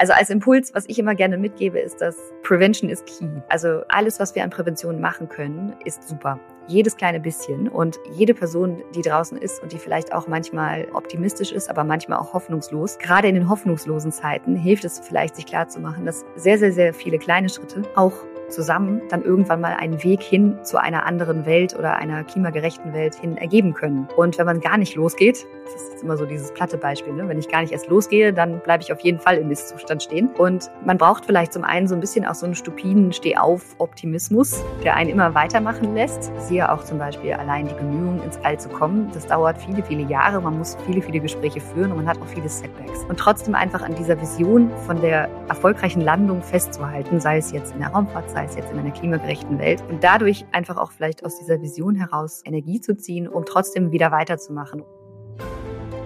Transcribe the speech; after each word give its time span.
Also 0.00 0.14
als 0.14 0.30
Impuls, 0.30 0.74
was 0.74 0.86
ich 0.88 0.98
immer 0.98 1.14
gerne 1.14 1.36
mitgebe, 1.36 1.78
ist, 1.78 2.00
dass 2.00 2.16
Prevention 2.42 2.88
is 2.88 3.04
key. 3.04 3.28
Also 3.50 3.82
alles, 3.88 4.18
was 4.18 4.34
wir 4.34 4.42
an 4.42 4.48
Prävention 4.48 4.98
machen 4.98 5.28
können, 5.28 5.76
ist 5.84 6.08
super. 6.08 6.40
Jedes 6.66 6.96
kleine 6.96 7.20
bisschen 7.20 7.68
und 7.68 8.00
jede 8.10 8.32
Person, 8.32 8.82
die 8.94 9.02
draußen 9.02 9.36
ist 9.36 9.62
und 9.62 9.72
die 9.72 9.78
vielleicht 9.78 10.14
auch 10.14 10.26
manchmal 10.26 10.88
optimistisch 10.94 11.52
ist, 11.52 11.68
aber 11.68 11.84
manchmal 11.84 12.18
auch 12.18 12.32
hoffnungslos. 12.32 12.96
Gerade 12.96 13.28
in 13.28 13.34
den 13.34 13.50
hoffnungslosen 13.50 14.10
Zeiten 14.10 14.56
hilft 14.56 14.86
es 14.86 15.00
vielleicht, 15.00 15.36
sich 15.36 15.44
klarzumachen, 15.44 16.06
dass 16.06 16.24
sehr, 16.34 16.56
sehr, 16.56 16.72
sehr 16.72 16.94
viele 16.94 17.18
kleine 17.18 17.50
Schritte 17.50 17.82
auch 17.94 18.14
zusammen 18.50 19.02
dann 19.08 19.22
irgendwann 19.22 19.60
mal 19.60 19.74
einen 19.74 20.02
Weg 20.02 20.22
hin 20.22 20.58
zu 20.62 20.78
einer 20.78 21.06
anderen 21.06 21.46
Welt 21.46 21.78
oder 21.78 21.96
einer 21.96 22.24
klimagerechten 22.24 22.92
Welt 22.92 23.14
hin 23.14 23.36
ergeben 23.36 23.74
können. 23.74 24.08
Und 24.16 24.38
wenn 24.38 24.46
man 24.46 24.60
gar 24.60 24.76
nicht 24.76 24.94
losgeht, 24.94 25.46
das 25.64 25.82
ist 25.94 26.02
immer 26.02 26.16
so 26.16 26.26
dieses 26.26 26.52
platte 26.52 26.76
Beispiel, 26.76 27.12
ne? 27.12 27.28
wenn 27.28 27.38
ich 27.38 27.48
gar 27.48 27.60
nicht 27.60 27.72
erst 27.72 27.88
losgehe, 27.88 28.32
dann 28.32 28.60
bleibe 28.60 28.82
ich 28.82 28.92
auf 28.92 29.00
jeden 29.00 29.18
Fall 29.18 29.36
im 29.36 29.48
Misszustand 29.48 30.02
stehen. 30.02 30.28
Und 30.36 30.70
man 30.84 30.98
braucht 30.98 31.24
vielleicht 31.24 31.52
zum 31.52 31.64
einen 31.64 31.86
so 31.86 31.94
ein 31.94 32.00
bisschen 32.00 32.24
auch 32.26 32.34
so 32.34 32.46
einen 32.46 32.54
stupiden 32.54 33.12
Stehauf-Optimismus, 33.12 34.62
der 34.84 34.96
einen 34.96 35.10
immer 35.10 35.34
weitermachen 35.34 35.94
lässt. 35.94 36.30
Siehe 36.40 36.70
auch 36.70 36.84
zum 36.84 36.98
Beispiel 36.98 37.32
allein 37.34 37.68
die 37.68 37.74
Bemühungen, 37.74 38.22
ins 38.22 38.38
All 38.42 38.58
zu 38.58 38.68
kommen. 38.68 39.10
Das 39.12 39.26
dauert 39.26 39.58
viele, 39.58 39.82
viele 39.82 40.02
Jahre. 40.02 40.40
Man 40.40 40.58
muss 40.58 40.76
viele, 40.86 41.02
viele 41.02 41.20
Gespräche 41.20 41.60
führen 41.60 41.90
und 41.92 41.98
man 41.98 42.08
hat 42.08 42.20
auch 42.20 42.26
viele 42.26 42.48
Setbacks. 42.48 43.04
Und 43.08 43.18
trotzdem 43.18 43.54
einfach 43.54 43.82
an 43.82 43.94
dieser 43.94 44.20
Vision 44.20 44.70
von 44.86 45.00
der 45.00 45.28
erfolgreichen 45.48 46.00
Landung 46.00 46.42
festzuhalten, 46.42 47.20
sei 47.20 47.38
es 47.38 47.52
jetzt 47.52 47.72
in 47.74 47.80
der 47.80 47.88
Raumfahrt, 47.90 48.30
es 48.44 48.56
jetzt 48.56 48.72
in 48.72 48.78
einer 48.78 48.90
klimagerechten 48.90 49.58
Welt. 49.58 49.82
Und 49.88 50.04
dadurch 50.04 50.44
einfach 50.52 50.76
auch 50.76 50.92
vielleicht 50.92 51.24
aus 51.24 51.38
dieser 51.38 51.60
Vision 51.60 51.94
heraus 51.94 52.42
Energie 52.44 52.80
zu 52.80 52.96
ziehen, 52.96 53.28
um 53.28 53.44
trotzdem 53.44 53.92
wieder 53.92 54.10
weiterzumachen. 54.12 54.82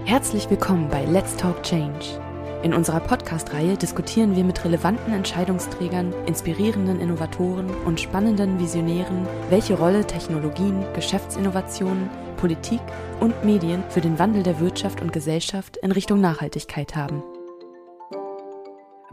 Herzlich 0.05 0.51
willkommen 0.51 0.89
bei 0.91 1.05
Let's 1.07 1.37
Talk 1.37 1.63
Change. 1.63 2.21
In 2.63 2.73
unserer 2.73 3.01
Podcast-Reihe 3.01 3.77
diskutieren 3.77 4.37
wir 4.37 4.43
mit 4.43 4.65
relevanten 4.65 5.13
Entscheidungsträgern, 5.13 6.15
inspirierenden 6.25 6.99
Innovatoren 6.99 7.69
und 7.85 8.01
spannenden 8.01 8.59
Visionären, 8.59 9.27
welche 9.51 9.75
Rolle 9.75 10.07
Technologien, 10.07 10.83
Geschäftsinnovationen, 10.95 12.09
Politik 12.39 12.81
und 13.21 13.45
Medien 13.45 13.85
für 13.91 14.01
den 14.01 14.19
Wandel 14.19 14.43
der 14.43 14.61
Wirtschaft 14.61 15.03
und 15.03 15.13
Gesellschaft 15.13 15.77
in 15.77 15.93
Richtung 15.93 16.23
Nachhaltigkeit 16.23 16.97
haben. 16.97 17.23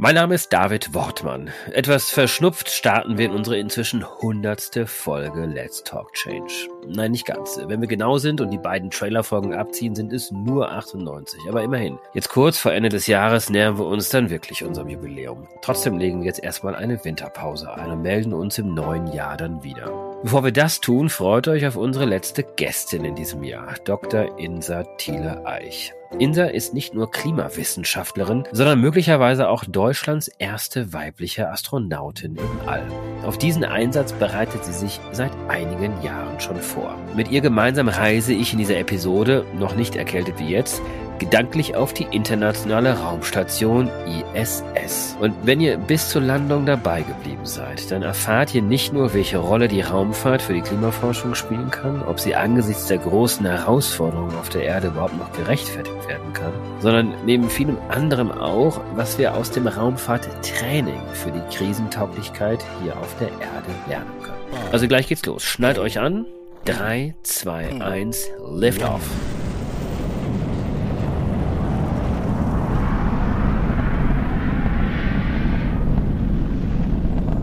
Mein 0.03 0.15
Name 0.15 0.33
ist 0.33 0.51
David 0.51 0.95
Wortmann. 0.95 1.51
Etwas 1.73 2.09
verschnupft 2.09 2.71
starten 2.71 3.19
wir 3.19 3.25
in 3.27 3.33
unsere 3.33 3.59
inzwischen 3.59 4.03
hundertste 4.03 4.87
Folge 4.87 5.45
Let's 5.45 5.83
Talk 5.83 6.13
Change. 6.13 6.51
Nein, 6.87 7.11
nicht 7.11 7.27
ganz. 7.27 7.61
Wenn 7.67 7.81
wir 7.81 7.87
genau 7.87 8.17
sind 8.17 8.41
und 8.41 8.49
die 8.49 8.57
beiden 8.57 8.89
Trailerfolgen 8.89 9.53
abziehen, 9.53 9.93
sind 9.93 10.11
es 10.11 10.31
nur 10.31 10.71
98. 10.71 11.41
Aber 11.47 11.61
immerhin. 11.61 11.99
Jetzt 12.15 12.29
kurz 12.29 12.57
vor 12.57 12.73
Ende 12.73 12.89
des 12.89 13.05
Jahres 13.05 13.51
nähern 13.51 13.77
wir 13.77 13.85
uns 13.85 14.09
dann 14.09 14.31
wirklich 14.31 14.63
unserem 14.63 14.89
Jubiläum. 14.89 15.47
Trotzdem 15.61 15.99
legen 15.99 16.21
wir 16.21 16.25
jetzt 16.25 16.43
erstmal 16.43 16.73
eine 16.73 17.05
Winterpause 17.05 17.71
ein 17.71 17.91
und 17.91 18.01
melden 18.01 18.33
uns 18.33 18.57
im 18.57 18.73
neuen 18.73 19.05
Jahr 19.05 19.37
dann 19.37 19.61
wieder. 19.61 19.91
Bevor 20.23 20.43
wir 20.43 20.51
das 20.51 20.81
tun, 20.81 21.09
freut 21.09 21.47
euch 21.47 21.67
auf 21.67 21.75
unsere 21.75 22.05
letzte 22.05 22.41
Gästin 22.41 23.05
in 23.05 23.13
diesem 23.13 23.43
Jahr, 23.43 23.75
Dr. 23.85 24.39
Insa 24.39 24.83
Thiele-Eich. 24.97 25.93
Insa 26.19 26.45
ist 26.45 26.73
nicht 26.73 26.93
nur 26.93 27.09
Klimawissenschaftlerin, 27.09 28.43
sondern 28.51 28.81
möglicherweise 28.81 29.49
auch 29.49 29.63
Deutschlands 29.63 30.27
erste 30.27 30.93
weibliche 30.93 31.49
Astronautin 31.49 32.35
im 32.35 32.67
All. 32.67 32.85
Auf 33.25 33.37
diesen 33.37 33.63
Einsatz 33.63 34.13
bereitet 34.13 34.65
sie 34.65 34.73
sich 34.73 34.99
seit 35.11 35.31
einigen 35.47 36.01
Jahren 36.03 36.39
schon 36.39 36.57
vor. 36.57 36.95
Mit 37.15 37.31
ihr 37.31 37.41
gemeinsam 37.41 37.87
reise 37.87 38.33
ich 38.33 38.51
in 38.51 38.59
dieser 38.59 38.77
Episode, 38.77 39.45
noch 39.57 39.75
nicht 39.75 39.95
erkältet 39.95 40.39
wie 40.39 40.49
jetzt, 40.49 40.81
gedanklich 41.21 41.75
auf 41.75 41.93
die 41.93 42.07
internationale 42.09 42.97
Raumstation 42.97 43.91
ISS. 44.33 45.15
Und 45.19 45.35
wenn 45.43 45.61
ihr 45.61 45.77
bis 45.77 46.09
zur 46.09 46.23
Landung 46.23 46.65
dabei 46.65 47.03
geblieben 47.03 47.45
seid, 47.45 47.91
dann 47.91 48.01
erfahrt 48.01 48.55
ihr 48.55 48.63
nicht 48.63 48.91
nur, 48.91 49.13
welche 49.13 49.37
Rolle 49.37 49.67
die 49.67 49.81
Raumfahrt 49.81 50.41
für 50.41 50.53
die 50.53 50.61
Klimaforschung 50.61 51.35
spielen 51.35 51.69
kann, 51.69 52.01
ob 52.01 52.19
sie 52.19 52.33
angesichts 52.33 52.87
der 52.87 52.97
großen 52.97 53.45
Herausforderungen 53.45 54.35
auf 54.35 54.49
der 54.49 54.63
Erde 54.63 54.87
überhaupt 54.87 55.15
noch 55.15 55.31
gerechtfertigt 55.33 56.07
werden 56.07 56.33
kann, 56.33 56.53
sondern 56.79 57.13
neben 57.23 57.51
vielem 57.51 57.77
anderem 57.89 58.31
auch, 58.31 58.81
was 58.95 59.19
wir 59.19 59.35
aus 59.35 59.51
dem 59.51 59.67
Raumfahrttraining 59.67 61.01
für 61.13 61.29
die 61.29 61.55
Krisentauglichkeit 61.55 62.65
hier 62.81 62.97
auf 62.97 63.15
der 63.19 63.27
Erde 63.27 63.69
lernen 63.87 64.11
können. 64.23 64.71
Also 64.71 64.87
gleich 64.87 65.07
geht's 65.07 65.23
los. 65.27 65.43
Schnallt 65.43 65.77
euch 65.77 65.99
an. 65.99 66.25
3, 66.65 67.13
2, 67.21 67.79
1, 67.79 68.27
lift 68.55 68.83
off. 68.83 69.01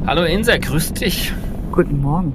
Hallo 0.09 0.25
Insa, 0.25 0.57
grüß 0.57 0.95
dich. 0.95 1.35
Guten 1.71 2.01
Morgen. 2.01 2.33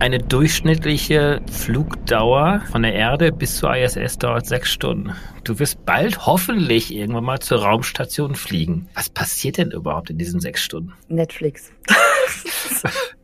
Eine 0.00 0.18
durchschnittliche 0.18 1.40
Flugdauer 1.48 2.62
von 2.72 2.82
der 2.82 2.94
Erde 2.94 3.30
bis 3.30 3.58
zur 3.58 3.76
ISS 3.76 4.18
dauert 4.18 4.44
sechs 4.46 4.72
Stunden. 4.72 5.12
Du 5.44 5.60
wirst 5.60 5.84
bald 5.84 6.26
hoffentlich 6.26 6.92
irgendwann 6.92 7.22
mal 7.22 7.38
zur 7.38 7.62
Raumstation 7.62 8.34
fliegen. 8.34 8.88
Was 8.94 9.08
passiert 9.08 9.58
denn 9.58 9.70
überhaupt 9.70 10.10
in 10.10 10.18
diesen 10.18 10.40
sechs 10.40 10.64
Stunden? 10.64 10.94
Netflix. 11.06 11.70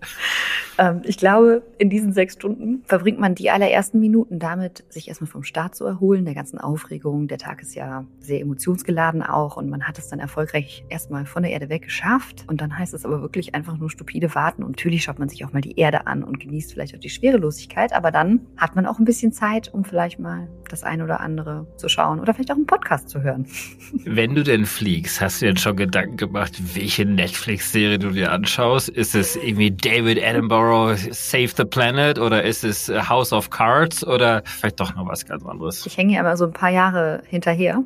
Ähm, 0.83 1.03
ich 1.05 1.17
glaube, 1.17 1.63
in 1.79 1.91
diesen 1.91 2.13
sechs 2.13 2.35
Stunden 2.35 2.83
verbringt 2.87 3.21
man 3.21 3.37
die 3.37 3.51
allerersten 3.51 4.01
Minuten 4.01 4.41
damit, 4.41 4.83
sich 4.89 5.07
erstmal 5.07 5.31
vom 5.31 5.45
Start 5.45 5.77
zu 5.77 5.85
erholen, 5.85 6.25
der 6.25 6.35
ganzen 6.35 6.59
Aufregung. 6.59 7.29
Der 7.29 7.39
Tag 7.39 7.63
ist 7.63 7.77
ja 7.77 8.05
sehr 8.19 8.41
emotionsgeladen 8.41 9.23
auch 9.23 9.57
und 9.57 9.71
man 9.71 9.87
hat 9.87 9.99
es 9.99 10.09
dann 10.09 10.19
erfolgreich 10.19 10.85
erstmal 10.89 11.25
von 11.25 11.45
der 11.45 11.53
Erde 11.53 11.69
weg 11.69 11.83
geschafft. 11.83 12.45
Und 12.49 12.61
dann 12.61 12.77
heißt 12.77 12.95
es 12.95 13.05
aber 13.05 13.23
wirklich 13.23 13.55
einfach 13.55 13.79
nur 13.79 13.91
stupide 13.91 14.35
warten. 14.35 14.65
Und 14.65 14.73
natürlich 14.73 15.05
schaut 15.05 15.21
man 15.21 15.29
sich 15.29 15.45
auch 15.45 15.53
mal 15.53 15.63
die 15.63 15.79
Erde 15.79 16.09
an 16.09 16.25
und 16.25 16.41
genießt 16.41 16.73
vielleicht 16.73 16.97
auch 16.97 17.01
die 17.01 17.11
Schwerelosigkeit. 17.11 17.93
Aber 17.93 18.11
dann 18.11 18.41
hat 18.57 18.75
man 18.75 18.87
auch 18.87 18.99
ein 18.99 19.05
bisschen 19.05 19.33
Zeit, 19.33 19.73
um 19.73 19.85
vielleicht 19.85 20.19
mal 20.19 20.49
das 20.69 20.83
eine 20.83 21.05
oder 21.05 21.21
andere 21.21 21.67
zu 21.77 21.89
schauen 21.89 22.19
oder 22.19 22.35
vielleicht 22.35 22.51
auch 22.51 22.57
einen 22.57 22.67
Podcast 22.67 23.09
zu 23.09 23.23
hören. 23.23 23.47
Wenn 24.05 24.35
du 24.35 24.43
denn 24.43 24.67
fliegst, 24.67 25.21
hast 25.21 25.43
du 25.43 25.47
dir 25.47 25.59
schon 25.61 25.77
Gedanken 25.77 26.17
gemacht, 26.17 26.61
welche 26.75 27.05
Netflix-Serie 27.05 28.01
du 28.01 28.11
dir 28.11 28.33
anschaust? 28.33 28.89
Ist 28.89 29.15
es 29.15 29.37
irgendwie 29.37 29.71
David 29.71 30.21
Attenborough 30.23 30.72
Save 30.97 31.51
the 31.57 31.65
Planet 31.65 32.19
oder 32.19 32.43
ist 32.43 32.65
es 32.65 32.89
House 32.89 33.33
of 33.33 33.51
Cards 33.51 34.07
oder 34.07 34.43
vielleicht 34.45 34.81
doch 34.81 34.95
noch 34.95 35.07
was 35.07 35.27
ganz 35.27 35.45
anderes? 35.45 35.87
Ich 35.87 35.97
hänge 35.97 36.15
ja 36.15 36.21
immer 36.21 36.37
so 36.37 36.47
ein 36.47 36.53
paar 36.53 36.71
Jahre 36.71 37.23
hinterher. 37.29 37.83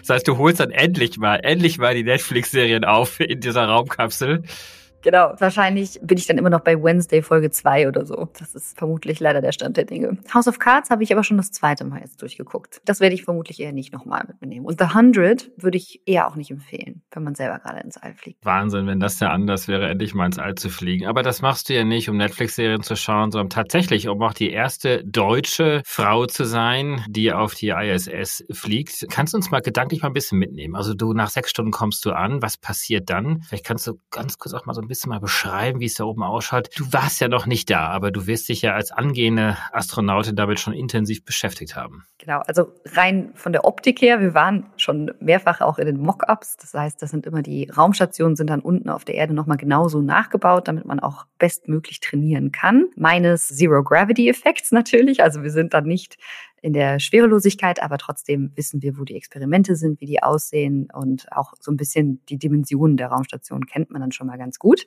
Das 0.00 0.10
heißt, 0.10 0.28
du 0.28 0.38
holst 0.38 0.60
dann 0.60 0.70
endlich 0.70 1.18
mal, 1.18 1.36
endlich 1.42 1.78
mal 1.78 1.94
die 1.94 2.04
Netflix-Serien 2.04 2.84
auf 2.84 3.20
in 3.20 3.40
dieser 3.40 3.66
Raumkapsel. 3.66 4.42
Genau. 5.02 5.34
Wahrscheinlich 5.38 5.98
bin 6.02 6.18
ich 6.18 6.26
dann 6.26 6.38
immer 6.38 6.50
noch 6.50 6.60
bei 6.60 6.82
Wednesday 6.82 7.22
Folge 7.22 7.50
2 7.50 7.88
oder 7.88 8.04
so. 8.04 8.28
Das 8.38 8.54
ist 8.54 8.76
vermutlich 8.78 9.20
leider 9.20 9.40
der 9.40 9.52
Stand 9.52 9.76
der 9.76 9.84
Dinge. 9.84 10.18
House 10.34 10.48
of 10.48 10.58
Cards 10.58 10.90
habe 10.90 11.02
ich 11.02 11.12
aber 11.12 11.24
schon 11.24 11.36
das 11.36 11.50
zweite 11.50 11.84
Mal 11.84 12.00
jetzt 12.00 12.20
durchgeguckt. 12.20 12.80
Das 12.84 13.00
werde 13.00 13.14
ich 13.14 13.24
vermutlich 13.24 13.60
eher 13.60 13.72
nicht 13.72 13.92
nochmal 13.92 14.24
mitnehmen. 14.26 14.66
Und 14.66 14.80
The 14.80 14.94
Hundred 14.94 15.50
würde 15.56 15.78
ich 15.78 16.02
eher 16.06 16.28
auch 16.28 16.34
nicht 16.34 16.50
empfehlen, 16.50 17.02
wenn 17.12 17.22
man 17.22 17.34
selber 17.34 17.58
gerade 17.58 17.80
ins 17.80 17.96
All 17.96 18.14
fliegt. 18.14 18.44
Wahnsinn, 18.44 18.86
wenn 18.86 19.00
das 19.00 19.20
ja 19.20 19.30
anders 19.30 19.68
wäre, 19.68 19.88
endlich 19.88 20.14
mal 20.14 20.26
ins 20.26 20.38
All 20.38 20.54
zu 20.54 20.68
fliegen. 20.68 21.06
Aber 21.06 21.22
das 21.22 21.42
machst 21.42 21.68
du 21.68 21.74
ja 21.74 21.84
nicht, 21.84 22.08
um 22.08 22.16
Netflix-Serien 22.16 22.82
zu 22.82 22.96
schauen, 22.96 23.30
sondern 23.30 23.50
tatsächlich, 23.50 24.08
um 24.08 24.20
auch 24.22 24.34
die 24.34 24.50
erste 24.50 25.04
deutsche 25.04 25.82
Frau 25.84 26.26
zu 26.26 26.44
sein, 26.44 27.04
die 27.08 27.32
auf 27.32 27.54
die 27.54 27.68
ISS 27.68 28.44
fliegt. 28.50 29.06
Kannst 29.10 29.32
du 29.32 29.36
uns 29.36 29.50
mal 29.50 29.60
gedanklich 29.60 30.02
mal 30.02 30.08
ein 30.08 30.14
bisschen 30.14 30.38
mitnehmen? 30.38 30.74
Also 30.74 30.94
du, 30.94 31.12
nach 31.12 31.30
sechs 31.30 31.50
Stunden 31.50 31.70
kommst 31.70 32.04
du 32.04 32.12
an. 32.12 32.42
Was 32.42 32.56
passiert 32.56 33.10
dann? 33.10 33.42
Vielleicht 33.42 33.64
kannst 33.64 33.86
du 33.86 34.00
ganz 34.10 34.38
kurz 34.38 34.54
auch 34.54 34.66
mal 34.66 34.74
so 34.74 34.80
ein 34.80 34.87
bisschen 34.88 35.10
mal 35.10 35.20
beschreiben, 35.20 35.80
wie 35.80 35.86
es 35.86 35.94
da 35.94 36.04
oben 36.04 36.22
ausschaut? 36.22 36.70
Du 36.76 36.92
warst 36.92 37.20
ja 37.20 37.28
noch 37.28 37.46
nicht 37.46 37.70
da, 37.70 37.88
aber 37.88 38.10
du 38.10 38.26
wirst 38.26 38.48
dich 38.48 38.62
ja 38.62 38.74
als 38.74 38.90
angehende 38.90 39.56
Astronautin 39.72 40.36
damit 40.36 40.60
schon 40.60 40.72
intensiv 40.72 41.24
beschäftigt 41.24 41.76
haben. 41.76 42.04
Genau, 42.18 42.40
also 42.46 42.72
rein 42.86 43.30
von 43.34 43.52
der 43.52 43.64
Optik 43.64 44.02
her, 44.02 44.20
wir 44.20 44.34
waren 44.34 44.66
schon 44.76 45.12
mehrfach 45.20 45.60
auch 45.60 45.78
in 45.78 45.86
den 45.86 46.00
Mock-ups. 46.00 46.56
Das 46.56 46.74
heißt, 46.74 47.00
das 47.00 47.10
sind 47.10 47.26
immer 47.26 47.42
die 47.42 47.68
Raumstationen 47.70 48.36
sind 48.36 48.50
dann 48.50 48.60
unten 48.60 48.88
auf 48.88 49.04
der 49.04 49.14
Erde 49.14 49.34
nochmal 49.34 49.56
genauso 49.56 50.00
nachgebaut, 50.00 50.68
damit 50.68 50.84
man 50.84 51.00
auch 51.00 51.26
bestmöglich 51.38 52.00
trainieren 52.00 52.52
kann. 52.52 52.86
Meines 52.96 53.48
Zero-Gravity-Effekts 53.48 54.72
natürlich. 54.72 55.22
Also 55.22 55.42
wir 55.42 55.50
sind 55.50 55.74
dann 55.74 55.84
nicht 55.84 56.18
in 56.62 56.72
der 56.72 56.98
Schwerelosigkeit, 56.98 57.82
aber 57.82 57.98
trotzdem 57.98 58.52
wissen 58.54 58.82
wir, 58.82 58.98
wo 58.98 59.04
die 59.04 59.16
Experimente 59.16 59.76
sind, 59.76 60.00
wie 60.00 60.06
die 60.06 60.22
aussehen 60.22 60.88
und 60.92 61.30
auch 61.32 61.54
so 61.60 61.70
ein 61.70 61.76
bisschen 61.76 62.24
die 62.28 62.38
Dimensionen 62.38 62.96
der 62.96 63.08
Raumstation 63.08 63.66
kennt 63.66 63.90
man 63.90 64.00
dann 64.00 64.12
schon 64.12 64.26
mal 64.26 64.38
ganz 64.38 64.58
gut. 64.58 64.86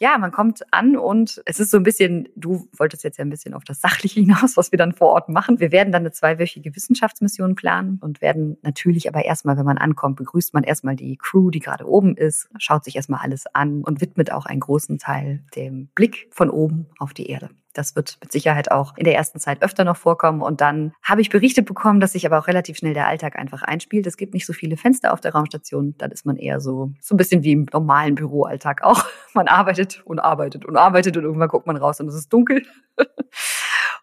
Ja, 0.00 0.18
man 0.18 0.32
kommt 0.32 0.62
an 0.72 0.96
und 0.96 1.42
es 1.44 1.60
ist 1.60 1.70
so 1.70 1.76
ein 1.76 1.82
bisschen, 1.82 2.28
du 2.36 2.68
wolltest 2.76 3.04
jetzt 3.04 3.18
ja 3.18 3.24
ein 3.24 3.30
bisschen 3.30 3.54
auf 3.54 3.64
das 3.64 3.80
Sachliche 3.80 4.20
hinaus, 4.20 4.56
was 4.56 4.72
wir 4.72 4.78
dann 4.78 4.92
vor 4.92 5.08
Ort 5.08 5.28
machen. 5.28 5.60
Wir 5.60 5.72
werden 5.72 5.92
dann 5.92 6.02
eine 6.02 6.12
zweiwöchige 6.12 6.74
Wissenschaftsmission 6.74 7.54
planen 7.54 7.98
und 8.00 8.20
werden 8.20 8.58
natürlich 8.62 9.08
aber 9.08 9.24
erstmal, 9.24 9.56
wenn 9.56 9.64
man 9.64 9.78
ankommt, 9.78 10.16
begrüßt 10.16 10.54
man 10.54 10.64
erstmal 10.64 10.96
die 10.96 11.16
Crew, 11.16 11.50
die 11.50 11.60
gerade 11.60 11.86
oben 11.86 12.16
ist, 12.16 12.48
schaut 12.58 12.84
sich 12.84 12.96
erstmal 12.96 13.20
alles 13.20 13.44
an 13.52 13.82
und 13.82 14.00
widmet 14.00 14.32
auch 14.32 14.46
einen 14.46 14.60
großen 14.60 14.98
Teil 14.98 15.44
dem 15.54 15.88
Blick 15.94 16.28
von 16.30 16.50
oben 16.50 16.86
auf 16.98 17.14
die 17.14 17.26
Erde. 17.26 17.50
Das 17.78 17.94
wird 17.94 18.18
mit 18.20 18.32
Sicherheit 18.32 18.72
auch 18.72 18.96
in 18.96 19.04
der 19.04 19.14
ersten 19.14 19.38
Zeit 19.38 19.62
öfter 19.62 19.84
noch 19.84 19.96
vorkommen. 19.96 20.42
Und 20.42 20.60
dann 20.60 20.94
habe 21.00 21.20
ich 21.20 21.30
berichtet 21.30 21.64
bekommen, 21.64 22.00
dass 22.00 22.10
sich 22.10 22.26
aber 22.26 22.40
auch 22.40 22.48
relativ 22.48 22.76
schnell 22.76 22.92
der 22.92 23.06
Alltag 23.06 23.36
einfach 23.36 23.62
einspielt. 23.62 24.04
Es 24.08 24.16
gibt 24.16 24.34
nicht 24.34 24.46
so 24.46 24.52
viele 24.52 24.76
Fenster 24.76 25.12
auf 25.12 25.20
der 25.20 25.32
Raumstation. 25.32 25.94
Dann 25.96 26.10
ist 26.10 26.26
man 26.26 26.36
eher 26.36 26.58
so, 26.58 26.90
so 27.00 27.14
ein 27.14 27.18
bisschen 27.18 27.44
wie 27.44 27.52
im 27.52 27.68
normalen 27.72 28.16
Büroalltag 28.16 28.82
auch. 28.82 29.04
Man 29.32 29.46
arbeitet 29.46 30.02
und 30.04 30.18
arbeitet 30.18 30.64
und 30.64 30.76
arbeitet 30.76 31.16
und 31.16 31.22
irgendwann 31.22 31.48
guckt 31.48 31.68
man 31.68 31.76
raus 31.76 32.00
und 32.00 32.08
es 32.08 32.16
ist 32.16 32.32
dunkel. 32.32 32.66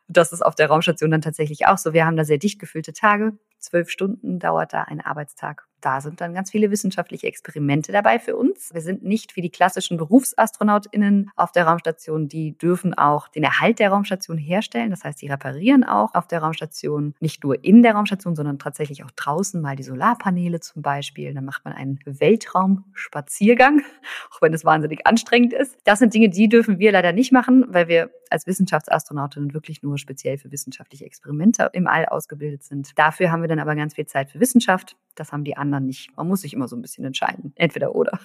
das 0.07 0.31
ist 0.31 0.41
auf 0.45 0.55
der 0.55 0.67
Raumstation 0.67 1.11
dann 1.11 1.21
tatsächlich 1.21 1.67
auch 1.67 1.77
so. 1.77 1.91
Wir 1.91 2.05
haben 2.05 2.15
da 2.15 2.23
sehr 2.23 2.37
dicht 2.37 2.59
gefüllte 2.59 2.93
Tage. 2.93 3.33
Zwölf 3.59 3.89
Stunden 3.89 4.39
dauert 4.39 4.71
da 4.71 4.83
ein 4.83 5.01
Arbeitstag 5.01 5.67
da 5.85 6.01
sind 6.01 6.19
dann 6.19 6.33
ganz 6.33 6.49
viele 6.49 6.71
wissenschaftliche 6.71 7.27
Experimente 7.27 7.91
dabei 7.91 8.17
für 8.17 8.35
uns. 8.35 8.73
Wir 8.73 8.81
sind 8.81 9.03
nicht 9.03 9.35
wie 9.35 9.41
die 9.41 9.51
klassischen 9.51 9.97
BerufsastronautInnen 9.97 11.29
auf 11.35 11.51
der 11.51 11.67
Raumstation. 11.67 12.27
Die 12.27 12.57
dürfen 12.57 12.95
auch 12.95 13.27
den 13.27 13.43
Erhalt 13.43 13.77
der 13.77 13.91
Raumstation 13.91 14.39
herstellen. 14.39 14.89
Das 14.89 15.03
heißt, 15.03 15.21
die 15.21 15.27
reparieren 15.27 15.83
auch 15.83 16.15
auf 16.15 16.27
der 16.27 16.39
Raumstation, 16.39 17.13
nicht 17.19 17.43
nur 17.43 17.63
in 17.63 17.83
der 17.83 17.93
Raumstation, 17.93 18.35
sondern 18.35 18.57
tatsächlich 18.57 19.03
auch 19.03 19.11
draußen 19.11 19.61
mal 19.61 19.75
die 19.75 19.83
Solarpaneele 19.83 20.59
zum 20.59 20.81
Beispiel. 20.81 21.35
Dann 21.35 21.45
macht 21.45 21.63
man 21.65 21.75
einen 21.75 21.99
Weltraumspaziergang, 22.05 23.83
auch 24.31 24.41
wenn 24.41 24.55
es 24.55 24.65
wahnsinnig 24.65 25.05
anstrengend 25.05 25.53
ist. 25.53 25.77
Das 25.83 25.99
sind 25.99 26.15
Dinge, 26.15 26.29
die 26.29 26.49
dürfen 26.49 26.79
wir 26.79 26.93
leider 26.93 27.11
nicht 27.13 27.31
machen, 27.31 27.65
weil 27.67 27.87
wir 27.87 28.09
als 28.31 28.47
Wissenschaftsastronautinnen 28.47 29.53
wirklich 29.53 29.83
nur 29.83 29.99
speziell 29.99 30.39
für 30.39 30.51
wissenschaftliche 30.51 31.05
Experimente 31.05 31.69
im 31.73 31.85
All 31.85 32.05
ausgebildet 32.07 32.63
sind. 32.63 32.97
Dafür 32.97 33.31
haben 33.31 33.41
wir 33.41 33.47
dann 33.47 33.59
aber 33.59 33.75
ganz 33.75 33.93
viel 33.93 34.07
Zeit 34.07 34.31
für 34.31 34.39
Wissenschaft. 34.39 34.97
Das 35.15 35.31
haben 35.31 35.43
die 35.43 35.57
anderen 35.57 35.85
nicht. 35.85 36.15
Man 36.15 36.27
muss 36.27 36.41
sich 36.41 36.53
immer 36.53 36.67
so 36.67 36.75
ein 36.75 36.81
bisschen 36.81 37.05
entscheiden. 37.05 37.53
Entweder 37.55 37.95
oder. 37.95 38.19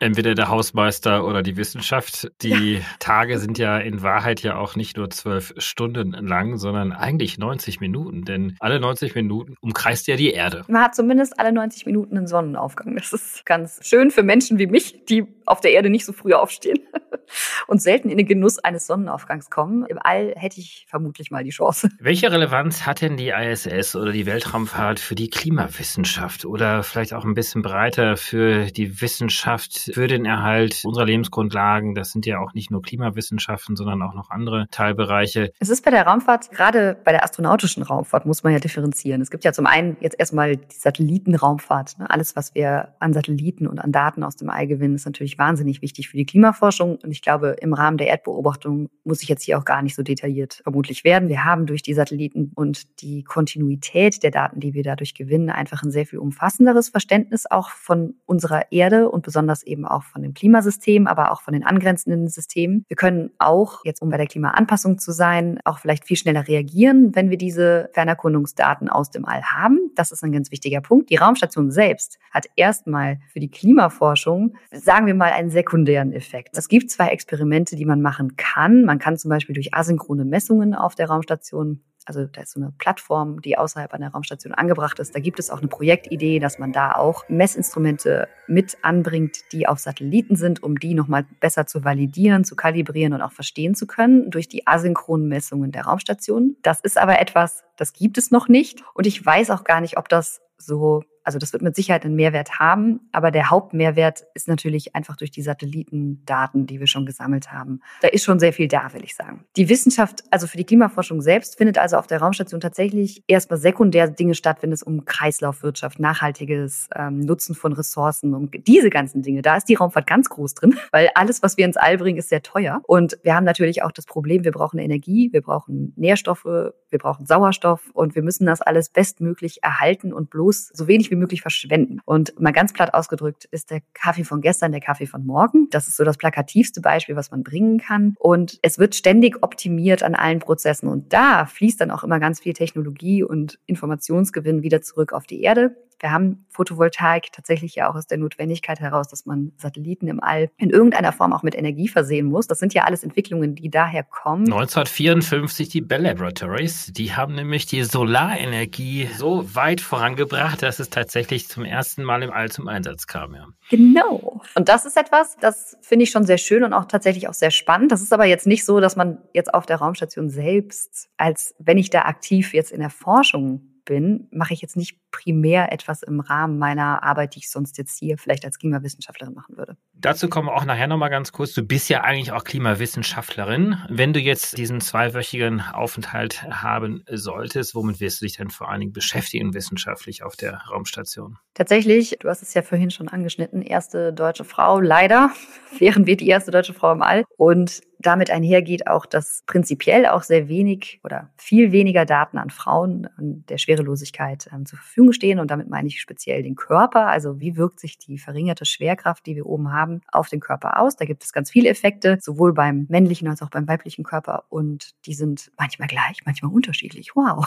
Entweder 0.00 0.34
der 0.34 0.48
Hausmeister 0.48 1.24
oder 1.24 1.42
die 1.42 1.56
Wissenschaft. 1.56 2.30
Die 2.42 2.74
ja. 2.74 2.80
Tage 2.98 3.38
sind 3.38 3.58
ja 3.58 3.78
in 3.78 4.02
Wahrheit 4.02 4.42
ja 4.42 4.56
auch 4.56 4.76
nicht 4.76 4.96
nur 4.96 5.10
zwölf 5.10 5.54
Stunden 5.58 6.12
lang, 6.12 6.56
sondern 6.56 6.92
eigentlich 6.92 7.38
90 7.38 7.80
Minuten. 7.80 8.24
Denn 8.24 8.56
alle 8.60 8.80
90 8.80 9.14
Minuten 9.14 9.54
umkreist 9.60 10.06
ja 10.06 10.16
die 10.16 10.30
Erde. 10.30 10.64
Man 10.68 10.82
hat 10.82 10.94
zumindest 10.94 11.38
alle 11.38 11.52
90 11.52 11.86
Minuten 11.86 12.16
einen 12.16 12.26
Sonnenaufgang. 12.26 12.94
Das 12.96 13.12
ist 13.12 13.44
ganz 13.44 13.80
schön 13.82 14.10
für 14.10 14.22
Menschen 14.22 14.58
wie 14.58 14.66
mich, 14.66 15.04
die 15.08 15.26
auf 15.46 15.60
der 15.60 15.72
Erde 15.72 15.90
nicht 15.90 16.04
so 16.04 16.12
früh 16.12 16.34
aufstehen 16.34 16.78
und 17.66 17.80
selten 17.80 18.10
in 18.10 18.18
den 18.18 18.26
Genuss 18.26 18.58
eines 18.58 18.86
Sonnenaufgangs 18.86 19.50
kommen. 19.50 19.86
Im 19.86 19.98
All 20.00 20.34
hätte 20.36 20.60
ich 20.60 20.86
vermutlich 20.88 21.30
mal 21.30 21.44
die 21.44 21.50
Chance. 21.50 21.88
Welche 21.98 22.30
Relevanz 22.30 22.86
hat 22.86 23.00
denn 23.00 23.16
die 23.16 23.30
ISS 23.30 23.96
oder 23.96 24.12
die 24.12 24.26
Weltraumfahrt 24.26 25.00
für 25.00 25.14
die 25.14 25.28
Klimawissenschaft 25.28 26.44
oder 26.44 26.82
vielleicht 26.82 27.14
auch 27.14 27.24
ein 27.24 27.34
bisschen 27.34 27.62
breiter 27.62 28.16
für 28.16 28.66
die 28.66 29.00
Wissenschaft, 29.00 29.87
für 29.94 30.06
den 30.06 30.24
Erhalt 30.24 30.82
unserer 30.84 31.06
Lebensgrundlagen? 31.06 31.94
Das 31.94 32.12
sind 32.12 32.26
ja 32.26 32.40
auch 32.40 32.54
nicht 32.54 32.70
nur 32.70 32.82
Klimawissenschaften, 32.82 33.76
sondern 33.76 34.02
auch 34.02 34.14
noch 34.14 34.30
andere 34.30 34.66
Teilbereiche. 34.70 35.52
Es 35.58 35.68
ist 35.68 35.84
bei 35.84 35.90
der 35.90 36.06
Raumfahrt, 36.06 36.50
gerade 36.50 36.96
bei 37.04 37.12
der 37.12 37.24
astronautischen 37.24 37.82
Raumfahrt, 37.82 38.26
muss 38.26 38.42
man 38.42 38.52
ja 38.52 38.58
differenzieren. 38.58 39.20
Es 39.20 39.30
gibt 39.30 39.44
ja 39.44 39.52
zum 39.52 39.66
einen 39.66 39.96
jetzt 40.00 40.18
erstmal 40.18 40.56
die 40.56 40.76
Satellitenraumfahrt. 40.76 41.98
Ne? 41.98 42.10
Alles, 42.10 42.36
was 42.36 42.54
wir 42.54 42.94
an 42.98 43.12
Satelliten 43.12 43.66
und 43.66 43.78
an 43.78 43.92
Daten 43.92 44.22
aus 44.22 44.36
dem 44.36 44.50
All 44.50 44.66
gewinnen, 44.66 44.94
ist 44.94 45.06
natürlich 45.06 45.38
wahnsinnig 45.38 45.82
wichtig 45.82 46.08
für 46.08 46.16
die 46.16 46.26
Klimaforschung. 46.26 46.96
Und 47.02 47.10
ich 47.10 47.22
glaube, 47.22 47.56
im 47.60 47.72
Rahmen 47.74 47.98
der 47.98 48.08
Erdbeobachtung 48.08 48.88
muss 49.04 49.22
ich 49.22 49.28
jetzt 49.28 49.44
hier 49.44 49.58
auch 49.58 49.64
gar 49.64 49.82
nicht 49.82 49.94
so 49.94 50.02
detailliert 50.02 50.60
vermutlich 50.62 51.04
werden. 51.04 51.28
Wir 51.28 51.44
haben 51.44 51.66
durch 51.66 51.82
die 51.82 51.94
Satelliten 51.94 52.52
und 52.54 53.00
die 53.02 53.24
Kontinuität 53.24 54.22
der 54.22 54.30
Daten, 54.30 54.60
die 54.60 54.74
wir 54.74 54.82
dadurch 54.82 55.14
gewinnen, 55.14 55.50
einfach 55.50 55.82
ein 55.82 55.90
sehr 55.90 56.06
viel 56.06 56.18
umfassenderes 56.18 56.88
Verständnis 56.88 57.44
auch 57.50 57.70
von 57.70 58.14
unserer 58.26 58.72
Erde 58.72 59.10
und 59.10 59.22
besonders 59.22 59.62
eben 59.62 59.77
auch 59.84 60.02
von 60.02 60.22
dem 60.22 60.34
Klimasystem, 60.34 61.06
aber 61.06 61.32
auch 61.32 61.42
von 61.42 61.54
den 61.54 61.64
angrenzenden 61.64 62.28
Systemen. 62.28 62.84
Wir 62.88 62.96
können 62.96 63.30
auch, 63.38 63.84
jetzt 63.84 64.02
um 64.02 64.10
bei 64.10 64.16
der 64.16 64.26
Klimaanpassung 64.26 64.98
zu 64.98 65.12
sein, 65.12 65.58
auch 65.64 65.78
vielleicht 65.78 66.04
viel 66.04 66.16
schneller 66.16 66.46
reagieren, 66.46 67.14
wenn 67.14 67.30
wir 67.30 67.38
diese 67.38 67.90
Fernerkundungsdaten 67.92 68.88
aus 68.88 69.10
dem 69.10 69.24
All 69.24 69.42
haben. 69.42 69.78
Das 69.94 70.12
ist 70.12 70.22
ein 70.24 70.32
ganz 70.32 70.50
wichtiger 70.50 70.80
Punkt. 70.80 71.10
Die 71.10 71.16
Raumstation 71.16 71.70
selbst 71.70 72.18
hat 72.30 72.46
erstmal 72.56 73.18
für 73.32 73.40
die 73.40 73.50
Klimaforschung, 73.50 74.56
sagen 74.72 75.06
wir 75.06 75.14
mal, 75.14 75.32
einen 75.32 75.50
sekundären 75.50 76.12
Effekt. 76.12 76.56
Es 76.56 76.68
gibt 76.68 76.90
zwei 76.90 77.08
Experimente, 77.08 77.76
die 77.76 77.84
man 77.84 78.00
machen 78.00 78.36
kann. 78.36 78.84
Man 78.84 78.98
kann 78.98 79.16
zum 79.16 79.28
Beispiel 79.28 79.54
durch 79.54 79.74
asynchrone 79.74 80.24
Messungen 80.24 80.74
auf 80.74 80.94
der 80.94 81.08
Raumstation 81.08 81.82
also 82.08 82.24
da 82.24 82.40
ist 82.40 82.52
so 82.52 82.60
eine 82.60 82.72
Plattform, 82.78 83.42
die 83.42 83.58
außerhalb 83.58 83.92
einer 83.92 84.10
Raumstation 84.10 84.54
angebracht 84.54 84.98
ist. 84.98 85.14
Da 85.14 85.20
gibt 85.20 85.38
es 85.38 85.50
auch 85.50 85.58
eine 85.58 85.68
Projektidee, 85.68 86.38
dass 86.38 86.58
man 86.58 86.72
da 86.72 86.92
auch 86.92 87.28
Messinstrumente 87.28 88.28
mit 88.46 88.78
anbringt, 88.82 89.52
die 89.52 89.66
auf 89.66 89.78
Satelliten 89.78 90.34
sind, 90.34 90.62
um 90.62 90.78
die 90.78 90.94
nochmal 90.94 91.26
besser 91.40 91.66
zu 91.66 91.84
validieren, 91.84 92.44
zu 92.44 92.56
kalibrieren 92.56 93.12
und 93.12 93.20
auch 93.20 93.32
verstehen 93.32 93.74
zu 93.74 93.86
können 93.86 94.30
durch 94.30 94.48
die 94.48 94.66
asynchronen 94.66 95.28
Messungen 95.28 95.70
der 95.70 95.84
Raumstation. 95.84 96.56
Das 96.62 96.80
ist 96.80 96.96
aber 96.96 97.20
etwas, 97.20 97.62
das 97.76 97.92
gibt 97.92 98.16
es 98.16 98.30
noch 98.30 98.48
nicht. 98.48 98.82
Und 98.94 99.06
ich 99.06 99.24
weiß 99.24 99.50
auch 99.50 99.64
gar 99.64 99.82
nicht, 99.82 99.98
ob 99.98 100.08
das 100.08 100.40
so 100.56 101.02
also 101.28 101.38
das 101.38 101.52
wird 101.52 101.62
mit 101.62 101.76
Sicherheit 101.76 102.06
einen 102.06 102.14
Mehrwert 102.14 102.58
haben, 102.58 103.00
aber 103.12 103.30
der 103.30 103.50
Hauptmehrwert 103.50 104.24
ist 104.32 104.48
natürlich 104.48 104.94
einfach 104.94 105.14
durch 105.14 105.30
die 105.30 105.42
Satellitendaten, 105.42 106.66
die 106.66 106.80
wir 106.80 106.86
schon 106.86 107.04
gesammelt 107.04 107.52
haben. 107.52 107.80
Da 108.00 108.08
ist 108.08 108.24
schon 108.24 108.38
sehr 108.38 108.54
viel 108.54 108.66
da, 108.66 108.94
will 108.94 109.04
ich 109.04 109.14
sagen. 109.14 109.44
Die 109.58 109.68
Wissenschaft, 109.68 110.24
also 110.30 110.46
für 110.46 110.56
die 110.56 110.64
Klimaforschung 110.64 111.20
selbst, 111.20 111.58
findet 111.58 111.76
also 111.76 111.98
auf 111.98 112.06
der 112.06 112.20
Raumstation 112.20 112.62
tatsächlich 112.62 113.24
erstmal 113.26 113.58
sekundär 113.58 114.08
Dinge 114.08 114.34
statt, 114.34 114.62
wenn 114.62 114.72
es 114.72 114.82
um 114.82 115.04
Kreislaufwirtschaft, 115.04 116.00
nachhaltiges 116.00 116.88
ähm, 116.96 117.20
Nutzen 117.20 117.54
von 117.54 117.74
Ressourcen, 117.74 118.32
um 118.32 118.50
diese 118.50 118.88
ganzen 118.88 119.20
Dinge. 119.20 119.42
Da 119.42 119.58
ist 119.58 119.68
die 119.68 119.74
Raumfahrt 119.74 120.06
ganz 120.06 120.30
groß 120.30 120.54
drin, 120.54 120.76
weil 120.92 121.10
alles, 121.14 121.42
was 121.42 121.58
wir 121.58 121.66
ins 121.66 121.76
All 121.76 121.98
bringen, 121.98 122.16
ist 122.16 122.30
sehr 122.30 122.42
teuer. 122.42 122.80
Und 122.86 123.18
wir 123.22 123.34
haben 123.34 123.44
natürlich 123.44 123.82
auch 123.82 123.92
das 123.92 124.06
Problem, 124.06 124.44
wir 124.44 124.52
brauchen 124.52 124.78
Energie, 124.78 125.28
wir 125.30 125.42
brauchen 125.42 125.92
Nährstoffe, 125.96 126.46
wir 126.46 126.98
brauchen 126.98 127.26
Sauerstoff 127.26 127.90
und 127.92 128.14
wir 128.14 128.22
müssen 128.22 128.46
das 128.46 128.62
alles 128.62 128.88
bestmöglich 128.88 129.62
erhalten 129.62 130.14
und 130.14 130.30
bloß 130.30 130.70
so 130.72 130.88
wenig 130.88 131.10
wie 131.10 131.17
möglich 131.18 131.42
verschwenden. 131.42 132.00
Und 132.04 132.38
mal 132.40 132.52
ganz 132.52 132.72
platt 132.72 132.94
ausgedrückt 132.94 133.46
ist 133.50 133.70
der 133.70 133.80
Kaffee 133.94 134.24
von 134.24 134.40
gestern 134.40 134.72
der 134.72 134.80
Kaffee 134.80 135.06
von 135.06 135.24
morgen. 135.24 135.68
Das 135.70 135.88
ist 135.88 135.96
so 135.96 136.04
das 136.04 136.16
plakativste 136.16 136.80
Beispiel, 136.80 137.16
was 137.16 137.30
man 137.30 137.42
bringen 137.42 137.78
kann. 137.78 138.14
Und 138.18 138.58
es 138.62 138.78
wird 138.78 138.94
ständig 138.94 139.42
optimiert 139.42 140.02
an 140.02 140.14
allen 140.14 140.38
Prozessen. 140.38 140.88
Und 140.88 141.12
da 141.12 141.46
fließt 141.46 141.80
dann 141.80 141.90
auch 141.90 142.04
immer 142.04 142.20
ganz 142.20 142.40
viel 142.40 142.54
Technologie 142.54 143.22
und 143.22 143.58
Informationsgewinn 143.66 144.62
wieder 144.62 144.80
zurück 144.80 145.12
auf 145.12 145.26
die 145.26 145.42
Erde. 145.42 145.76
Wir 146.00 146.12
haben 146.12 146.44
Photovoltaik 146.48 147.32
tatsächlich 147.32 147.74
ja 147.74 147.90
auch 147.90 147.94
aus 147.94 148.06
der 148.06 148.18
Notwendigkeit 148.18 148.80
heraus, 148.80 149.08
dass 149.08 149.26
man 149.26 149.52
Satelliten 149.56 150.08
im 150.08 150.22
All 150.22 150.50
in 150.56 150.70
irgendeiner 150.70 151.12
Form 151.12 151.32
auch 151.32 151.42
mit 151.42 151.54
Energie 151.54 151.88
versehen 151.88 152.26
muss. 152.26 152.46
Das 152.46 152.58
sind 152.58 152.74
ja 152.74 152.84
alles 152.84 153.02
Entwicklungen, 153.02 153.54
die 153.54 153.70
daher 153.70 154.04
kommen. 154.04 154.44
1954 154.44 155.68
die 155.68 155.80
Bell 155.80 156.02
Laboratories, 156.02 156.92
die 156.92 157.14
haben 157.14 157.34
nämlich 157.34 157.66
die 157.66 157.82
Solarenergie 157.82 159.08
so 159.16 159.54
weit 159.54 159.80
vorangebracht, 159.80 160.62
dass 160.62 160.78
es 160.78 160.90
tatsächlich 160.90 161.48
zum 161.48 161.64
ersten 161.64 162.04
Mal 162.04 162.22
im 162.22 162.30
All 162.30 162.50
zum 162.50 162.68
Einsatz 162.68 163.06
kam. 163.06 163.34
Ja. 163.34 163.46
Genau. 163.70 164.42
Und 164.54 164.68
das 164.68 164.86
ist 164.86 164.96
etwas, 164.96 165.36
das 165.40 165.76
finde 165.82 166.04
ich 166.04 166.10
schon 166.10 166.24
sehr 166.24 166.38
schön 166.38 166.62
und 166.62 166.72
auch 166.72 166.84
tatsächlich 166.84 167.28
auch 167.28 167.34
sehr 167.34 167.50
spannend. 167.50 167.92
Das 167.92 168.02
ist 168.02 168.12
aber 168.12 168.24
jetzt 168.24 168.46
nicht 168.46 168.64
so, 168.64 168.80
dass 168.80 168.96
man 168.96 169.18
jetzt 169.34 169.52
auf 169.52 169.66
der 169.66 169.76
Raumstation 169.76 170.30
selbst, 170.30 171.08
als 171.16 171.54
wenn 171.58 171.78
ich 171.78 171.90
da 171.90 172.02
aktiv 172.02 172.54
jetzt 172.54 172.70
in 172.70 172.80
der 172.80 172.90
Forschung 172.90 173.78
bin, 173.88 174.28
mache 174.30 174.52
ich 174.52 174.60
jetzt 174.60 174.76
nicht 174.76 174.98
primär 175.10 175.72
etwas 175.72 176.02
im 176.02 176.20
Rahmen 176.20 176.58
meiner 176.58 177.02
Arbeit, 177.02 177.34
die 177.34 177.40
ich 177.40 177.50
sonst 177.50 177.78
jetzt 177.78 177.98
hier 177.98 178.18
vielleicht 178.18 178.44
als 178.44 178.58
Klimawissenschaftlerin 178.58 179.34
machen 179.34 179.56
würde. 179.56 179.76
Dazu 179.94 180.28
kommen 180.28 180.48
wir 180.48 180.54
auch 180.54 180.64
nachher 180.64 180.86
nochmal 180.86 181.10
ganz 181.10 181.32
kurz. 181.32 181.54
Du 181.54 181.62
bist 181.62 181.88
ja 181.88 182.02
eigentlich 182.02 182.32
auch 182.32 182.44
Klimawissenschaftlerin. 182.44 183.76
Wenn 183.88 184.12
du 184.12 184.20
jetzt 184.20 184.56
diesen 184.58 184.80
zweiwöchigen 184.80 185.60
Aufenthalt 185.60 186.44
haben 186.44 187.02
solltest, 187.10 187.74
womit 187.74 188.00
wirst 188.00 188.20
du 188.20 188.26
dich 188.26 188.36
denn 188.36 188.50
vor 188.50 188.68
allen 188.68 188.80
Dingen 188.80 188.92
beschäftigen 188.92 189.54
wissenschaftlich 189.54 190.22
auf 190.22 190.36
der 190.36 190.60
Raumstation? 190.70 191.38
Tatsächlich, 191.54 192.16
du 192.20 192.28
hast 192.28 192.42
es 192.42 192.54
ja 192.54 192.62
vorhin 192.62 192.90
schon 192.90 193.08
angeschnitten, 193.08 193.62
erste 193.62 194.12
deutsche 194.12 194.44
Frau, 194.44 194.80
leider 194.80 195.30
wären 195.78 196.06
wir 196.06 196.16
die 196.16 196.28
erste 196.28 196.50
deutsche 196.50 196.74
Frau 196.74 196.92
im 196.92 197.02
All. 197.02 197.24
Und 197.36 197.80
damit 197.98 198.30
einhergeht 198.30 198.86
auch, 198.86 199.06
dass 199.06 199.42
prinzipiell 199.46 200.06
auch 200.06 200.22
sehr 200.22 200.48
wenig 200.48 201.00
oder 201.02 201.30
viel 201.36 201.72
weniger 201.72 202.04
Daten 202.04 202.38
an 202.38 202.50
Frauen 202.50 203.08
an 203.16 203.44
der 203.48 203.58
Schwerelosigkeit 203.58 204.48
ähm, 204.52 204.66
zur 204.66 204.78
Verfügung 204.78 204.97
stehen. 205.12 205.38
Und 205.38 205.50
damit 205.50 205.68
meine 205.68 205.88
ich 205.88 206.00
speziell 206.00 206.42
den 206.42 206.56
Körper. 206.56 207.06
Also 207.06 207.40
wie 207.40 207.56
wirkt 207.56 207.80
sich 207.80 207.98
die 207.98 208.18
verringerte 208.18 208.64
Schwerkraft, 208.64 209.26
die 209.26 209.36
wir 209.36 209.46
oben 209.46 209.72
haben, 209.72 210.00
auf 210.12 210.28
den 210.28 210.40
Körper 210.40 210.80
aus? 210.80 210.96
Da 210.96 211.04
gibt 211.04 211.24
es 211.24 211.32
ganz 211.32 211.50
viele 211.50 211.68
Effekte, 211.68 212.18
sowohl 212.20 212.52
beim 212.52 212.86
männlichen 212.88 213.28
als 213.28 213.42
auch 213.42 213.50
beim 213.50 213.68
weiblichen 213.68 214.04
Körper. 214.04 214.44
Und 214.48 214.94
die 215.06 215.14
sind 215.14 215.52
manchmal 215.56 215.88
gleich, 215.88 216.24
manchmal 216.24 216.52
unterschiedlich. 216.52 217.14
Wow. 217.14 217.46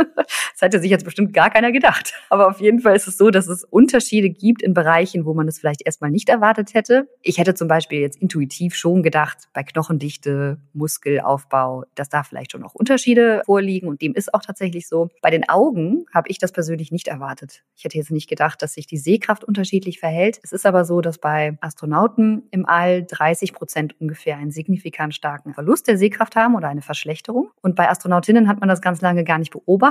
das 0.16 0.60
hätte 0.60 0.80
sich 0.80 0.90
jetzt 0.90 1.04
bestimmt 1.04 1.32
gar 1.32 1.50
keiner 1.50 1.72
gedacht. 1.72 2.14
Aber 2.28 2.48
auf 2.48 2.60
jeden 2.60 2.80
Fall 2.80 2.96
ist 2.96 3.08
es 3.08 3.16
so, 3.18 3.30
dass 3.30 3.48
es 3.48 3.64
Unterschiede 3.64 4.30
gibt 4.30 4.62
in 4.62 4.74
Bereichen, 4.74 5.24
wo 5.24 5.34
man 5.34 5.48
es 5.48 5.58
vielleicht 5.58 5.82
erstmal 5.84 6.10
nicht 6.10 6.28
erwartet 6.28 6.74
hätte. 6.74 7.08
Ich 7.22 7.38
hätte 7.38 7.54
zum 7.54 7.68
Beispiel 7.68 8.00
jetzt 8.00 8.20
intuitiv 8.20 8.74
schon 8.74 9.02
gedacht, 9.02 9.48
bei 9.52 9.62
Knochendichte, 9.62 10.58
Muskelaufbau, 10.72 11.84
dass 11.94 12.08
da 12.08 12.22
vielleicht 12.22 12.52
schon 12.52 12.60
noch 12.60 12.74
Unterschiede 12.74 13.42
vorliegen 13.44 13.88
und 13.88 14.02
dem 14.02 14.14
ist 14.14 14.34
auch 14.34 14.42
tatsächlich 14.42 14.88
so. 14.88 15.08
Bei 15.22 15.30
den 15.30 15.48
Augen 15.48 16.06
habe 16.12 16.28
ich 16.28 16.38
das 16.38 16.52
persönlich 16.52 16.92
nicht 16.92 17.08
erwartet. 17.08 17.62
Ich 17.76 17.84
hätte 17.84 17.98
jetzt 17.98 18.10
nicht 18.10 18.28
gedacht, 18.28 18.62
dass 18.62 18.74
sich 18.74 18.86
die 18.86 18.98
Sehkraft 18.98 19.44
unterschiedlich 19.44 19.98
verhält. 19.98 20.38
Es 20.42 20.52
ist 20.52 20.66
aber 20.66 20.84
so, 20.84 21.00
dass 21.00 21.18
bei 21.18 21.56
Astronauten 21.60 22.44
im 22.50 22.66
All 22.66 23.04
30 23.04 23.52
Prozent 23.52 24.00
ungefähr 24.00 24.36
einen 24.36 24.50
signifikant 24.50 25.14
starken 25.14 25.54
Verlust 25.54 25.88
der 25.88 25.98
Sehkraft 25.98 26.36
haben 26.36 26.54
oder 26.54 26.68
eine 26.68 26.82
Verschlechterung. 26.82 27.50
Und 27.60 27.76
bei 27.76 27.88
Astronautinnen 27.88 28.48
hat 28.48 28.60
man 28.60 28.68
das 28.68 28.80
ganz 28.80 29.00
lange 29.00 29.24
gar 29.24 29.38
nicht 29.38 29.52
beobachtet, 29.52 29.89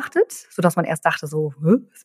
sodass 0.50 0.76
man 0.76 0.86
erst 0.86 1.06
dachte 1.06 1.28
so, 1.28 1.54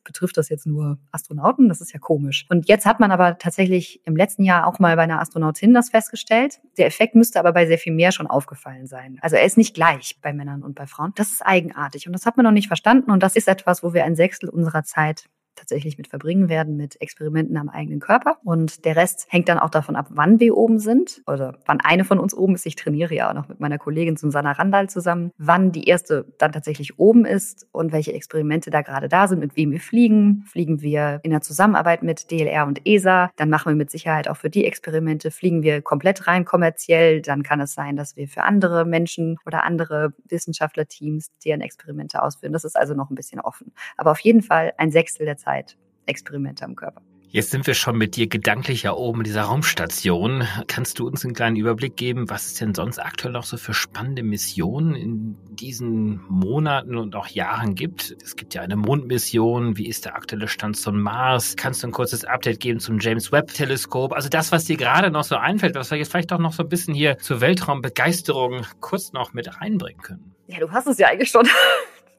betrifft 0.04 0.36
das 0.36 0.48
jetzt 0.48 0.66
nur 0.66 0.98
Astronauten? 1.12 1.68
Das 1.68 1.80
ist 1.80 1.92
ja 1.92 1.98
komisch. 1.98 2.46
Und 2.48 2.68
jetzt 2.68 2.86
hat 2.86 3.00
man 3.00 3.12
aber 3.12 3.38
tatsächlich 3.38 4.00
im 4.04 4.16
letzten 4.16 4.44
Jahr 4.44 4.66
auch 4.66 4.78
mal 4.78 4.96
bei 4.96 5.02
einer 5.02 5.20
Astronautin 5.20 5.74
das 5.74 5.90
festgestellt. 5.90 6.60
Der 6.78 6.86
Effekt 6.86 7.14
müsste 7.14 7.38
aber 7.38 7.52
bei 7.52 7.66
sehr 7.66 7.78
viel 7.78 7.92
mehr 7.92 8.12
schon 8.12 8.26
aufgefallen 8.26 8.86
sein. 8.86 9.18
Also 9.20 9.36
er 9.36 9.44
ist 9.44 9.56
nicht 9.56 9.74
gleich 9.74 10.18
bei 10.22 10.32
Männern 10.32 10.62
und 10.62 10.74
bei 10.74 10.86
Frauen. 10.86 11.12
Das 11.14 11.30
ist 11.32 11.42
eigenartig 11.42 12.06
und 12.06 12.12
das 12.12 12.26
hat 12.26 12.36
man 12.36 12.44
noch 12.44 12.52
nicht 12.52 12.68
verstanden 12.68 13.10
und 13.10 13.22
das 13.22 13.36
ist 13.36 13.48
etwas, 13.48 13.82
wo 13.82 13.94
wir 13.94 14.04
ein 14.04 14.16
Sechstel 14.16 14.48
unserer 14.48 14.84
Zeit 14.84 15.26
tatsächlich 15.56 15.98
mit 15.98 16.08
verbringen 16.08 16.48
werden, 16.48 16.76
mit 16.76 17.00
Experimenten 17.00 17.56
am 17.56 17.68
eigenen 17.68 18.00
Körper. 18.00 18.38
Und 18.44 18.84
der 18.84 18.96
Rest 18.96 19.26
hängt 19.28 19.48
dann 19.48 19.58
auch 19.58 19.70
davon 19.70 19.96
ab, 19.96 20.06
wann 20.10 20.40
wir 20.40 20.56
oben 20.56 20.78
sind 20.78 21.22
oder 21.26 21.58
wann 21.66 21.80
eine 21.80 22.04
von 22.04 22.18
uns 22.18 22.34
oben 22.34 22.54
ist. 22.54 22.66
Ich 22.66 22.76
trainiere 22.76 23.14
ja 23.14 23.30
auch 23.30 23.34
noch 23.34 23.48
mit 23.48 23.60
meiner 23.60 23.78
Kollegin 23.78 24.16
Susanna 24.16 24.52
Randall 24.52 24.88
zusammen, 24.88 25.30
wann 25.38 25.72
die 25.72 25.84
erste 25.84 26.26
dann 26.38 26.52
tatsächlich 26.52 26.98
oben 26.98 27.24
ist 27.24 27.66
und 27.72 27.92
welche 27.92 28.12
Experimente 28.12 28.70
da 28.70 28.82
gerade 28.82 29.08
da 29.08 29.28
sind, 29.28 29.40
mit 29.40 29.56
wem 29.56 29.70
wir 29.70 29.80
fliegen. 29.80 30.44
Fliegen 30.46 30.80
wir 30.80 31.20
in 31.22 31.30
der 31.30 31.40
Zusammenarbeit 31.40 32.02
mit 32.02 32.30
DLR 32.30 32.66
und 32.66 32.86
ESA, 32.86 33.30
dann 33.36 33.50
machen 33.50 33.70
wir 33.70 33.76
mit 33.76 33.90
Sicherheit 33.90 34.28
auch 34.28 34.36
für 34.36 34.50
die 34.50 34.64
Experimente. 34.64 35.30
Fliegen 35.30 35.62
wir 35.62 35.82
komplett 35.82 36.26
rein 36.26 36.44
kommerziell, 36.44 37.20
dann 37.22 37.42
kann 37.42 37.60
es 37.60 37.74
sein, 37.74 37.96
dass 37.96 38.16
wir 38.16 38.28
für 38.28 38.42
andere 38.42 38.84
Menschen 38.84 39.38
oder 39.46 39.64
andere 39.64 40.12
Wissenschaftlerteams 40.28 41.30
deren 41.44 41.60
Experimente 41.60 42.22
ausführen. 42.22 42.52
Das 42.52 42.64
ist 42.64 42.76
also 42.76 42.94
noch 42.94 43.10
ein 43.10 43.14
bisschen 43.14 43.40
offen. 43.40 43.72
Aber 43.96 44.10
auf 44.10 44.20
jeden 44.20 44.42
Fall 44.42 44.72
ein 44.78 44.90
Sechstel 44.90 45.26
der 45.26 45.36
Zeit 45.44 45.76
Experimente 46.06 46.64
am 46.64 46.76
Körper. 46.76 47.02
Jetzt 47.34 47.50
sind 47.50 47.66
wir 47.66 47.74
schon 47.74 47.98
mit 47.98 48.14
dir 48.14 48.28
gedanklich 48.28 48.84
ja 48.84 48.92
oben 48.92 49.18
in 49.18 49.24
dieser 49.24 49.42
Raumstation. 49.42 50.46
Kannst 50.68 51.00
du 51.00 51.08
uns 51.08 51.24
einen 51.24 51.34
kleinen 51.34 51.56
Überblick 51.56 51.96
geben, 51.96 52.30
was 52.30 52.46
es 52.46 52.54
denn 52.54 52.74
sonst 52.74 53.00
aktuell 53.00 53.32
noch 53.32 53.42
so 53.42 53.56
für 53.56 53.74
spannende 53.74 54.22
Missionen 54.22 54.94
in 54.94 55.36
diesen 55.50 56.20
Monaten 56.28 56.96
und 56.96 57.16
auch 57.16 57.26
Jahren 57.26 57.74
gibt? 57.74 58.14
Es 58.22 58.36
gibt 58.36 58.54
ja 58.54 58.62
eine 58.62 58.76
Mondmission. 58.76 59.76
Wie 59.76 59.88
ist 59.88 60.04
der 60.04 60.14
aktuelle 60.14 60.46
Stand 60.46 60.76
zum 60.76 61.02
Mars? 61.02 61.56
Kannst 61.56 61.82
du 61.82 61.88
ein 61.88 61.90
kurzes 61.90 62.24
Update 62.24 62.60
geben 62.60 62.78
zum 62.78 63.00
James 63.00 63.32
Webb 63.32 63.52
Teleskop? 63.52 64.12
Also 64.12 64.28
das, 64.28 64.52
was 64.52 64.66
dir 64.66 64.76
gerade 64.76 65.10
noch 65.10 65.24
so 65.24 65.34
einfällt, 65.34 65.74
was 65.74 65.90
wir 65.90 65.98
jetzt 65.98 66.12
vielleicht 66.12 66.32
auch 66.32 66.38
noch 66.38 66.52
so 66.52 66.62
ein 66.62 66.68
bisschen 66.68 66.94
hier 66.94 67.18
zur 67.18 67.40
Weltraumbegeisterung 67.40 68.64
kurz 68.78 69.12
noch 69.12 69.32
mit 69.32 69.60
reinbringen 69.60 70.00
können. 70.00 70.34
Ja, 70.46 70.60
du 70.60 70.70
hast 70.70 70.86
es 70.86 70.98
ja 70.98 71.08
eigentlich 71.08 71.32
schon 71.32 71.48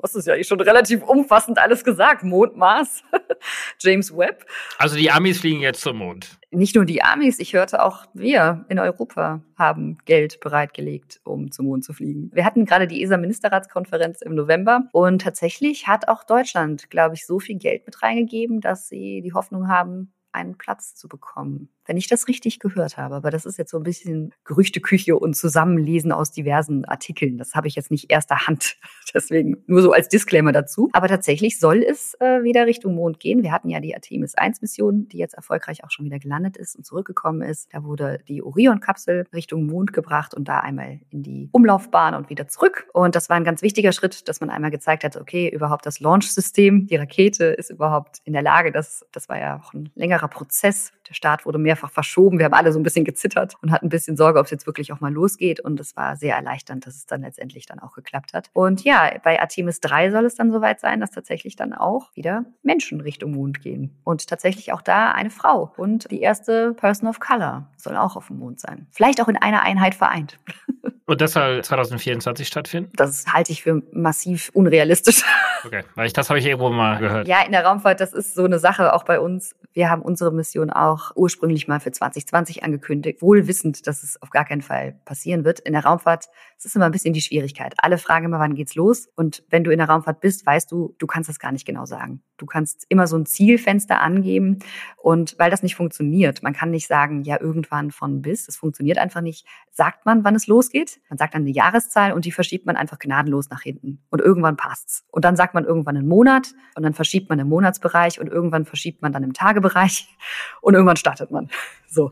hast 0.01 0.15
es 0.15 0.25
ja 0.25 0.41
schon 0.43 0.59
relativ 0.59 1.03
umfassend 1.03 1.59
alles 1.59 1.83
gesagt. 1.83 2.23
Mond, 2.23 2.55
Mars, 2.55 3.03
James 3.79 4.15
Webb. 4.15 4.45
Also 4.77 4.95
die 4.95 5.11
Amis 5.11 5.39
fliegen 5.39 5.61
jetzt 5.61 5.81
zum 5.81 5.97
Mond. 5.97 6.37
Nicht 6.51 6.75
nur 6.75 6.85
die 6.85 7.03
Amis, 7.03 7.39
ich 7.39 7.53
hörte 7.53 7.83
auch 7.83 8.05
wir 8.13 8.65
in 8.69 8.79
Europa 8.79 9.41
haben 9.57 9.97
Geld 10.05 10.39
bereitgelegt, 10.39 11.19
um 11.23 11.51
zum 11.51 11.65
Mond 11.65 11.83
zu 11.83 11.93
fliegen. 11.93 12.31
Wir 12.33 12.45
hatten 12.45 12.65
gerade 12.65 12.87
die 12.87 13.03
ESA-Ministerratskonferenz 13.03 14.21
im 14.21 14.35
November 14.35 14.83
und 14.91 15.21
tatsächlich 15.21 15.87
hat 15.87 16.07
auch 16.07 16.23
Deutschland, 16.23 16.89
glaube 16.89 17.15
ich, 17.15 17.25
so 17.25 17.39
viel 17.39 17.57
Geld 17.57 17.85
mit 17.85 18.01
reingegeben, 18.01 18.61
dass 18.61 18.87
sie 18.87 19.21
die 19.21 19.33
Hoffnung 19.33 19.67
haben, 19.67 20.13
einen 20.31 20.57
Platz 20.57 20.95
zu 20.95 21.07
bekommen 21.07 21.69
wenn 21.85 21.97
ich 21.97 22.07
das 22.07 22.27
richtig 22.27 22.59
gehört 22.59 22.97
habe. 22.97 23.15
Aber 23.15 23.31
das 23.31 23.45
ist 23.45 23.57
jetzt 23.57 23.71
so 23.71 23.77
ein 23.77 23.83
bisschen 23.83 24.33
Gerüchteküche 24.43 25.17
und 25.17 25.35
Zusammenlesen 25.35 26.11
aus 26.11 26.31
diversen 26.31 26.85
Artikeln. 26.85 27.37
Das 27.37 27.55
habe 27.55 27.67
ich 27.67 27.75
jetzt 27.75 27.91
nicht 27.91 28.11
erster 28.11 28.47
Hand. 28.47 28.77
Deswegen 29.13 29.63
nur 29.67 29.81
so 29.81 29.91
als 29.91 30.09
Disclaimer 30.09 30.51
dazu. 30.51 30.89
Aber 30.93 31.07
tatsächlich 31.07 31.59
soll 31.59 31.83
es 31.83 32.15
äh, 32.19 32.43
wieder 32.43 32.65
Richtung 32.65 32.95
Mond 32.95 33.19
gehen. 33.19 33.43
Wir 33.43 33.51
hatten 33.51 33.69
ja 33.69 33.79
die 33.79 33.95
Artemis 33.95 34.35
1 34.35 34.61
Mission, 34.61 35.07
die 35.07 35.17
jetzt 35.17 35.33
erfolgreich 35.33 35.83
auch 35.83 35.91
schon 35.91 36.05
wieder 36.05 36.19
gelandet 36.19 36.57
ist 36.57 36.75
und 36.75 36.85
zurückgekommen 36.85 37.41
ist. 37.41 37.73
Da 37.73 37.83
wurde 37.83 38.19
die 38.27 38.41
Orion-Kapsel 38.41 39.25
Richtung 39.33 39.65
Mond 39.65 39.93
gebracht 39.93 40.33
und 40.33 40.47
da 40.47 40.59
einmal 40.59 40.99
in 41.09 41.23
die 41.23 41.49
Umlaufbahn 41.51 42.15
und 42.15 42.29
wieder 42.29 42.47
zurück. 42.47 42.87
Und 42.93 43.15
das 43.15 43.29
war 43.29 43.37
ein 43.37 43.43
ganz 43.43 43.61
wichtiger 43.61 43.91
Schritt, 43.91 44.27
dass 44.27 44.41
man 44.41 44.49
einmal 44.49 44.71
gezeigt 44.71 45.03
hat, 45.03 45.17
okay, 45.17 45.49
überhaupt 45.49 45.85
das 45.85 45.99
Launch-System, 45.99 46.87
die 46.87 46.95
Rakete 46.95 47.45
ist 47.45 47.69
überhaupt 47.69 48.19
in 48.23 48.33
der 48.33 48.41
Lage. 48.41 48.71
Das, 48.71 49.05
das 49.11 49.29
war 49.29 49.39
ja 49.39 49.59
auch 49.59 49.73
ein 49.73 49.91
längerer 49.95 50.27
Prozess. 50.27 50.91
Der 51.07 51.13
Start 51.13 51.45
wurde 51.45 51.59
mehrfach 51.75 51.91
verschoben. 51.91 52.37
Wir 52.39 52.45
haben 52.45 52.53
alle 52.53 52.71
so 52.71 52.79
ein 52.79 52.83
bisschen 52.83 53.05
gezittert 53.05 53.55
und 53.61 53.71
hatten 53.71 53.87
ein 53.87 53.89
bisschen 53.89 54.15
Sorge, 54.15 54.39
ob 54.39 54.45
es 54.45 54.51
jetzt 54.51 54.65
wirklich 54.65 54.93
auch 54.93 55.01
mal 55.01 55.11
losgeht. 55.11 55.59
Und 55.59 55.79
es 55.79 55.95
war 55.95 56.15
sehr 56.15 56.35
erleichternd, 56.35 56.87
dass 56.87 56.95
es 56.95 57.05
dann 57.05 57.21
letztendlich 57.21 57.65
dann 57.65 57.79
auch 57.79 57.93
geklappt 57.93 58.33
hat. 58.33 58.49
Und 58.53 58.83
ja, 58.83 59.11
bei 59.23 59.41
Artemis 59.41 59.81
3 59.81 60.11
soll 60.11 60.25
es 60.25 60.35
dann 60.35 60.51
soweit 60.51 60.79
sein, 60.79 61.01
dass 61.01 61.11
tatsächlich 61.11 61.55
dann 61.55 61.73
auch 61.73 62.15
wieder 62.15 62.45
Menschen 62.63 63.01
Richtung 63.01 63.31
Mond 63.31 63.61
gehen. 63.61 63.91
Und 64.03 64.27
tatsächlich 64.27 64.71
auch 64.71 64.81
da 64.81 65.11
eine 65.11 65.29
Frau. 65.29 65.73
Und 65.77 66.09
die 66.11 66.21
erste 66.21 66.73
Person 66.73 67.09
of 67.09 67.19
Color 67.19 67.67
soll 67.77 67.97
auch 67.97 68.15
auf 68.15 68.27
dem 68.27 68.39
Mond 68.39 68.59
sein. 68.59 68.87
Vielleicht 68.91 69.21
auch 69.21 69.27
in 69.27 69.37
einer 69.37 69.61
Einheit 69.61 69.95
vereint. 69.95 70.39
Und 71.07 71.21
das 71.21 71.33
soll 71.33 71.63
2024 71.63 72.47
stattfinden? 72.47 72.91
Das 72.95 73.27
halte 73.31 73.51
ich 73.51 73.61
für 73.61 73.83
massiv 73.91 74.49
unrealistisch. 74.53 75.23
Okay, 75.65 75.81
weil 75.95 76.05
ich 76.05 76.13
das 76.13 76.29
habe 76.29 76.37
ich 76.37 76.45
irgendwo 76.45 76.69
mal 76.69 76.99
gehört. 76.99 77.27
Ja, 77.27 77.41
in 77.41 77.51
der 77.51 77.65
Raumfahrt, 77.65 77.99
das 77.99 78.13
ist 78.13 78.35
so 78.35 78.43
eine 78.43 78.59
Sache 78.59 78.93
auch 78.93 79.03
bei 79.03 79.19
uns. 79.19 79.55
Wir 79.73 79.89
haben 79.89 80.03
unsere 80.03 80.31
Mission 80.31 80.69
auch 80.69 81.11
ursprünglich 81.15 81.67
mal 81.67 81.79
für 81.79 81.91
2020 81.91 82.63
angekündigt, 82.63 83.23
wohl 83.23 83.47
wissend, 83.47 83.87
dass 83.87 84.03
es 84.03 84.21
auf 84.21 84.29
gar 84.29 84.45
keinen 84.45 84.61
Fall 84.61 84.99
passieren 85.05 85.43
wird. 85.43 85.59
In 85.61 85.73
der 85.73 85.83
Raumfahrt, 85.83 86.27
das 86.55 86.65
ist 86.65 86.75
immer 86.75 86.85
ein 86.85 86.91
bisschen 86.91 87.15
die 87.15 87.21
Schwierigkeit. 87.21 87.73
Alle 87.77 87.97
fragen 87.97 88.25
immer, 88.25 88.37
wann 88.37 88.53
geht's 88.53 88.75
los? 88.75 89.07
Und 89.15 89.43
wenn 89.49 89.63
du 89.63 89.71
in 89.71 89.79
der 89.79 89.89
Raumfahrt 89.89 90.21
bist, 90.21 90.45
weißt 90.45 90.71
du, 90.71 90.93
du 90.99 91.07
kannst 91.07 91.29
das 91.29 91.39
gar 91.39 91.51
nicht 91.51 91.65
genau 91.65 91.85
sagen. 91.85 92.21
Du 92.37 92.45
kannst 92.45 92.85
immer 92.89 93.07
so 93.07 93.17
ein 93.17 93.25
Zielfenster 93.25 94.01
angeben 94.01 94.59
und 94.97 95.35
weil 95.39 95.49
das 95.49 95.63
nicht 95.63 95.75
funktioniert, 95.75 96.43
man 96.43 96.53
kann 96.53 96.69
nicht 96.69 96.87
sagen, 96.87 97.23
ja, 97.23 97.41
irgendwann 97.41 97.89
von 97.91 98.21
bis, 98.21 98.45
das 98.45 98.55
funktioniert 98.55 98.97
einfach 98.97 99.21
nicht, 99.21 99.47
sagt 99.71 100.05
man, 100.05 100.23
wann 100.23 100.35
es 100.35 100.45
losgeht. 100.45 100.94
Man 101.09 101.17
sagt 101.17 101.33
dann 101.33 101.43
eine 101.43 101.51
Jahreszahl 101.51 102.13
und 102.13 102.25
die 102.25 102.31
verschiebt 102.31 102.65
man 102.65 102.75
einfach 102.75 102.99
gnadenlos 102.99 103.49
nach 103.49 103.61
hinten. 103.61 104.03
Und 104.09 104.21
irgendwann 104.21 104.57
passt's. 104.57 105.05
Und 105.11 105.25
dann 105.25 105.35
sagt 105.35 105.53
man 105.53 105.65
irgendwann 105.65 105.97
einen 105.97 106.07
Monat 106.07 106.53
und 106.75 106.83
dann 106.83 106.93
verschiebt 106.93 107.29
man 107.29 107.39
im 107.39 107.49
Monatsbereich 107.49 108.19
und 108.19 108.27
irgendwann 108.27 108.65
verschiebt 108.65 109.01
man 109.01 109.11
dann 109.11 109.23
im 109.23 109.33
Tagebereich 109.33 110.07
und 110.61 110.73
irgendwann 110.73 110.97
startet 110.97 111.31
man. 111.31 111.49
So. 111.87 112.11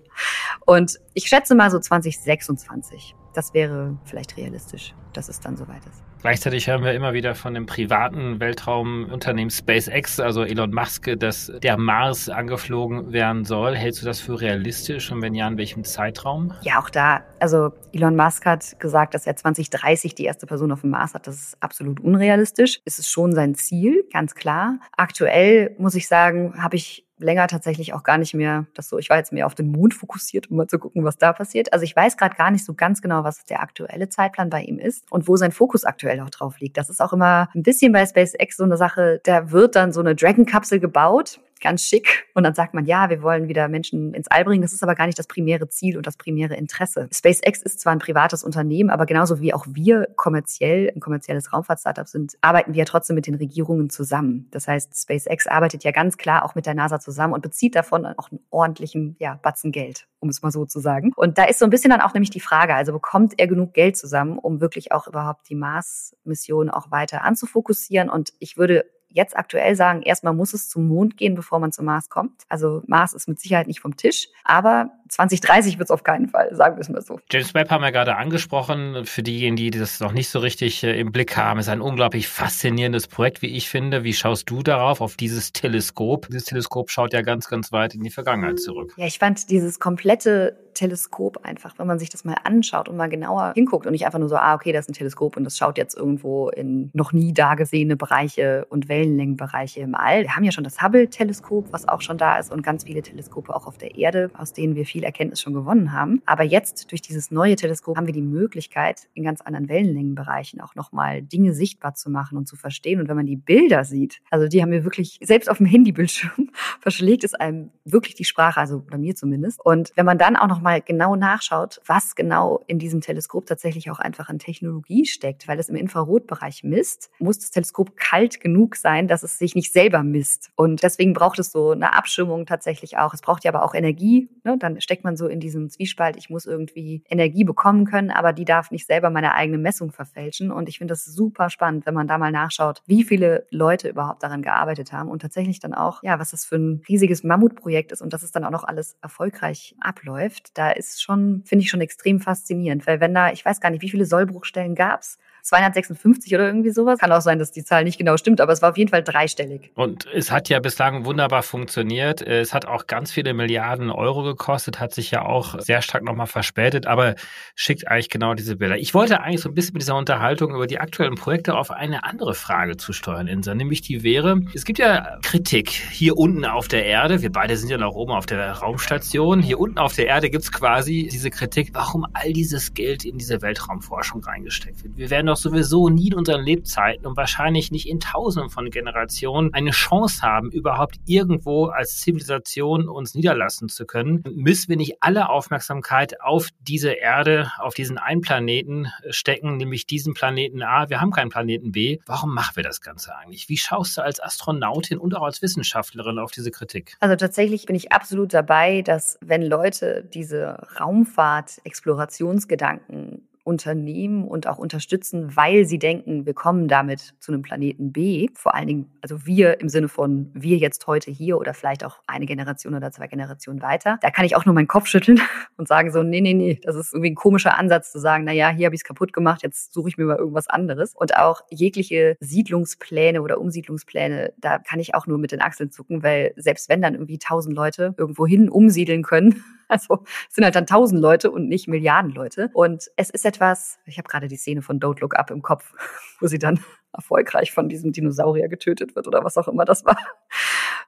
Und 0.65 0.97
ich 1.13 1.25
schätze 1.25 1.55
mal 1.55 1.69
so 1.69 1.77
2026. 1.77 3.15
Das 3.33 3.53
wäre 3.53 3.97
vielleicht 4.05 4.37
realistisch, 4.37 4.95
dass 5.11 5.27
es 5.27 5.41
dann 5.41 5.57
soweit 5.57 5.85
ist. 5.85 6.12
Gleichzeitig 6.23 6.67
hören 6.67 6.85
wir 6.85 6.93
immer 6.93 7.11
wieder 7.11 7.35
von 7.35 7.53
dem 7.53 7.65
privaten 7.65 8.39
Weltraumunternehmen 8.39 9.49
SpaceX, 9.49 10.21
also 10.21 10.43
Elon 10.43 10.73
Musk, 10.73 11.11
dass 11.19 11.51
der 11.61 11.77
Mars 11.77 12.29
angeflogen 12.29 13.11
werden 13.11 13.43
soll. 13.43 13.75
Hältst 13.75 14.01
du 14.01 14.05
das 14.05 14.21
für 14.21 14.39
realistisch 14.39 15.11
und 15.11 15.21
wenn 15.21 15.35
ja, 15.35 15.49
in 15.49 15.57
welchem 15.57 15.83
Zeitraum? 15.83 16.53
Ja, 16.61 16.79
auch 16.79 16.89
da. 16.89 17.25
Also 17.41 17.73
Elon 17.91 18.15
Musk 18.15 18.45
hat 18.45 18.79
gesagt, 18.79 19.15
dass 19.15 19.27
er 19.27 19.35
2030 19.35 20.15
die 20.15 20.23
erste 20.23 20.47
Person 20.47 20.71
auf 20.71 20.79
dem 20.79 20.91
Mars 20.91 21.13
hat. 21.13 21.27
Das 21.27 21.35
ist 21.35 21.57
absolut 21.61 21.99
unrealistisch. 21.99 22.79
Es 22.85 22.99
ist 22.99 23.09
schon 23.09 23.33
sein 23.33 23.53
Ziel, 23.53 24.05
ganz 24.13 24.33
klar. 24.33 24.79
Aktuell 24.95 25.75
muss 25.77 25.93
ich 25.93 26.07
sagen, 26.07 26.53
habe 26.63 26.77
ich 26.77 27.05
länger 27.23 27.47
tatsächlich 27.47 27.93
auch 27.93 28.03
gar 28.03 28.17
nicht 28.17 28.33
mehr 28.33 28.67
das 28.75 28.89
so. 28.89 28.97
Ich 28.97 29.09
war 29.09 29.17
jetzt 29.17 29.31
mehr 29.31 29.45
auf 29.45 29.55
den 29.55 29.71
Mond 29.71 29.93
fokussiert, 29.93 30.51
um 30.51 30.57
mal 30.57 30.67
zu 30.67 30.77
gucken, 30.77 31.03
was 31.03 31.17
da 31.17 31.33
passiert. 31.33 31.73
Also 31.73 31.83
ich 31.83 31.95
weiß 31.95 32.17
gerade 32.17 32.35
gar 32.35 32.51
nicht 32.51 32.65
so 32.65 32.73
ganz 32.73 33.01
genau, 33.01 33.23
was 33.23 33.45
der 33.45 33.61
aktuelle 33.61 34.09
Zeitplan 34.09 34.49
bei 34.49 34.61
ihm 34.61 34.79
ist 34.79 35.11
und 35.11 35.27
wo 35.27 35.37
sein 35.37 35.51
Fokus 35.51 35.85
aktuell 35.85 36.12
auch 36.21 36.29
drauf 36.29 36.59
liegt. 36.59 36.77
Das 36.77 36.89
ist 36.89 37.01
auch 37.01 37.13
immer 37.13 37.49
ein 37.55 37.63
bisschen 37.63 37.91
bei 37.91 38.05
SpaceX 38.05 38.57
so 38.57 38.63
eine 38.63 38.77
Sache. 38.77 39.21
Da 39.23 39.51
wird 39.51 39.75
dann 39.75 39.91
so 39.91 39.99
eine 39.99 40.15
Dragon-Kapsel 40.15 40.79
gebaut 40.79 41.39
ganz 41.63 41.83
schick. 41.83 42.27
Und 42.35 42.43
dann 42.43 42.53
sagt 42.53 42.73
man, 42.73 42.85
ja, 42.85 43.09
wir 43.09 43.23
wollen 43.23 43.47
wieder 43.47 43.67
Menschen 43.67 44.13
ins 44.13 44.27
All 44.27 44.45
bringen. 44.45 44.61
Das 44.61 44.73
ist 44.73 44.83
aber 44.83 44.95
gar 44.95 45.07
nicht 45.07 45.17
das 45.17 45.27
primäre 45.27 45.67
Ziel 45.69 45.97
und 45.97 46.05
das 46.05 46.17
primäre 46.17 46.55
Interesse. 46.55 47.07
SpaceX 47.11 47.61
ist 47.63 47.79
zwar 47.79 47.93
ein 47.93 47.99
privates 47.99 48.43
Unternehmen, 48.43 48.89
aber 48.89 49.05
genauso 49.05 49.39
wie 49.39 49.53
auch 49.53 49.65
wir 49.69 50.07
kommerziell, 50.15 50.91
ein 50.95 50.99
kommerzielles 50.99 51.51
Raumfahrt-Startup 51.51 52.07
sind, 52.07 52.33
arbeiten 52.41 52.73
wir 52.73 52.79
ja 52.79 52.85
trotzdem 52.85 53.15
mit 53.15 53.27
den 53.27 53.35
Regierungen 53.35 53.89
zusammen. 53.89 54.47
Das 54.51 54.67
heißt, 54.67 54.95
SpaceX 54.95 55.47
arbeitet 55.47 55.83
ja 55.83 55.91
ganz 55.91 56.17
klar 56.17 56.45
auch 56.45 56.55
mit 56.55 56.65
der 56.65 56.75
NASA 56.75 56.99
zusammen 56.99 57.33
und 57.33 57.41
bezieht 57.41 57.75
davon 57.75 58.05
auch 58.05 58.31
einen 58.31 58.41
ordentlichen 58.49 59.15
ja, 59.19 59.39
Batzen 59.41 59.71
Geld, 59.71 60.07
um 60.19 60.29
es 60.29 60.41
mal 60.41 60.51
so 60.51 60.65
zu 60.65 60.79
sagen. 60.79 61.11
Und 61.15 61.37
da 61.37 61.45
ist 61.45 61.59
so 61.59 61.65
ein 61.65 61.69
bisschen 61.69 61.91
dann 61.91 62.01
auch 62.01 62.13
nämlich 62.13 62.29
die 62.29 62.39
Frage, 62.39 62.75
also 62.75 62.91
bekommt 62.91 63.39
er 63.39 63.47
genug 63.47 63.73
Geld 63.73 63.97
zusammen, 63.97 64.37
um 64.37 64.61
wirklich 64.61 64.91
auch 64.91 65.07
überhaupt 65.07 65.49
die 65.49 65.55
Mars-Mission 65.55 66.69
auch 66.69 66.91
weiter 66.91 67.23
anzufokussieren? 67.23 68.09
Und 68.09 68.33
ich 68.39 68.57
würde 68.57 68.85
jetzt 69.13 69.37
aktuell 69.37 69.75
sagen, 69.75 70.01
erstmal 70.01 70.33
muss 70.33 70.53
es 70.53 70.67
zum 70.67 70.87
Mond 70.87 71.17
gehen, 71.17 71.35
bevor 71.35 71.59
man 71.59 71.71
zum 71.71 71.85
Mars 71.85 72.09
kommt. 72.09 72.43
Also 72.49 72.81
Mars 72.87 73.13
ist 73.13 73.27
mit 73.27 73.39
Sicherheit 73.39 73.67
nicht 73.67 73.79
vom 73.79 73.95
Tisch. 73.95 74.27
Aber 74.43 74.89
2030 75.09 75.77
wird 75.77 75.87
es 75.87 75.91
auf 75.91 76.03
keinen 76.03 76.27
Fall, 76.27 76.53
sagen 76.55 76.75
wir 76.75 76.81
es 76.81 76.89
mal 76.89 77.01
so. 77.01 77.19
James 77.31 77.53
Webb 77.53 77.69
haben 77.69 77.81
wir 77.81 77.91
gerade 77.91 78.15
angesprochen. 78.17 79.05
Für 79.05 79.21
diejenigen, 79.21 79.55
die 79.55 79.69
das 79.69 79.99
noch 79.99 80.11
nicht 80.11 80.29
so 80.29 80.39
richtig 80.39 80.83
äh, 80.83 80.99
im 80.99 81.11
Blick 81.11 81.37
haben, 81.37 81.59
ist 81.59 81.69
ein 81.69 81.81
unglaublich 81.81 82.27
faszinierendes 82.27 83.07
Projekt, 83.07 83.41
wie 83.41 83.55
ich 83.55 83.69
finde. 83.69 84.03
Wie 84.03 84.13
schaust 84.13 84.49
du 84.49 84.63
darauf, 84.63 85.01
auf 85.01 85.15
dieses 85.15 85.53
Teleskop? 85.53 86.27
Dieses 86.27 86.45
Teleskop 86.45 86.89
schaut 86.89 87.13
ja 87.13 87.21
ganz, 87.21 87.47
ganz 87.47 87.71
weit 87.71 87.93
in 87.93 88.01
die 88.01 88.09
Vergangenheit 88.09 88.59
zurück. 88.59 88.93
Ja, 88.97 89.05
ich 89.05 89.19
fand 89.19 89.49
dieses 89.49 89.79
komplette 89.79 90.57
Teleskop 90.73 91.39
einfach, 91.43 91.77
wenn 91.77 91.87
man 91.87 91.99
sich 91.99 92.09
das 92.09 92.25
mal 92.25 92.37
anschaut 92.43 92.89
und 92.89 92.97
mal 92.97 93.09
genauer 93.09 93.53
hinguckt 93.55 93.85
und 93.85 93.91
nicht 93.91 94.05
einfach 94.05 94.19
nur 94.19 94.29
so, 94.29 94.35
ah, 94.35 94.53
okay, 94.55 94.71
das 94.71 94.85
ist 94.85 94.89
ein 94.89 94.93
Teleskop 94.93 95.37
und 95.37 95.43
das 95.43 95.57
schaut 95.57 95.77
jetzt 95.77 95.95
irgendwo 95.95 96.49
in 96.49 96.89
noch 96.93 97.13
nie 97.13 97.33
dagesehene 97.33 97.95
Bereiche 97.95 98.65
und 98.69 98.89
Wellenlängenbereiche 98.89 99.81
im 99.81 99.95
All. 99.95 100.23
Wir 100.23 100.35
haben 100.35 100.43
ja 100.43 100.51
schon 100.51 100.63
das 100.63 100.81
Hubble-Teleskop, 100.81 101.71
was 101.71 101.87
auch 101.87 102.01
schon 102.01 102.17
da 102.17 102.37
ist 102.37 102.51
und 102.51 102.63
ganz 102.63 102.83
viele 102.83 103.01
Teleskope 103.01 103.55
auch 103.55 103.67
auf 103.67 103.77
der 103.77 103.95
Erde, 103.95 104.31
aus 104.37 104.53
denen 104.53 104.75
wir 104.75 104.85
viel 104.85 105.03
Erkenntnis 105.03 105.41
schon 105.41 105.53
gewonnen 105.53 105.91
haben. 105.91 106.21
Aber 106.25 106.43
jetzt 106.43 106.91
durch 106.91 107.01
dieses 107.01 107.31
neue 107.31 107.55
Teleskop 107.55 107.97
haben 107.97 108.07
wir 108.07 108.13
die 108.13 108.21
Möglichkeit, 108.21 109.07
in 109.13 109.23
ganz 109.23 109.41
anderen 109.41 109.69
Wellenlängenbereichen 109.69 110.61
auch 110.61 110.75
nochmal 110.75 111.21
Dinge 111.21 111.53
sichtbar 111.53 111.93
zu 111.93 112.09
machen 112.09 112.37
und 112.37 112.47
zu 112.47 112.55
verstehen. 112.55 112.99
Und 112.99 113.07
wenn 113.07 113.15
man 113.15 113.25
die 113.25 113.35
Bilder 113.35 113.83
sieht, 113.83 114.21
also 114.29 114.47
die 114.47 114.61
haben 114.61 114.71
wir 114.71 114.83
wirklich, 114.83 115.19
selbst 115.21 115.49
auf 115.49 115.57
dem 115.57 115.65
Handybildschirm 115.65 116.49
verschlägt 116.79 117.23
es 117.23 117.33
einem 117.33 117.71
wirklich 117.85 118.15
die 118.15 118.23
Sprache, 118.23 118.59
also 118.59 118.83
bei 118.89 118.97
mir 118.97 119.15
zumindest. 119.15 119.63
Und 119.63 119.91
wenn 119.95 120.05
man 120.05 120.17
dann 120.17 120.35
auch 120.35 120.47
nochmal 120.63 120.81
genau 120.81 121.17
nachschaut, 121.17 121.81
was 121.85 122.15
genau 122.15 122.61
in 122.67 122.79
diesem 122.79 123.01
Teleskop 123.01 123.45
tatsächlich 123.45 123.91
auch 123.91 123.99
einfach 123.99 124.29
an 124.29 124.39
Technologie 124.39 125.05
steckt, 125.05 125.45
weil 125.49 125.59
es 125.59 125.67
im 125.67 125.75
Infrarotbereich 125.75 126.63
misst, 126.63 127.11
muss 127.19 127.39
das 127.39 127.51
Teleskop 127.51 127.97
kalt 127.97 128.39
genug 128.39 128.77
sein, 128.77 129.09
dass 129.09 129.23
es 129.23 129.37
sich 129.37 129.55
nicht 129.55 129.73
selber 129.73 130.03
misst. 130.03 130.51
Und 130.55 130.81
deswegen 130.81 131.11
braucht 131.11 131.37
es 131.39 131.51
so 131.51 131.71
eine 131.71 131.93
Abschirmung 131.93 132.45
tatsächlich 132.45 132.97
auch. 132.97 133.13
Es 133.13 133.19
braucht 133.19 133.43
ja 133.43 133.53
aber 133.53 133.65
auch 133.65 133.73
Energie. 133.73 134.29
Ne? 134.45 134.57
Dann 134.57 134.79
steckt 134.79 135.03
man 135.03 135.17
so 135.17 135.27
in 135.27 135.41
diesem 135.41 135.69
Zwiespalt, 135.69 136.15
ich 136.15 136.29
muss 136.29 136.45
irgendwie 136.45 137.03
Energie 137.09 137.43
bekommen 137.43 137.83
können, 137.83 138.09
aber 138.09 138.31
die 138.31 138.45
darf 138.45 138.71
nicht 138.71 138.87
selber 138.87 139.09
meine 139.09 139.33
eigene 139.33 139.57
Messung 139.57 139.91
verfälschen. 139.91 140.49
Und 140.49 140.69
ich 140.69 140.77
finde 140.77 140.93
das 140.93 141.03
super 141.03 141.49
spannend, 141.49 141.85
wenn 141.85 141.93
man 141.93 142.07
da 142.07 142.17
mal 142.17 142.31
nachschaut, 142.31 142.81
wie 142.85 143.03
viele 143.03 143.47
Leute 143.49 143.89
überhaupt 143.89 144.23
daran 144.23 144.41
gearbeitet 144.41 144.93
haben 144.93 145.09
und 145.09 145.21
tatsächlich 145.21 145.59
dann 145.59 145.73
auch, 145.73 146.03
ja, 146.03 146.19
was 146.19 146.31
das 146.31 146.45
für 146.45 146.55
ein 146.55 146.81
riesiges 146.87 147.25
Mammutprojekt 147.25 147.91
ist 147.91 148.01
und 148.01 148.13
dass 148.13 148.23
es 148.23 148.31
dann 148.31 148.45
auch 148.45 148.51
noch 148.51 148.63
alles 148.63 148.95
erfolgreich 149.01 149.75
abläuft. 149.81 150.52
Da 150.53 150.71
ist 150.71 151.01
schon, 151.01 151.43
finde 151.45 151.63
ich 151.63 151.69
schon 151.69 151.81
extrem 151.81 152.19
faszinierend, 152.19 152.85
weil 152.85 152.99
wenn 152.99 153.13
da, 153.13 153.31
ich 153.31 153.43
weiß 153.43 153.59
gar 153.59 153.69
nicht, 153.71 153.81
wie 153.81 153.89
viele 153.89 154.05
Sollbruchstellen 154.05 154.75
gab's, 154.75 155.17
256 155.43 156.33
oder 156.33 156.47
irgendwie 156.47 156.71
sowas. 156.71 156.99
Kann 156.99 157.11
auch 157.11 157.21
sein, 157.21 157.37
dass 157.37 157.51
die 157.51 157.63
Zahl 157.63 157.83
nicht 157.83 157.97
genau 157.97 158.17
stimmt, 158.17 158.41
aber 158.41 158.53
es 158.53 158.61
war 158.61 158.71
auf 158.71 158.77
jeden 158.77 158.89
Fall 158.89 159.03
dreistellig. 159.03 159.71
Und 159.75 160.07
es 160.13 160.31
hat 160.31 160.49
ja 160.49 160.59
bislang 160.59 161.05
wunderbar 161.05 161.43
funktioniert. 161.43 162.21
Es 162.21 162.53
hat 162.53 162.65
auch 162.65 162.87
ganz 162.87 163.11
viele 163.11 163.33
Milliarden 163.33 163.91
Euro 163.91 164.23
gekostet, 164.23 164.79
hat 164.79 164.93
sich 164.93 165.11
ja 165.11 165.23
auch 165.23 165.59
sehr 165.59 165.81
stark 165.81 166.03
nochmal 166.03 166.27
verspätet, 166.27 166.87
aber 166.87 167.15
schickt 167.55 167.87
eigentlich 167.87 168.09
genau 168.09 168.33
diese 168.33 168.55
Bilder. 168.55 168.77
Ich 168.77 168.93
wollte 168.93 169.21
eigentlich 169.21 169.41
so 169.41 169.49
ein 169.49 169.55
bisschen 169.55 169.73
mit 169.73 169.81
dieser 169.81 169.97
Unterhaltung 169.97 170.55
über 170.55 170.65
die 170.65 170.79
aktuellen 170.79 171.15
Projekte 171.15 171.55
auf 171.55 171.71
eine 171.71 172.05
andere 172.05 172.33
Frage 172.33 172.77
zu 172.77 172.93
steuern, 172.93 173.27
Insa, 173.27 173.53
nämlich 173.53 173.81
die 173.81 174.03
wäre, 174.03 174.41
es 174.53 174.63
gibt 174.63 174.79
ja 174.79 175.17
Kritik 175.21 175.69
hier 175.69 176.17
unten 176.17 176.45
auf 176.45 176.67
der 176.69 176.85
Erde. 176.85 177.21
Wir 177.21 177.31
beide 177.31 177.57
sind 177.57 177.69
ja 177.69 177.77
noch 177.77 177.95
oben 177.95 178.13
auf 178.13 178.25
der 178.25 178.49
Raumstation. 178.51 179.41
Hier 179.41 179.59
unten 179.59 179.77
auf 179.77 179.93
der 179.93 180.07
Erde 180.07 180.29
gibt 180.29 180.45
es 180.45 180.51
quasi 180.51 181.09
diese 181.11 181.29
Kritik, 181.29 181.71
warum 181.73 182.05
all 182.13 182.31
dieses 182.31 182.73
Geld 182.73 183.03
in 183.03 183.17
diese 183.17 183.41
Weltraumforschung 183.41 184.23
reingesteckt 184.23 184.83
wird. 184.83 184.97
Wir 184.97 185.09
werden 185.09 185.32
doch 185.33 185.37
sowieso 185.37 185.89
nie 185.89 186.09
in 186.09 186.13
unseren 186.13 186.43
Lebzeiten 186.43 187.07
und 187.07 187.17
wahrscheinlich 187.17 187.71
nicht 187.71 187.89
in 187.89 187.99
Tausenden 187.99 188.51
von 188.51 188.69
Generationen 188.69 189.51
eine 189.53 189.71
Chance 189.71 190.21
haben, 190.21 190.49
überhaupt 190.51 190.97
irgendwo 191.05 191.65
als 191.65 191.99
Zivilisation 191.99 192.87
uns 192.87 193.15
niederlassen 193.15 193.67
zu 193.67 193.85
können. 193.85 194.23
Müssen 194.31 194.69
wir 194.69 194.77
nicht 194.77 195.01
alle 195.01 195.27
Aufmerksamkeit 195.29 196.21
auf 196.21 196.47
diese 196.59 196.91
Erde, 196.91 197.51
auf 197.57 197.73
diesen 197.73 197.97
einen 197.97 198.21
Planeten 198.21 198.87
stecken, 199.09 199.57
nämlich 199.57 199.87
diesen 199.87 200.13
Planeten 200.13 200.61
A? 200.61 200.87
Wir 200.89 201.01
haben 201.01 201.11
keinen 201.11 201.29
Planeten 201.29 201.71
B. 201.71 201.97
Warum 202.05 202.31
machen 202.33 202.55
wir 202.55 202.63
das 202.63 202.81
Ganze 202.81 203.15
eigentlich? 203.15 203.49
Wie 203.49 203.57
schaust 203.57 203.97
du 203.97 204.03
als 204.03 204.21
Astronautin 204.21 204.99
und 204.99 205.15
auch 205.15 205.23
als 205.23 205.41
Wissenschaftlerin 205.41 206.19
auf 206.19 206.29
diese 206.31 206.51
Kritik? 206.51 206.95
Also 206.99 207.15
tatsächlich 207.15 207.65
bin 207.65 207.75
ich 207.75 207.91
absolut 207.91 208.35
dabei, 208.35 208.83
dass 208.83 209.17
wenn 209.21 209.41
Leute 209.41 210.07
diese 210.13 210.67
Raumfahrt-Explorationsgedanken 210.79 213.27
unternehmen 213.43 214.27
und 214.27 214.47
auch 214.47 214.57
unterstützen, 214.57 215.35
weil 215.35 215.65
sie 215.65 215.79
denken, 215.79 216.25
wir 216.25 216.33
kommen 216.33 216.67
damit 216.67 217.13
zu 217.19 217.31
einem 217.31 217.41
Planeten 217.41 217.91
B. 217.91 218.27
Vor 218.33 218.55
allen 218.55 218.67
Dingen, 218.67 218.91
also 219.01 219.25
wir 219.25 219.59
im 219.59 219.69
Sinne 219.69 219.89
von 219.89 220.31
wir 220.33 220.57
jetzt 220.57 220.87
heute 220.87 221.11
hier 221.11 221.37
oder 221.37 221.53
vielleicht 221.53 221.83
auch 221.83 221.99
eine 222.07 222.25
Generation 222.25 222.73
oder 222.73 222.91
zwei 222.91 223.07
Generationen 223.07 223.61
weiter. 223.61 223.99
Da 224.01 224.11
kann 224.11 224.25
ich 224.25 224.35
auch 224.35 224.45
nur 224.45 224.55
meinen 224.55 224.67
Kopf 224.67 224.87
schütteln 224.87 225.19
und 225.57 225.67
sagen 225.67 225.91
so, 225.91 226.03
nee, 226.03 226.21
nee, 226.21 226.33
nee, 226.33 226.59
das 226.63 226.75
ist 226.75 226.93
irgendwie 226.93 227.11
ein 227.11 227.15
komischer 227.15 227.57
Ansatz 227.57 227.91
zu 227.91 227.99
sagen, 227.99 228.23
na 228.23 228.31
ja, 228.31 228.49
hier 228.49 228.65
habe 228.65 228.75
ich 228.75 228.81
es 228.81 228.85
kaputt 228.85 229.11
gemacht, 229.11 229.43
jetzt 229.43 229.73
suche 229.73 229.89
ich 229.89 229.97
mir 229.97 230.05
mal 230.05 230.17
irgendwas 230.17 230.47
anderes. 230.47 230.93
Und 230.95 231.17
auch 231.17 231.41
jegliche 231.49 232.15
Siedlungspläne 232.19 233.21
oder 233.21 233.39
Umsiedlungspläne, 233.39 234.33
da 234.37 234.59
kann 234.59 234.79
ich 234.79 234.95
auch 234.95 235.05
nur 235.05 235.17
mit 235.17 235.31
den 235.31 235.41
Achseln 235.41 235.71
zucken, 235.71 236.01
weil 236.01 236.33
selbst 236.37 236.69
wenn 236.69 236.81
dann 236.81 236.93
irgendwie 236.93 237.19
tausend 237.19 237.55
Leute 237.55 237.93
irgendwo 237.97 238.25
hin 238.25 238.49
umsiedeln 238.49 239.03
können, 239.03 239.43
Also 239.73 240.03
es 240.29 240.35
sind 240.35 240.43
halt 240.43 240.55
dann 240.55 240.67
tausend 240.67 241.01
Leute 241.01 241.31
und 241.31 241.49
nicht 241.49 241.67
Milliarden 241.67 242.11
Leute. 242.11 242.51
Und 242.53 242.91
es 242.95 243.09
ist 243.09 243.25
etwas, 243.25 243.79
ich 243.87 243.97
habe 243.97 244.07
gerade 244.07 244.27
die 244.27 244.37
Szene 244.37 244.61
von 244.61 244.79
Don't 244.79 245.01
Look 245.01 245.15
Up 245.15 245.31
im 245.31 245.41
Kopf, 245.41 245.73
wo 246.19 246.27
sie 246.27 246.37
dann 246.37 246.59
erfolgreich 246.93 247.51
von 247.51 247.69
diesem 247.69 247.91
Dinosaurier 247.91 248.47
getötet 248.49 248.95
wird 248.95 249.07
oder 249.07 249.23
was 249.23 249.35
auch 249.37 249.47
immer 249.47 249.65
das 249.65 249.83
war. 249.83 249.97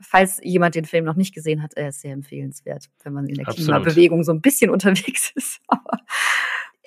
Falls 0.01 0.39
jemand 0.43 0.75
den 0.75 0.85
Film 0.85 1.03
noch 1.03 1.15
nicht 1.15 1.33
gesehen 1.33 1.63
hat, 1.63 1.73
er 1.73 1.89
ist 1.89 2.01
sehr 2.01 2.13
empfehlenswert, 2.13 2.89
wenn 3.03 3.13
man 3.13 3.25
in 3.25 3.35
der 3.35 3.47
Absolut. 3.47 3.65
Klimabewegung 3.65 4.23
so 4.23 4.31
ein 4.31 4.41
bisschen 4.41 4.69
unterwegs 4.69 5.31
ist. 5.35 5.61
Aber 5.67 5.97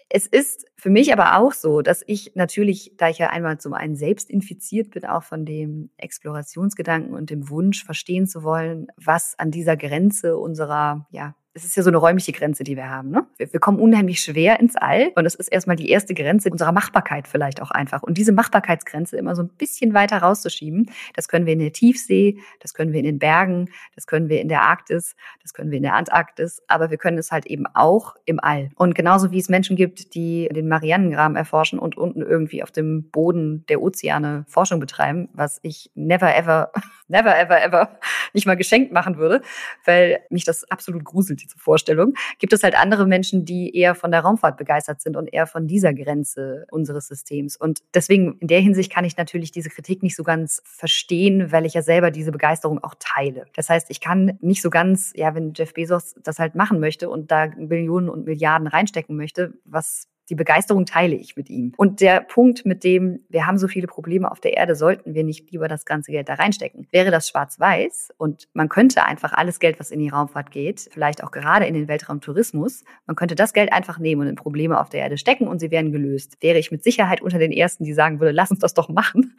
es 0.08 0.26
ist 0.26 0.66
für 0.76 0.90
mich 0.90 1.12
aber 1.12 1.36
auch 1.36 1.52
so, 1.52 1.82
dass 1.82 2.02
ich 2.06 2.32
natürlich, 2.34 2.94
da 2.96 3.08
ich 3.08 3.18
ja 3.18 3.30
einmal 3.30 3.58
zum 3.58 3.74
einen 3.74 3.96
selbst 3.96 4.30
infiziert 4.30 4.90
bin, 4.90 5.04
auch 5.04 5.24
von 5.24 5.44
dem 5.44 5.90
Explorationsgedanken 5.96 7.14
und 7.14 7.30
dem 7.30 7.50
Wunsch 7.50 7.84
verstehen 7.84 8.26
zu 8.26 8.42
wollen, 8.42 8.86
was 8.96 9.34
an 9.38 9.50
dieser 9.50 9.76
Grenze 9.76 10.38
unserer 10.38 11.06
ja, 11.10 11.34
es 11.54 11.64
ist 11.64 11.76
ja 11.76 11.82
so 11.82 11.90
eine 11.90 11.96
räumliche 11.96 12.32
Grenze, 12.32 12.62
die 12.62 12.76
wir 12.76 12.88
haben. 12.88 13.10
Ne? 13.10 13.26
Wir, 13.36 13.52
wir, 13.52 13.60
kommen 13.60 13.80
unheimlich 13.80 14.20
schwer 14.20 14.60
ins 14.60 14.76
All 14.76 15.10
und 15.16 15.24
das 15.24 15.34
ist 15.34 15.48
erstmal 15.48 15.76
die 15.76 15.88
erste 15.88 16.14
Grenze 16.14 16.50
unserer 16.50 16.72
Machbarkeit 16.72 17.26
vielleicht 17.26 17.60
auch 17.62 17.70
einfach. 17.70 18.02
Und 18.02 18.18
diese 18.18 18.32
Machbarkeitsgrenze 18.32 19.16
immer 19.16 19.34
so 19.34 19.42
ein 19.42 19.48
bisschen 19.48 19.94
weiter 19.94 20.18
rauszuschieben, 20.18 20.90
das 21.14 21.28
können 21.28 21.46
wir 21.46 21.54
in 21.54 21.58
der 21.58 21.72
Tiefsee, 21.72 22.38
das 22.60 22.74
können 22.74 22.92
wir 22.92 23.00
in 23.00 23.06
den 23.06 23.18
Bergen, 23.18 23.70
das 23.94 24.06
können 24.06 24.28
wir 24.28 24.40
in 24.40 24.48
der 24.48 24.62
Arktis, 24.62 25.16
das 25.42 25.54
können 25.54 25.70
wir 25.70 25.78
in 25.78 25.82
der 25.82 25.94
Antarktis, 25.94 26.62
aber 26.68 26.90
wir 26.90 26.98
können 26.98 27.18
es 27.18 27.32
halt 27.32 27.46
eben 27.46 27.64
auch 27.74 28.14
im 28.24 28.38
All. 28.40 28.70
Und 28.76 28.94
genauso 28.94 29.30
wie 29.32 29.38
es 29.38 29.48
Menschen 29.48 29.74
gibt, 29.74 30.14
die 30.14 30.48
den 30.52 30.68
Marianengraben 30.68 31.36
erforschen 31.36 31.78
und 31.78 31.96
unten 31.96 32.22
irgendwie 32.22 32.62
auf 32.62 32.70
dem 32.70 33.10
Boden 33.10 33.64
der 33.68 33.82
Ozeane 33.82 34.44
Forschung 34.48 34.80
betreiben, 34.80 35.28
was 35.32 35.58
ich 35.62 35.90
never 35.94 36.36
ever, 36.36 36.70
never 37.08 37.36
ever 37.36 37.62
ever 37.62 37.98
nicht 38.32 38.46
mal 38.46 38.56
geschenkt 38.56 38.92
machen 38.92 39.16
würde, 39.16 39.42
weil 39.84 40.20
mich 40.30 40.44
das 40.44 40.70
absolut 40.70 41.04
gruselt 41.04 41.38
diese 41.48 41.58
Vorstellung, 41.58 42.14
gibt 42.38 42.52
es 42.52 42.62
halt 42.62 42.78
andere 42.78 43.06
Menschen, 43.06 43.44
die 43.44 43.74
eher 43.74 43.94
von 43.94 44.10
der 44.10 44.20
Raumfahrt 44.20 44.56
begeistert 44.56 45.00
sind 45.00 45.16
und 45.16 45.32
eher 45.32 45.46
von 45.46 45.66
dieser 45.66 45.94
Grenze 45.94 46.66
unseres 46.70 47.08
Systems. 47.08 47.56
Und 47.56 47.80
deswegen 47.94 48.38
in 48.38 48.48
der 48.48 48.60
Hinsicht 48.60 48.92
kann 48.92 49.04
ich 49.04 49.16
natürlich 49.16 49.50
diese 49.50 49.70
Kritik 49.70 50.02
nicht 50.02 50.16
so 50.16 50.22
ganz 50.22 50.62
verstehen, 50.64 51.52
weil 51.52 51.66
ich 51.66 51.74
ja 51.74 51.82
selber 51.82 52.10
diese 52.10 52.32
Begeisterung 52.32 52.82
auch 52.82 52.94
teile. 52.98 53.46
Das 53.54 53.68
heißt, 53.68 53.90
ich 53.90 54.00
kann 54.00 54.38
nicht 54.40 54.62
so 54.62 54.70
ganz, 54.70 55.12
ja, 55.14 55.34
wenn 55.34 55.52
Jeff 55.54 55.74
Bezos 55.74 56.14
das 56.22 56.38
halt 56.38 56.54
machen 56.54 56.80
möchte 56.80 57.08
und 57.08 57.30
da 57.30 57.48
Millionen 57.56 58.08
und 58.08 58.26
Milliarden 58.26 58.66
reinstecken 58.66 59.16
möchte, 59.16 59.54
was 59.64 60.08
die 60.28 60.34
Begeisterung 60.34 60.86
teile 60.86 61.16
ich 61.16 61.36
mit 61.36 61.48
ihm. 61.48 61.72
Und 61.76 62.00
der 62.00 62.20
Punkt 62.20 62.66
mit 62.66 62.84
dem, 62.84 63.20
wir 63.28 63.46
haben 63.46 63.58
so 63.58 63.68
viele 63.68 63.86
Probleme 63.86 64.30
auf 64.30 64.40
der 64.40 64.56
Erde, 64.56 64.74
sollten 64.74 65.14
wir 65.14 65.24
nicht 65.24 65.50
lieber 65.50 65.68
das 65.68 65.84
ganze 65.84 66.12
Geld 66.12 66.28
da 66.28 66.34
reinstecken? 66.34 66.86
Wäre 66.90 67.10
das 67.10 67.28
schwarz-weiß 67.28 68.10
und 68.16 68.48
man 68.52 68.68
könnte 68.68 69.04
einfach 69.04 69.32
alles 69.32 69.58
Geld, 69.58 69.80
was 69.80 69.90
in 69.90 70.00
die 70.00 70.08
Raumfahrt 70.08 70.50
geht, 70.50 70.88
vielleicht 70.92 71.24
auch 71.24 71.30
gerade 71.30 71.66
in 71.66 71.74
den 71.74 71.88
Weltraumtourismus, 71.88 72.84
man 73.06 73.16
könnte 73.16 73.34
das 73.34 73.52
Geld 73.52 73.72
einfach 73.72 73.98
nehmen 73.98 74.22
und 74.22 74.28
in 74.28 74.36
Probleme 74.36 74.80
auf 74.80 74.90
der 74.90 75.00
Erde 75.00 75.18
stecken 75.18 75.48
und 75.48 75.58
sie 75.60 75.70
wären 75.70 75.92
gelöst. 75.92 76.36
Wäre 76.40 76.58
ich 76.58 76.70
mit 76.70 76.84
Sicherheit 76.84 77.22
unter 77.22 77.38
den 77.38 77.52
Ersten, 77.52 77.84
die 77.84 77.92
sagen 77.92 78.20
würde, 78.20 78.32
lass 78.32 78.50
uns 78.50 78.60
das 78.60 78.74
doch 78.74 78.88
machen. 78.88 79.36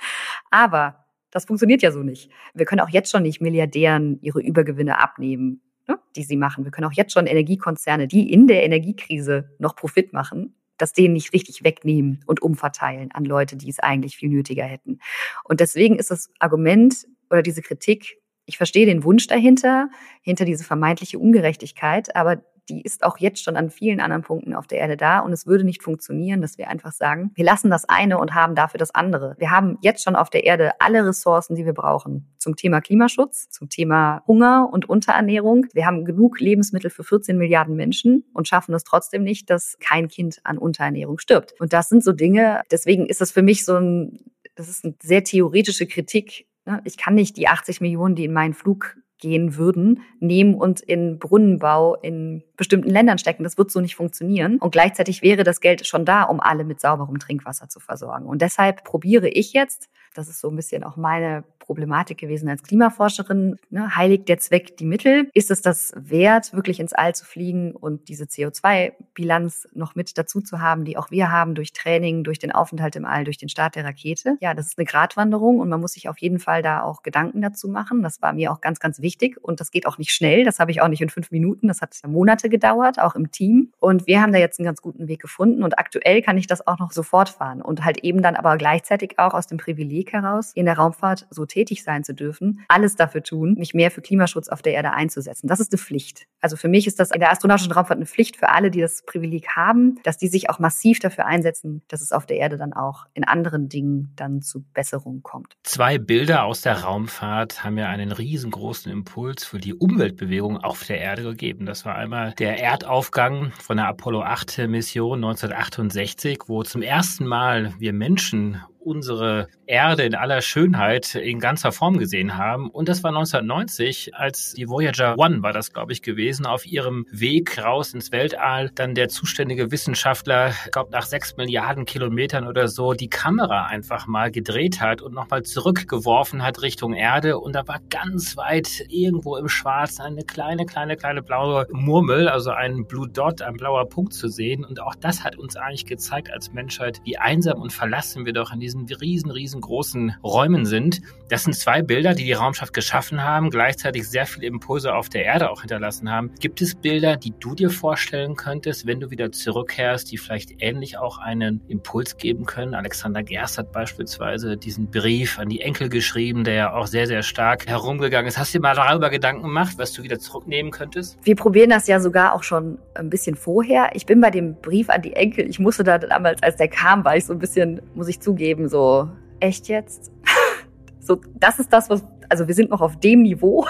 Aber 0.49 1.05
das 1.31 1.45
funktioniert 1.45 1.81
ja 1.83 1.91
so 1.91 2.01
nicht. 2.01 2.31
Wir 2.55 2.65
können 2.65 2.81
auch 2.81 2.89
jetzt 2.89 3.11
schon 3.11 3.23
nicht 3.23 3.41
Milliardären 3.41 4.19
ihre 4.21 4.41
Übergewinne 4.41 4.99
abnehmen 4.99 5.61
ne, 5.89 5.99
die 6.15 6.23
sie 6.23 6.37
machen. 6.37 6.63
Wir 6.63 6.71
können 6.71 6.87
auch 6.87 6.93
jetzt 6.93 7.11
schon 7.11 7.25
Energiekonzerne, 7.25 8.07
die 8.07 8.31
in 8.31 8.47
der 8.47 8.63
Energiekrise 8.63 9.49
noch 9.59 9.75
Profit 9.75 10.13
machen, 10.13 10.55
das 10.79 10.93
denen 10.93 11.13
nicht 11.13 11.33
richtig 11.33 11.63
wegnehmen 11.63 12.23
und 12.25 12.41
umverteilen 12.41 13.11
an 13.11 13.25
Leute, 13.25 13.55
die 13.55 13.69
es 13.69 13.79
eigentlich 13.79 14.17
viel 14.17 14.29
nötiger 14.29 14.63
hätten. 14.63 14.99
Und 15.43 15.59
deswegen 15.59 15.97
ist 15.97 16.09
das 16.09 16.31
Argument 16.39 17.05
oder 17.29 17.43
diese 17.43 17.61
Kritik, 17.61 18.17
ich 18.45 18.57
verstehe 18.57 18.87
den 18.87 19.03
Wunsch 19.03 19.27
dahinter, 19.27 19.89
hinter 20.21 20.45
diese 20.45 20.63
vermeintliche 20.63 21.19
Ungerechtigkeit, 21.19 22.15
aber 22.15 22.43
die 22.69 22.81
ist 22.81 23.03
auch 23.03 23.17
jetzt 23.17 23.43
schon 23.43 23.57
an 23.57 23.69
vielen 23.69 23.99
anderen 23.99 24.21
Punkten 24.21 24.53
auf 24.53 24.67
der 24.67 24.79
Erde 24.79 24.97
da 24.97 25.19
und 25.19 25.33
es 25.33 25.47
würde 25.47 25.63
nicht 25.63 25.83
funktionieren, 25.83 26.41
dass 26.41 26.57
wir 26.57 26.69
einfach 26.69 26.91
sagen, 26.91 27.31
wir 27.35 27.45
lassen 27.45 27.69
das 27.69 27.87
eine 27.87 28.17
und 28.17 28.33
haben 28.35 28.55
dafür 28.55 28.77
das 28.77 28.93
andere. 28.93 29.35
Wir 29.39 29.51
haben 29.51 29.77
jetzt 29.81 30.03
schon 30.03 30.15
auf 30.15 30.29
der 30.29 30.43
Erde 30.45 30.71
alle 30.79 31.05
Ressourcen, 31.05 31.55
die 31.55 31.65
wir 31.65 31.73
brauchen 31.73 32.33
zum 32.37 32.55
Thema 32.55 32.81
Klimaschutz, 32.81 33.49
zum 33.49 33.69
Thema 33.69 34.23
Hunger 34.27 34.69
und 34.71 34.87
Unterernährung. 34.87 35.65
Wir 35.73 35.85
haben 35.85 36.05
genug 36.05 36.39
Lebensmittel 36.39 36.89
für 36.89 37.03
14 37.03 37.37
Milliarden 37.37 37.75
Menschen 37.75 38.25
und 38.33 38.47
schaffen 38.47 38.73
es 38.73 38.83
trotzdem 38.83 39.23
nicht, 39.23 39.49
dass 39.49 39.77
kein 39.79 40.07
Kind 40.07 40.39
an 40.43 40.57
Unterernährung 40.57 41.19
stirbt. 41.19 41.59
Und 41.59 41.73
das 41.73 41.89
sind 41.89 42.03
so 42.03 42.11
Dinge, 42.11 42.61
deswegen 42.71 43.07
ist 43.07 43.21
das 43.21 43.31
für 43.31 43.41
mich 43.41 43.65
so 43.65 43.75
ein, 43.75 44.19
das 44.55 44.69
ist 44.69 44.85
eine 44.85 44.95
sehr 45.01 45.23
theoretische 45.23 45.87
Kritik. 45.87 46.47
Ne? 46.65 46.81
Ich 46.85 46.97
kann 46.97 47.15
nicht 47.15 47.37
die 47.37 47.47
80 47.47 47.81
Millionen, 47.81 48.15
die 48.15 48.25
in 48.25 48.33
meinen 48.33 48.53
Flug 48.53 48.95
gehen 49.19 49.55
würden, 49.57 50.01
nehmen 50.19 50.55
und 50.55 50.79
in 50.79 51.19
Brunnenbau 51.19 51.95
in 51.95 52.43
bestimmten 52.57 52.89
Ländern 52.89 53.17
stecken. 53.17 53.43
Das 53.43 53.57
wird 53.57 53.71
so 53.71 53.79
nicht 53.79 53.95
funktionieren. 53.95 54.57
Und 54.57 54.71
gleichzeitig 54.71 55.21
wäre 55.21 55.43
das 55.43 55.61
Geld 55.61 55.85
schon 55.85 56.05
da, 56.05 56.23
um 56.23 56.39
alle 56.39 56.63
mit 56.63 56.79
sauberem 56.79 57.19
Trinkwasser 57.19 57.69
zu 57.69 57.79
versorgen. 57.79 58.25
Und 58.25 58.41
deshalb 58.41 58.83
probiere 58.83 59.29
ich 59.29 59.53
jetzt, 59.53 59.89
das 60.13 60.29
ist 60.29 60.39
so 60.39 60.49
ein 60.49 60.55
bisschen 60.55 60.83
auch 60.83 60.97
meine 60.97 61.43
Problematik 61.69 62.17
gewesen 62.17 62.49
als 62.49 62.63
Klimaforscherin. 62.63 63.57
Ne? 63.69 63.95
Heiligt 63.95 64.27
der 64.27 64.39
Zweck 64.39 64.75
die 64.77 64.85
Mittel? 64.85 65.29
Ist 65.35 65.51
es 65.51 65.61
das 65.61 65.93
wert, 65.95 66.51
wirklich 66.51 66.79
ins 66.79 66.93
All 66.93 67.13
zu 67.13 67.25
fliegen 67.25 67.75
und 67.75 68.09
diese 68.09 68.23
CO2-Bilanz 68.23 69.67
noch 69.73 69.93
mit 69.93 70.17
dazu 70.17 70.41
zu 70.41 70.61
haben, 70.61 70.83
die 70.83 70.97
auch 70.97 71.11
wir 71.11 71.31
haben 71.31 71.53
durch 71.53 71.71
Training, 71.71 72.23
durch 72.23 72.39
den 72.39 72.51
Aufenthalt 72.51 72.95
im 72.95 73.05
All, 73.05 73.23
durch 73.23 73.37
den 73.37 73.49
Start 73.49 73.75
der 73.75 73.85
Rakete? 73.85 74.35
Ja, 74.41 74.55
das 74.55 74.65
ist 74.65 74.79
eine 74.79 74.85
Gratwanderung 74.85 75.59
und 75.59 75.69
man 75.69 75.79
muss 75.79 75.93
sich 75.93 76.09
auf 76.09 76.17
jeden 76.17 76.39
Fall 76.39 76.63
da 76.63 76.81
auch 76.81 77.03
Gedanken 77.03 77.39
dazu 77.39 77.67
machen. 77.67 78.01
Das 78.01 78.19
war 78.19 78.33
mir 78.33 78.51
auch 78.51 78.61
ganz, 78.61 78.79
ganz 78.79 78.99
wichtig 78.99 79.37
und 79.39 79.59
das 79.59 79.69
geht 79.69 79.85
auch 79.85 79.99
nicht 79.99 80.11
schnell. 80.11 80.45
Das 80.45 80.57
habe 80.57 80.71
ich 80.71 80.81
auch 80.81 80.87
nicht 80.87 81.01
in 81.01 81.09
fünf 81.09 81.29
Minuten. 81.29 81.67
Das 81.67 81.81
hat 81.81 81.95
Monate 82.07 82.49
gedauert, 82.49 82.99
auch 82.99 83.13
im 83.13 83.29
Team. 83.29 83.73
Und 83.79 84.07
wir 84.07 84.23
haben 84.23 84.33
da 84.33 84.39
jetzt 84.39 84.59
einen 84.59 84.65
ganz 84.65 84.81
guten 84.81 85.07
Weg 85.07 85.21
gefunden 85.21 85.61
und 85.61 85.77
aktuell 85.77 86.23
kann 86.23 86.39
ich 86.39 86.47
das 86.47 86.65
auch 86.65 86.79
noch 86.79 86.93
sofort 86.93 87.29
fahren 87.29 87.61
und 87.61 87.85
halt 87.85 87.99
eben 88.03 88.23
dann 88.23 88.35
aber 88.35 88.57
gleichzeitig 88.57 89.19
auch 89.19 89.35
aus 89.35 89.45
dem 89.45 89.59
Privileg 89.59 90.08
heraus 90.13 90.51
in 90.53 90.65
der 90.65 90.77
Raumfahrt 90.77 91.27
so 91.29 91.45
tätig 91.45 91.69
tätig 91.69 91.83
sein 91.83 92.03
zu 92.03 92.13
dürfen, 92.13 92.63
alles 92.67 92.95
dafür 92.95 93.23
tun, 93.23 93.55
mich 93.57 93.73
mehr 93.73 93.91
für 93.91 94.01
Klimaschutz 94.01 94.49
auf 94.49 94.61
der 94.61 94.73
Erde 94.73 94.91
einzusetzen. 94.91 95.47
Das 95.47 95.59
ist 95.59 95.71
eine 95.71 95.79
Pflicht. 95.79 96.25
Also 96.41 96.55
für 96.55 96.69
mich 96.69 96.87
ist 96.87 96.99
das 96.99 97.11
in 97.11 97.19
der 97.19 97.31
astronautischen 97.31 97.71
Raumfahrt 97.71 97.97
eine 97.97 98.05
Pflicht 98.05 98.37
für 98.37 98.49
alle, 98.49 98.71
die 98.71 98.79
das 98.79 99.03
Privileg 99.05 99.55
haben, 99.55 99.99
dass 100.03 100.17
die 100.17 100.27
sich 100.27 100.49
auch 100.49 100.59
massiv 100.59 100.99
dafür 100.99 101.25
einsetzen, 101.25 101.81
dass 101.89 102.01
es 102.01 102.11
auf 102.11 102.25
der 102.25 102.37
Erde 102.37 102.57
dann 102.57 102.73
auch 102.73 103.05
in 103.13 103.23
anderen 103.25 103.69
Dingen 103.69 104.13
dann 104.15 104.41
zu 104.41 104.63
Besserungen 104.73 105.21
kommt. 105.21 105.57
Zwei 105.63 105.97
Bilder 105.97 106.45
aus 106.45 106.61
der 106.61 106.81
Raumfahrt 106.81 107.63
haben 107.63 107.77
ja 107.77 107.89
einen 107.89 108.11
riesengroßen 108.11 108.91
Impuls 108.91 109.43
für 109.43 109.59
die 109.59 109.73
Umweltbewegung 109.73 110.57
auf 110.57 110.85
der 110.85 110.99
Erde 110.99 111.23
gegeben. 111.23 111.65
Das 111.65 111.85
war 111.85 111.95
einmal 111.95 112.33
der 112.33 112.61
Erdaufgang 112.61 113.51
von 113.59 113.77
der 113.77 113.87
Apollo 113.87 114.21
8 114.21 114.69
Mission 114.69 115.17
1968, 115.17 116.43
wo 116.47 116.63
zum 116.63 116.81
ersten 116.81 117.25
Mal 117.25 117.73
wir 117.79 117.91
Menschen 117.91 118.61
unsere 118.79 119.47
Erde 119.65 120.03
in 120.03 120.15
aller 120.15 120.41
Schönheit 120.41 121.15
in 121.15 121.39
ganzer 121.39 121.71
Form 121.71 121.97
gesehen 121.97 122.37
haben. 122.37 122.69
Und 122.69 122.89
das 122.89 123.03
war 123.03 123.09
1990, 123.09 124.15
als 124.15 124.53
die 124.53 124.67
Voyager 124.67 125.17
One 125.17 125.43
war 125.43 125.53
das, 125.53 125.73
glaube 125.73 125.91
ich, 125.91 126.01
gewesen, 126.01 126.45
auf 126.45 126.65
ihrem 126.65 127.05
Weg 127.11 127.63
raus 127.63 127.93
ins 127.93 128.11
Weltall, 128.11 128.71
dann 128.73 128.95
der 128.95 129.09
zuständige 129.09 129.71
Wissenschaftler, 129.71 130.49
ich 130.65 130.71
glaube 130.71 130.91
nach 130.91 131.05
sechs 131.05 131.37
Milliarden 131.37 131.85
Kilometern 131.85 132.47
oder 132.47 132.67
so, 132.67 132.93
die 132.93 133.09
Kamera 133.09 133.65
einfach 133.65 134.07
mal 134.07 134.31
gedreht 134.31 134.81
hat 134.81 135.01
und 135.01 135.13
nochmal 135.13 135.43
zurückgeworfen 135.43 136.43
hat 136.43 136.61
Richtung 136.61 136.93
Erde. 136.93 137.37
Und 137.39 137.53
da 137.53 137.67
war 137.67 137.79
ganz 137.89 138.37
weit 138.37 138.85
irgendwo 138.89 139.37
im 139.37 139.49
Schwarz 139.49 139.99
eine 139.99 140.23
kleine, 140.23 140.65
kleine, 140.65 140.95
kleine 140.95 141.21
blaue 141.21 141.67
Murmel, 141.71 142.27
also 142.27 142.51
ein 142.51 142.85
Blue 142.85 143.07
Dot, 143.07 143.41
ein 143.41 143.55
blauer 143.55 143.87
Punkt 143.87 144.13
zu 144.13 144.27
sehen. 144.27 144.65
Und 144.65 144.81
auch 144.81 144.95
das 144.95 145.23
hat 145.23 145.37
uns 145.37 145.55
eigentlich 145.55 145.85
gezeigt 145.85 146.31
als 146.31 146.53
Menschheit, 146.53 147.01
wie 147.03 147.17
einsam 147.17 147.61
und 147.61 147.73
verlassen 147.73 148.25
wir 148.25 148.33
doch 148.33 148.51
in 148.51 148.59
diesen 148.69 148.85
riesen, 148.85 149.31
riesengroßen 149.31 150.15
Räumen 150.23 150.65
sind. 150.65 151.01
Das 151.29 151.43
sind 151.43 151.53
zwei 151.53 151.81
Bilder, 151.81 152.13
die 152.13 152.23
die 152.23 152.33
Raumschaft 152.33 152.73
geschaffen 152.73 153.23
haben, 153.23 153.49
gleichzeitig 153.49 154.07
sehr 154.07 154.25
viele 154.25 154.47
Impulse 154.47 154.93
auf 154.93 155.09
der 155.09 155.25
Erde 155.25 155.49
auch 155.49 155.61
hinterlassen 155.61 156.11
haben. 156.11 156.31
Gibt 156.39 156.61
es 156.61 156.75
Bilder, 156.75 157.17
die 157.17 157.33
du 157.39 157.55
dir 157.55 157.69
vorstellen 157.69 158.35
könntest, 158.35 158.85
wenn 158.85 158.99
du 158.99 159.09
wieder 159.09 159.31
zurückkehrst, 159.31 160.11
die 160.11 160.17
vielleicht 160.17 160.61
ähnlich 160.61 160.97
auch 160.97 161.17
einen 161.17 161.61
Impuls 161.67 162.17
geben 162.17 162.45
können? 162.45 162.73
Alexander 162.73 163.23
Gerst 163.23 163.57
hat 163.57 163.71
beispielsweise 163.71 164.57
diesen 164.57 164.89
Brief 164.91 165.39
an 165.39 165.49
die 165.49 165.61
Enkel 165.61 165.89
geschrieben, 165.89 166.43
der 166.43 166.53
ja 166.53 166.73
auch 166.73 166.87
sehr, 166.87 167.07
sehr 167.07 167.23
stark 167.23 167.67
herumgegangen 167.67 168.27
ist. 168.27 168.37
Hast 168.37 168.53
du 168.53 168.59
dir 168.59 168.61
mal 168.61 168.75
darüber 168.75 169.09
Gedanken 169.09 169.43
gemacht, 169.43 169.73
was 169.77 169.93
du 169.93 170.03
wieder 170.03 170.19
zurücknehmen 170.19 170.71
könntest? 170.71 171.17
Wir 171.23 171.35
probieren 171.35 171.69
das 171.69 171.87
ja 171.87 171.99
sogar 171.99 172.33
auch 172.33 172.43
schon 172.43 172.77
ein 172.93 173.09
bisschen 173.09 173.35
vorher. 173.35 173.91
Ich 173.93 174.05
bin 174.05 174.21
bei 174.21 174.29
dem 174.29 174.55
Brief 174.55 174.89
an 174.89 175.01
die 175.01 175.13
Enkel, 175.13 175.49
ich 175.49 175.59
musste 175.59 175.83
da 175.83 175.97
damals, 175.97 176.41
als 176.43 176.57
der 176.57 176.67
kam, 176.67 177.03
war 177.05 177.15
ich 177.15 177.25
so 177.25 177.33
ein 177.33 177.39
bisschen, 177.39 177.81
muss 177.95 178.07
ich 178.07 178.19
zugeben, 178.19 178.58
so, 178.67 179.09
echt 179.39 179.67
jetzt? 179.67 180.11
so, 180.99 181.21
das 181.35 181.59
ist 181.59 181.71
das, 181.71 181.89
was, 181.89 182.03
also 182.27 182.47
wir 182.47 182.53
sind 182.53 182.69
noch 182.69 182.81
auf 182.81 182.99
dem 182.99 183.21
Niveau, 183.21 183.65